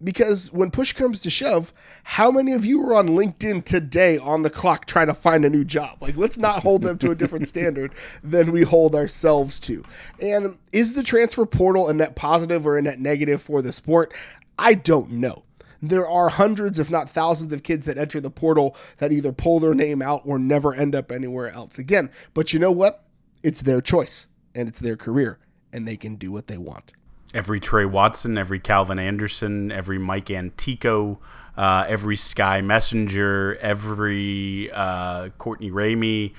Because 0.03 0.53
when 0.53 0.71
push 0.71 0.93
comes 0.93 1.23
to 1.23 1.31
shove, 1.31 1.73
how 2.03 2.31
many 2.31 2.53
of 2.53 2.67
you 2.67 2.87
are 2.89 2.97
on 2.97 3.09
LinkedIn 3.11 3.65
today 3.65 4.19
on 4.19 4.43
the 4.43 4.51
clock 4.51 4.85
trying 4.85 5.07
to 5.07 5.15
find 5.15 5.47
a 5.47 5.49
new 5.51 5.65
job? 5.65 6.03
Like, 6.03 6.17
let's 6.17 6.37
not 6.37 6.62
hold 6.62 6.83
them 6.83 6.99
to 6.99 7.12
a 7.12 7.15
different 7.15 7.49
standard 7.49 7.93
than 8.23 8.53
we 8.53 8.62
hold 8.62 8.95
ourselves 8.95 9.61
to. 9.61 9.83
And 10.21 10.59
is 10.73 10.93
the 10.93 11.03
transfer 11.03 11.47
portal 11.47 11.89
a 11.89 11.95
net 11.95 12.17
positive 12.17 12.67
or 12.67 12.77
a 12.77 12.83
net 12.83 13.01
negative 13.01 13.41
for 13.41 13.62
the 13.62 13.73
sport? 13.73 14.12
I 14.59 14.75
don't 14.75 15.12
know 15.12 15.43
there 15.89 16.09
are 16.09 16.28
hundreds, 16.28 16.78
if 16.78 16.91
not 16.91 17.11
thousands, 17.11 17.53
of 17.53 17.62
kids 17.62 17.87
that 17.87 17.99
enter 17.99 18.20
the 18.20 18.30
portal 18.30 18.76
that 18.99 19.12
either 19.12 19.32
pull 19.32 19.61
their 19.61 19.74
name 19.74 20.03
out 20.03 20.22
or 20.24 20.39
never 20.39 20.74
end 20.74 20.95
up 20.95 21.11
anywhere 21.12 21.51
else 21.51 21.78
again. 21.78 22.11
But 22.32 22.53
you 22.53 22.59
know 22.59 22.72
what? 22.72 23.05
It's 23.43 23.62
their 23.62 23.80
choice 23.80 24.26
and 24.55 24.68
it's 24.68 24.78
their 24.78 24.97
career, 24.97 25.39
and 25.72 25.87
they 25.87 25.97
can 25.97 26.16
do 26.16 26.30
what 26.32 26.47
they 26.47 26.59
want. 26.59 26.93
Every 27.32 27.59
Tre 27.59 27.85
Watson, 27.85 28.39
every 28.39 28.61
Calvin 28.61 28.99
Anderson, 28.99 29.72
every 29.72 29.99
Mike 29.99 30.30
Antico, 30.30 31.18
uh, 31.57 31.85
every 31.89 32.16
Sky 32.16 32.61
Messenger, 32.61 33.57
every 33.61 34.70
uh, 34.72 35.30
Courtney 35.30 35.70
Ramey, 35.70 36.35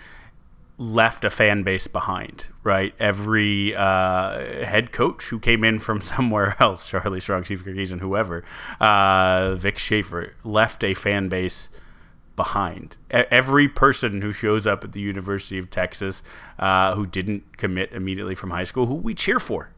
left 0.77 1.23
a 1.23 1.29
fan 1.29 1.63
base 1.63 1.87
behind, 1.87 2.47
right? 2.63 2.93
Every 2.99 3.75
uh, 3.75 4.39
head 4.65 4.91
coach 4.91 5.25
who 5.25 5.39
came 5.39 5.63
in 5.63 5.79
from 5.79 6.01
somewhere 6.13 6.55
else, 6.59 6.87
Charlie 6.87 7.21
Strong, 7.21 7.45
Steve 7.45 7.63
Sarkisian, 7.63 7.99
whoever, 7.99 8.43
uh, 8.79 9.55
Vic 9.55 9.77
Schaefer, 9.77 10.33
left 10.43 10.83
a 10.83 10.93
fan 10.93 11.29
base 11.29 11.69
behind. 12.35 12.97
Every 13.09 13.69
person 13.69 14.21
who 14.21 14.33
shows 14.33 14.67
up 14.67 14.83
at 14.83 14.91
the 14.91 14.99
University 14.99 15.57
of 15.57 15.69
Texas 15.69 16.21
uh, 16.59 16.93
who 16.93 17.05
didn't 17.05 17.57
commit 17.57 17.93
immediately 17.93 18.35
from 18.35 18.49
high 18.49 18.65
school, 18.65 18.85
who 18.85 18.95
we 18.95 19.13
cheer 19.13 19.39
for. 19.39 19.69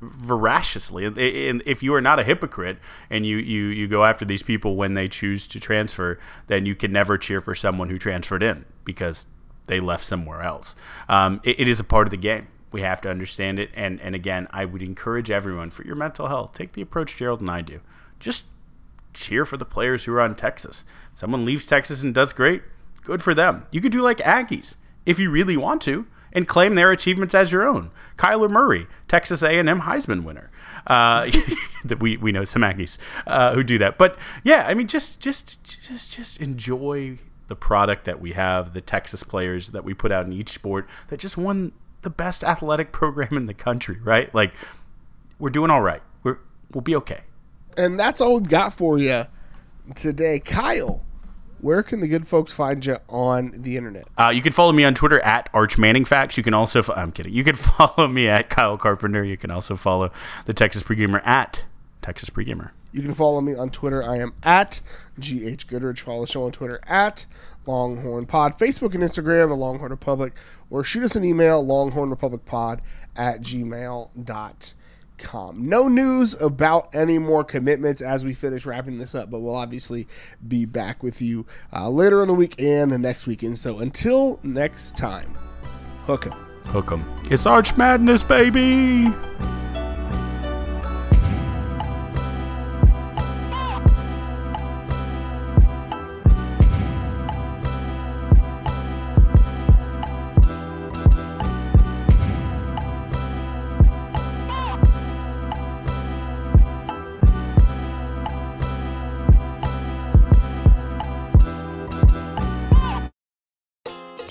Voraciously, 0.00 1.04
and 1.04 1.62
if 1.66 1.82
you 1.82 1.94
are 1.94 2.00
not 2.00 2.18
a 2.18 2.22
hypocrite 2.22 2.78
and 3.10 3.26
you, 3.26 3.38
you, 3.38 3.64
you 3.66 3.88
go 3.88 4.04
after 4.04 4.24
these 4.24 4.42
people 4.42 4.76
when 4.76 4.94
they 4.94 5.08
choose 5.08 5.48
to 5.48 5.60
transfer, 5.60 6.20
then 6.46 6.64
you 6.64 6.74
can 6.74 6.92
never 6.92 7.18
cheer 7.18 7.40
for 7.40 7.54
someone 7.54 7.88
who 7.90 7.98
transferred 7.98 8.42
in 8.42 8.64
because 8.84 9.26
they 9.66 9.80
left 9.80 10.04
somewhere 10.04 10.42
else. 10.42 10.74
Um, 11.08 11.40
it, 11.44 11.60
it 11.60 11.68
is 11.68 11.80
a 11.80 11.84
part 11.84 12.06
of 12.06 12.10
the 12.10 12.16
game. 12.16 12.46
We 12.72 12.80
have 12.82 13.00
to 13.02 13.10
understand 13.10 13.58
it. 13.58 13.70
And, 13.74 14.00
and 14.00 14.14
again, 14.14 14.48
I 14.50 14.64
would 14.64 14.82
encourage 14.82 15.30
everyone 15.30 15.70
for 15.70 15.84
your 15.84 15.96
mental 15.96 16.26
health, 16.26 16.52
take 16.52 16.72
the 16.72 16.82
approach 16.82 17.16
Gerald 17.16 17.40
and 17.40 17.50
I 17.50 17.60
do. 17.60 17.80
Just 18.18 18.44
cheer 19.12 19.44
for 19.44 19.56
the 19.56 19.64
players 19.64 20.04
who 20.04 20.12
are 20.14 20.20
on 20.20 20.34
Texas. 20.34 20.84
If 21.12 21.20
someone 21.20 21.44
leaves 21.44 21.66
Texas 21.66 22.02
and 22.02 22.12
does 22.12 22.32
great, 22.32 22.62
good 23.04 23.22
for 23.22 23.32
them. 23.32 23.64
You 23.70 23.80
could 23.80 23.92
do 23.92 24.00
like 24.00 24.18
Aggies 24.18 24.76
if 25.06 25.18
you 25.18 25.30
really 25.30 25.56
want 25.56 25.82
to 25.82 26.06
and 26.32 26.48
claim 26.48 26.74
their 26.74 26.90
achievements 26.90 27.34
as 27.34 27.52
your 27.52 27.66
own. 27.66 27.90
Kyler 28.16 28.50
Murray, 28.50 28.86
Texas 29.06 29.42
A&M 29.42 29.80
Heisman 29.80 30.24
winner. 30.24 30.50
Uh, 30.86 31.30
we 32.00 32.16
we 32.16 32.32
know 32.32 32.44
some 32.44 32.62
Aggies 32.62 32.98
uh, 33.26 33.54
who 33.54 33.62
do 33.62 33.78
that. 33.78 33.98
But 33.98 34.18
yeah, 34.42 34.64
I 34.66 34.74
mean, 34.74 34.88
just 34.88 35.20
just 35.20 35.62
just 35.86 36.12
just 36.12 36.40
enjoy 36.40 37.18
the 37.48 37.56
product 37.56 38.06
that 38.06 38.20
we 38.20 38.32
have, 38.32 38.72
the 38.72 38.80
Texas 38.80 39.22
players 39.22 39.68
that 39.70 39.84
we 39.84 39.94
put 39.94 40.12
out 40.12 40.26
in 40.26 40.32
each 40.32 40.50
sport 40.50 40.88
that 41.08 41.20
just 41.20 41.36
won 41.36 41.72
the 42.02 42.10
best 42.10 42.44
athletic 42.44 42.92
program 42.92 43.36
in 43.36 43.46
the 43.46 43.54
country, 43.54 43.98
right? 44.02 44.34
Like 44.34 44.52
we're 45.38 45.50
doing 45.50 45.70
all 45.70 45.82
right. 45.82 46.02
We're 46.22 46.38
we'll 46.72 46.82
be 46.82 46.96
okay. 46.96 47.20
And 47.76 47.98
that's 47.98 48.20
all 48.20 48.36
we've 48.36 48.48
got 48.48 48.72
for 48.72 48.98
you 48.98 49.24
today, 49.96 50.40
Kyle. 50.40 51.02
Where 51.60 51.82
can 51.82 52.00
the 52.00 52.08
good 52.08 52.28
folks 52.28 52.52
find 52.52 52.84
you 52.84 52.98
on 53.08 53.52
the 53.56 53.78
internet? 53.78 54.06
Uh, 54.18 54.28
you 54.28 54.42
can 54.42 54.52
follow 54.52 54.72
me 54.72 54.84
on 54.84 54.94
Twitter 54.94 55.18
at 55.20 55.48
Arch 55.54 55.78
Manning 55.78 56.04
Facts. 56.04 56.36
You 56.36 56.42
can 56.42 56.52
also, 56.52 56.84
I'm 56.94 57.10
kidding. 57.10 57.32
You 57.32 57.42
can 57.42 57.56
follow 57.56 58.06
me 58.06 58.28
at 58.28 58.50
Kyle 58.50 58.76
Carpenter. 58.76 59.24
You 59.24 59.38
can 59.38 59.50
also 59.50 59.74
follow 59.74 60.12
the 60.44 60.52
Texas 60.52 60.82
Pregamer 60.82 61.26
at 61.26 61.64
Texas 62.02 62.28
Pregamer. 62.28 62.70
You 62.94 63.02
can 63.02 63.14
follow 63.14 63.40
me 63.40 63.56
on 63.56 63.70
Twitter. 63.70 64.04
I 64.08 64.18
am 64.18 64.32
at 64.44 64.80
GH 65.18 65.66
Goodrich. 65.66 66.02
Follow 66.02 66.20
the 66.24 66.30
show 66.30 66.44
on 66.44 66.52
Twitter 66.52 66.78
at 66.86 67.26
Longhorn 67.66 68.26
Pod, 68.26 68.56
Facebook 68.56 68.94
and 68.94 69.02
Instagram, 69.02 69.48
the 69.48 69.56
Longhorn 69.56 69.90
Republic, 69.90 70.32
or 70.70 70.84
shoot 70.84 71.02
us 71.02 71.16
an 71.16 71.24
email, 71.24 71.66
longhornrepublicpod 71.66 72.78
at 73.16 73.40
gmail.com. 73.40 74.78
No 75.68 75.88
news 75.88 76.40
about 76.40 76.94
any 76.94 77.18
more 77.18 77.42
commitments 77.42 78.00
as 78.00 78.24
we 78.24 78.32
finish 78.32 78.64
wrapping 78.64 78.96
this 78.96 79.16
up, 79.16 79.28
but 79.28 79.40
we'll 79.40 79.56
obviously 79.56 80.06
be 80.46 80.64
back 80.64 81.02
with 81.02 81.20
you 81.20 81.46
uh, 81.72 81.88
later 81.88 82.22
in 82.22 82.28
the 82.28 82.34
week 82.34 82.60
and 82.60 82.92
the 82.92 82.98
next 82.98 83.26
weekend. 83.26 83.58
So 83.58 83.80
until 83.80 84.38
next 84.44 84.96
time, 84.96 85.34
hook 86.06 86.26
'em. 86.26 86.32
Hook 86.66 86.92
'em. 86.92 87.04
It's 87.28 87.44
Arch 87.44 87.76
Madness, 87.76 88.22
baby! 88.22 89.12